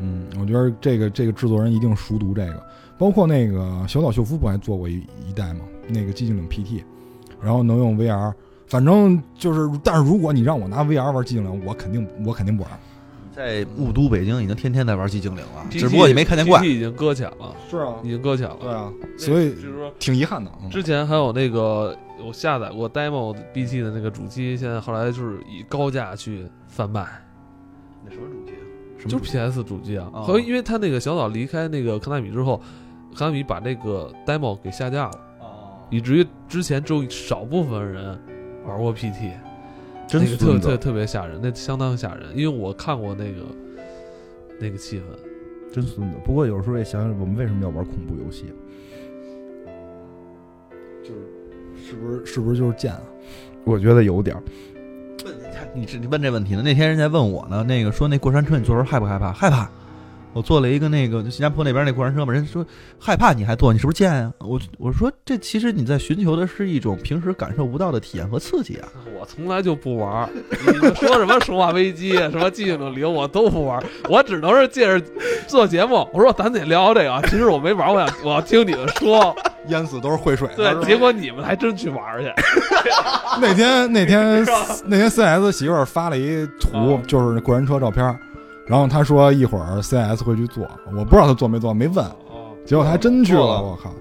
[0.00, 2.66] 嗯，我觉得这个这个制作人一定熟读这个，
[2.98, 5.60] 包括那个小岛秀夫不还做过一一代吗？
[5.86, 6.82] 那个寂静岭 PT，
[7.40, 8.32] 然后能用 VR。
[8.66, 12.72] 反正就是，但是如果你让我拿 VR 玩寂静岭，我肯定我肯定不玩。
[13.34, 17.54] 在雾都北京已经天天在玩寂静岭了，只不过你没看见怪，已经搁浅了。
[17.68, 18.56] 是啊，已经搁浅了。
[18.60, 20.50] 对啊，所以就是说挺遗憾的。
[20.70, 27.06] 之前还有那个我下载过 demo BT 的那个主机，现在后来就是以高价去贩卖。
[28.04, 28.52] 那什么主机？
[29.08, 30.08] 就是 PS 主机啊。
[30.14, 32.60] 和因为他那个小岛离开那个康纳米之后，
[33.16, 35.20] 康纳米把那个 demo 给下架了，
[35.90, 38.18] 以至于之前只有少部分人。
[38.66, 39.30] 玩过 PT，
[40.06, 43.42] 真个特特特别吓人，那相当吓人，因为我看过那个
[44.60, 46.16] 那个气氛，真孙子。
[46.24, 48.44] 不过有时候也想想，我们为什么要玩恐怖游戏？
[51.02, 51.20] 就是
[51.86, 53.02] 是不是是不是就是贱啊？
[53.64, 54.36] 我觉得有点。
[55.24, 55.34] 问
[55.74, 56.62] 你这你问这问题呢？
[56.62, 59.32] 那天人家问我呢，那个说那过山车你坐时候害不害怕？
[59.32, 59.70] 害怕。
[60.34, 62.66] 我坐了一个那个新加坡那边那过山车嘛，人家说
[62.98, 64.32] 害怕你还坐，你是不是贱啊？
[64.40, 68.88] 我我说这其实你在寻求的是一种平时感受不到的体验和刺激啊。
[69.18, 70.28] 我从来就不玩，
[70.66, 75.06] 你们说什么生化危机什么寂静岭我都不玩，我只能是借着
[75.46, 77.28] 做节目，我说咱得聊聊这个。
[77.28, 79.34] 其实我没玩，我想我要听你们说，
[79.68, 80.74] 淹死都是会水的。
[80.74, 82.32] 对，结果你们还真去玩去。
[83.40, 84.44] 那天 那天
[84.86, 88.18] 那天 CS 媳妇儿发了一图，就是过山车照片。
[88.66, 90.66] 然后他说一会儿 CS 会去做，
[90.96, 92.04] 我不知道他做没做，没问。
[92.64, 93.92] 结果他还真去了，我靠！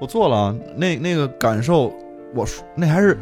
[0.00, 1.92] 我做了，那那个感受，
[2.34, 3.16] 我说那还是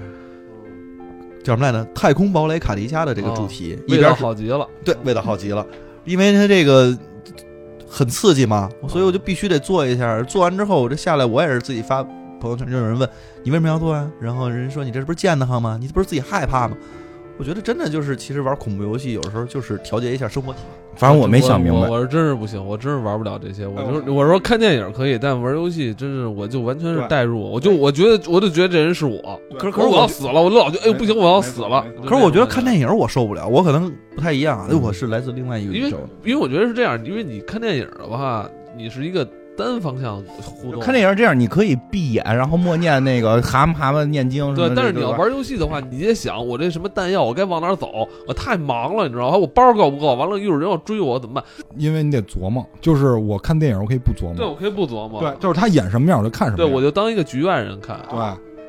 [1.44, 1.85] 叫什么来着？
[1.94, 4.66] 太空堡垒卡迪加的这个主题，味道好极了。
[4.85, 5.66] 对，味道好极了，
[6.05, 6.97] 因为它这个
[7.86, 10.23] 很刺激嘛，所以我就必须得做一下。
[10.23, 12.02] 做完之后，我这下来我也是自己发
[12.40, 13.06] 朋友圈，就有人问
[13.43, 14.10] 你为什么要做啊？
[14.18, 15.77] 然后人说你这不是贱的慌吗？
[15.78, 16.77] 你这不是自己害怕吗？
[17.39, 20.69] 我觉得真的就是，其实玩恐怖游戏有时候就是调节一下生活体验。
[20.97, 23.67] 反正我没想明白，我是真是不行，我真是玩不了这些。
[23.67, 29.39] 我就我说看电影可以，但玩游戏真是我就完全是代入，我就我觉得我就觉得这人是我。
[29.59, 31.85] 可是可是我要死了，我老觉得哎不行，我要死了。
[32.03, 34.67] 可是我觉得看电影我受不了，我可能不太一样。
[34.71, 35.99] 哎，我是来自另外一个宇宙。
[36.25, 39.29] 因为因为我觉得是这样，因为你看电影的话，你是一个。
[39.57, 44.55] 单方向互动，看电影这样，你可以闭眼，然后默念那个蛤蟆蛤蟆念经。
[44.55, 48.09] 对，但是你要玩游戏的话，你得想我这什么弹药，我该往哪走？
[48.28, 49.37] 我太忙了，你知道吗？
[49.37, 50.15] 我包够不够？
[50.15, 51.45] 完了，一会儿人要追我怎么办？
[51.77, 54.35] 因为你得琢磨，就是我看电影，我可以不琢磨。
[54.37, 55.20] 对，我可以不琢磨。
[55.20, 56.57] 对，就是他演什么样我就看什么。
[56.59, 57.99] 对，我就当一个局外人看。
[58.11, 58.19] 对，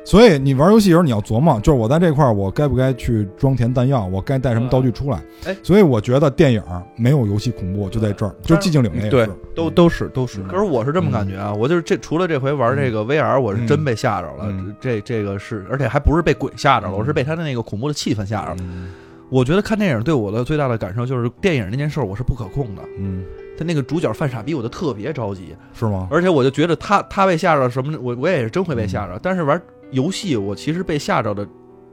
[0.08, 5.22] 所以你玩游戏的时候你要琢磨，就是我在这块儿我该不该去装填弹药，我该带什么道具出来。
[5.44, 6.62] 哎所以我觉得电影
[6.96, 10.42] 没有游戏恐怖就在这儿，就寂静岭那个对。，都都是都是。
[10.44, 14.44] 可是我是这么感觉啊，我就是这除了这回玩这个 VR，我是真被吓着了。
[14.46, 18.56] 嗯这这个是，而且还不是被鬼吓着了，嗯我是被他的那个恐怖的气氛吓着了。
[18.60, 18.88] 嗯
[19.30, 22.80] 我觉得看电影对我的最大的感受就是，电影那件事儿我是不可控的。
[22.98, 23.22] 嗯，
[23.58, 26.08] 他那个主角犯傻逼，我就特别着急，是吗？
[26.10, 29.20] 而且我就觉得他他被吓着什么，我我也是真会被吓嗯着。
[29.22, 29.60] 但是玩
[29.90, 31.46] 游戏，我其实被吓着的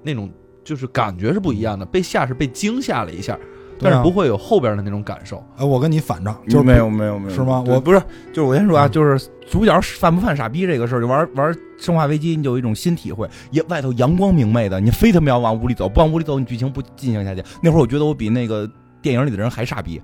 [0.04, 0.30] 那种
[0.64, 3.38] 就是感觉是不一样的，被吓是被惊吓了一下，
[3.80, 5.44] 但是不会有后边的那种感受。
[5.58, 8.00] 哎，我跟你反着，就是没有没有没有，是吗我不是，
[8.34, 13.30] 就是我先说啊，嗯就是主角犯不犯傻逼这个事儿，就玩玩《生化危机》，你就有一种新体会。
[13.52, 17.44] 也外头阳光明媚的，你非他妈要往屋里走，不往屋里走，你剧情不进行下去。
[17.62, 18.70] 那会儿我觉得我比那个
[19.02, 20.02] 电影里的人还傻逼。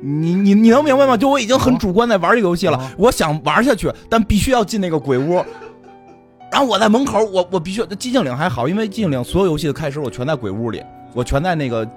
[0.00, 1.16] 你你你能明白吗？
[1.16, 5.44] 就我已经很主观在玩这个游戏了，啊我想玩下去，但必须要进那个鬼屋。
[6.52, 10.82] 然后我在门口，我我必须寂静岭还好，因为寂静岭所有游戏的开始我全在鬼屋里，
[11.14, 11.88] 我全在那个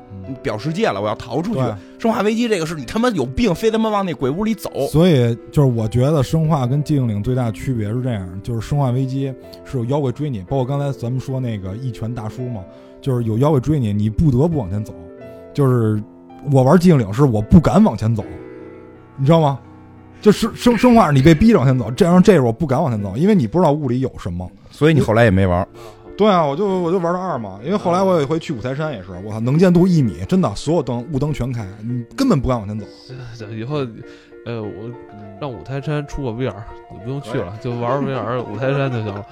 [0.42, 1.62] 表世界了，我要逃出去。
[2.00, 4.72] 生化危机这个是你他妈有病，非他妈往那鬼屋里走。
[4.88, 9.34] 所以就是我觉得生化跟寂静岭最大的区别是这样，就是生化危机
[9.66, 12.62] 是有妖怪追你，包括刚才咱们说那个一拳大叔嘛，
[13.02, 14.96] 就是有妖怪追你，你不得不往前走。
[15.54, 16.02] 就是
[16.50, 18.24] 我玩寂静岭是我不敢往前走，
[19.18, 19.60] 你知道吗？
[20.22, 24.50] 就生生生化你被逼着往前走，这样这是我不敢往前走，因为你不知道雾里有什么。
[24.72, 25.66] 所以你后来也没玩。
[26.18, 32.86] 对啊，我就我就玩到二嘛，因为后来我有一回去五台山也是，我操，能见度一米，真的所有灯雾灯全开，你根本不敢往前走。
[33.38, 33.80] 这以后，
[34.46, 34.90] 呃，我
[35.42, 36.54] 让五台山出个 VR，
[36.92, 39.26] 你不用去了，就玩 VR 五台山就行了，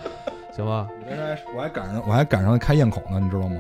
[0.54, 0.88] 行吧？
[1.02, 3.56] 五台山我还赶上我还赶上开堰口呢，你知道吗？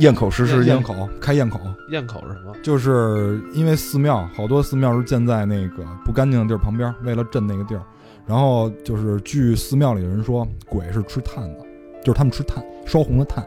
[0.00, 2.52] 咽口实施堰口开堰口，堰口是什么？
[2.62, 7.82] 就是因为寺庙好多寺庙是建在那个不干净的地儿旁边，为了镇那个地儿。
[8.26, 11.60] 然后就是据寺庙里的人说，鬼是吃炭的，
[12.02, 13.46] 就是他们吃炭，烧红的炭，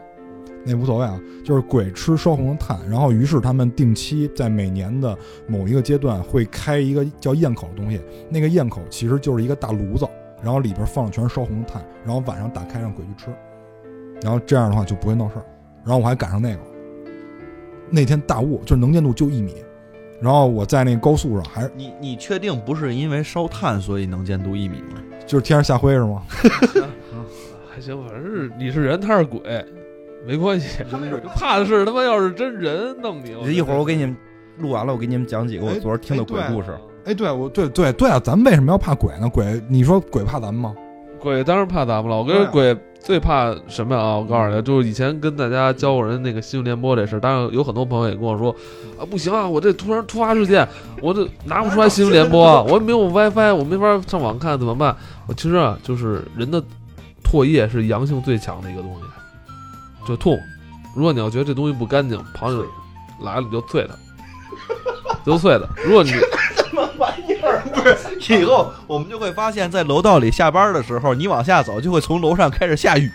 [0.64, 2.78] 那无所谓啊，就是鬼吃烧红的炭。
[2.88, 8.00] 然后于是他们定期在每年的某一个阶段会开一个叫堰口的东西，
[8.30, 10.06] 那个堰口其实就是一个大炉子，
[10.42, 13.30] 然后里边放的全是烧红的炭，然后晚上打开让鬼去吃，
[14.22, 15.44] 然后这样的话就不会闹事儿。
[15.84, 16.60] 然后我还赶上那个，
[17.90, 19.54] 那天大雾，就是能见度就一米，
[20.20, 25.02] 然后我在那高速上，还是你你确定不是因为烧炭所以能见度一米吗？
[25.26, 26.22] 就是天上下灰是吗？
[27.70, 29.40] 还行，反正是你是人，他是鬼，
[30.26, 30.82] 没关系。
[31.36, 34.16] 怕的是他妈要是真人弄你，一会儿我给你们
[34.58, 36.76] 录完了，我给你们讲几个我哎昨儿听的鬼故事。
[37.04, 39.28] 哎，对，我对对对啊，咱们为什么要怕鬼呢？
[39.28, 40.74] 鬼，你说鬼怕咱们吗？
[41.20, 42.16] 鬼当然怕咱们了。
[42.16, 44.16] 我跟鬼最怕什么啊？
[44.16, 48.54] 我告诉你，就是以前跟大家教过人那个新闻联播这事，当然有很多朋友也跟我说
[48.98, 50.68] 啊，不行啊，我这突然突发事件，
[51.00, 54.94] 我这拿不出来新闻联播 我也没有 WiFi，我没法上网看，怎么办？
[55.26, 56.62] 我其实啊，就是人的
[57.24, 60.38] 唾液是阳性最强的一个东西，就吐。
[60.94, 62.62] 如果你要觉得这东西不干净，旁人
[63.22, 63.94] 来了你就啐它，
[65.24, 65.66] 就啐它。
[65.84, 66.10] 如果你
[68.40, 73.10] 以后我们就会发现，在楼道里下班的时候，你往下走就会从楼上开始下雨。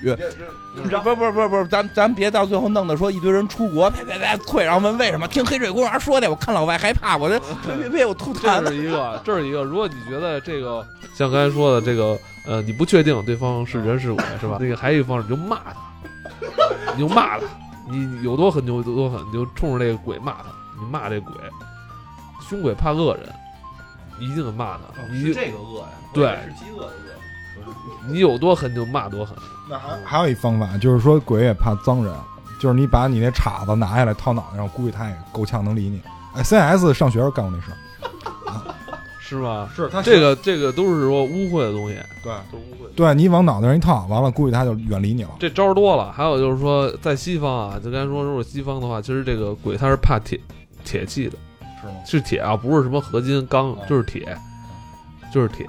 [0.76, 5.28] 不是不是不是不是，咱咱别到最后弄得说一堆人出国，呸呸呸，退，然后问为什么？
[5.28, 8.72] 听黑水公园说的，我看老外害怕，我这呸呸呸，我吐痰这了。
[8.72, 9.64] 是一个，这是一个。
[9.64, 10.84] 如果你觉得这个
[11.14, 12.18] 像刚才说的这个，
[12.48, 14.58] 呃，你不确定对方是人是鬼，是吧？
[14.62, 15.76] 那个还有一个方式，你就骂他，
[16.96, 17.46] 你就骂他，
[17.88, 20.46] 你你有多狠就有多狠，你就冲着这个鬼骂他，
[20.80, 21.36] 你骂这鬼，
[22.50, 23.32] 凶鬼怕恶人，你
[24.24, 25.88] 一定得骂他，你这个恶呀？
[26.14, 26.94] 对是饥饿的恶。
[28.08, 29.36] 你有多狠就骂多狠。
[29.70, 32.14] 那还还有一方法，就是说鬼也怕脏人，
[32.60, 36.02] 就是你把你那叉子拿下来套脑袋上，估计他也够呛能理你。
[36.36, 37.78] 哎，CS 上学时候干过那事儿，
[39.22, 39.70] 是吧？
[39.74, 42.96] 是他这个这个都是说污秽的东西，对都污秽。
[42.96, 45.30] 对你往脑袋上一套，完了估计他就远离你了。
[45.40, 50.40] 这招儿多了，还有就是说，在西方啊，就刚才说，如果西方的话，其实这个鬼他是怕铁
[50.84, 51.38] 铁器的，
[51.84, 51.94] 是吗？
[52.06, 54.38] 是铁啊，不是什么合金钢哦，就是铁，
[55.32, 55.68] 就是铁。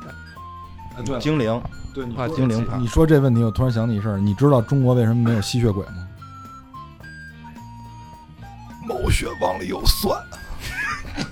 [0.97, 1.61] 哎，对精灵，
[1.93, 6.09] 对，你怕精灵怕你说这问题，我突然想起一事儿，你知道中国为什么没有吸血鬼吗？
[8.87, 10.17] 毛血旺里有蒜。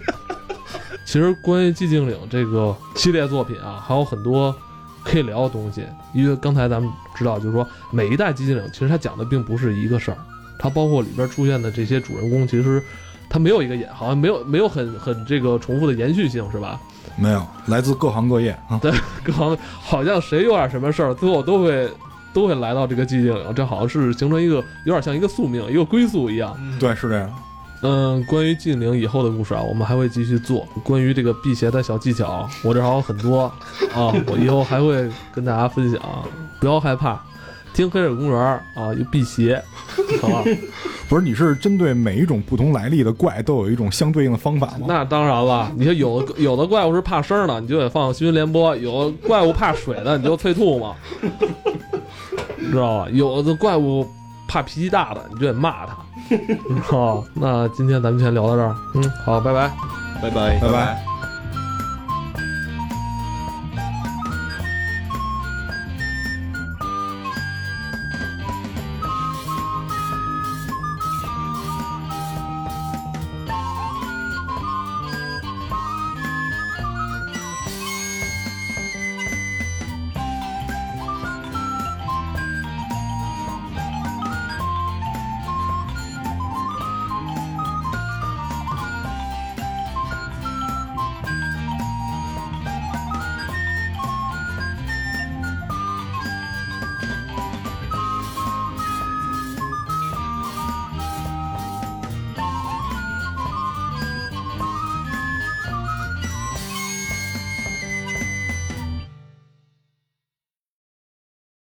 [1.07, 4.55] 其实关于寂静岭这个系列作品啊，还有很多
[5.05, 5.85] 可以聊的东西。
[6.15, 10.17] 因为刚才咱们知道，就是说每一代寂静岭，其实它讲的并不是一个事儿，
[10.59, 12.83] 它包括里边出现的这些主人公，其实
[13.33, 16.79] 它没有一个延，好像没有没有很很这个重复的延续性，是吧？
[17.17, 18.79] 没有，来自各行各业啊。
[18.83, 18.93] 对
[19.25, 21.91] 各行好像谁有点什么事儿，最后都会
[22.35, 26.55] 都会来到这个寂静岭，这好像是形成一个有点像一个宿命、一个归宿一样。
[26.79, 27.31] 对，是这样。
[27.85, 30.69] 嗯，关于寂静岭以后的故事啊，我们还会继续做。
[30.85, 33.45] 关于这个辟邪的小技巧，我这还有很多
[33.95, 36.01] 啊，我以后还会跟大家分享。
[36.61, 37.21] 不要害怕，
[37.75, 38.39] 听黑水公园
[38.75, 39.63] 啊，有辟邪，
[40.21, 40.45] 好吧？
[41.09, 44.87] 不是，你是针对每一种不同来历的怪都有一种相对应的方法吗？
[44.89, 50.95] 那当然了，你说有的有的怪物是怕声的，你就得放新闻联播；有的怪物怕水的，你就催吐嘛，
[52.71, 53.09] 知道吧？
[53.13, 54.07] 有的怪物
[54.49, 55.97] 怕脾气大的，你就得骂他，
[56.29, 56.57] 知
[56.91, 57.29] 道吧？
[57.35, 59.71] 那今天咱们先聊到这儿，嗯，好，拜拜。
[60.23, 61.12] 拜拜拜拜。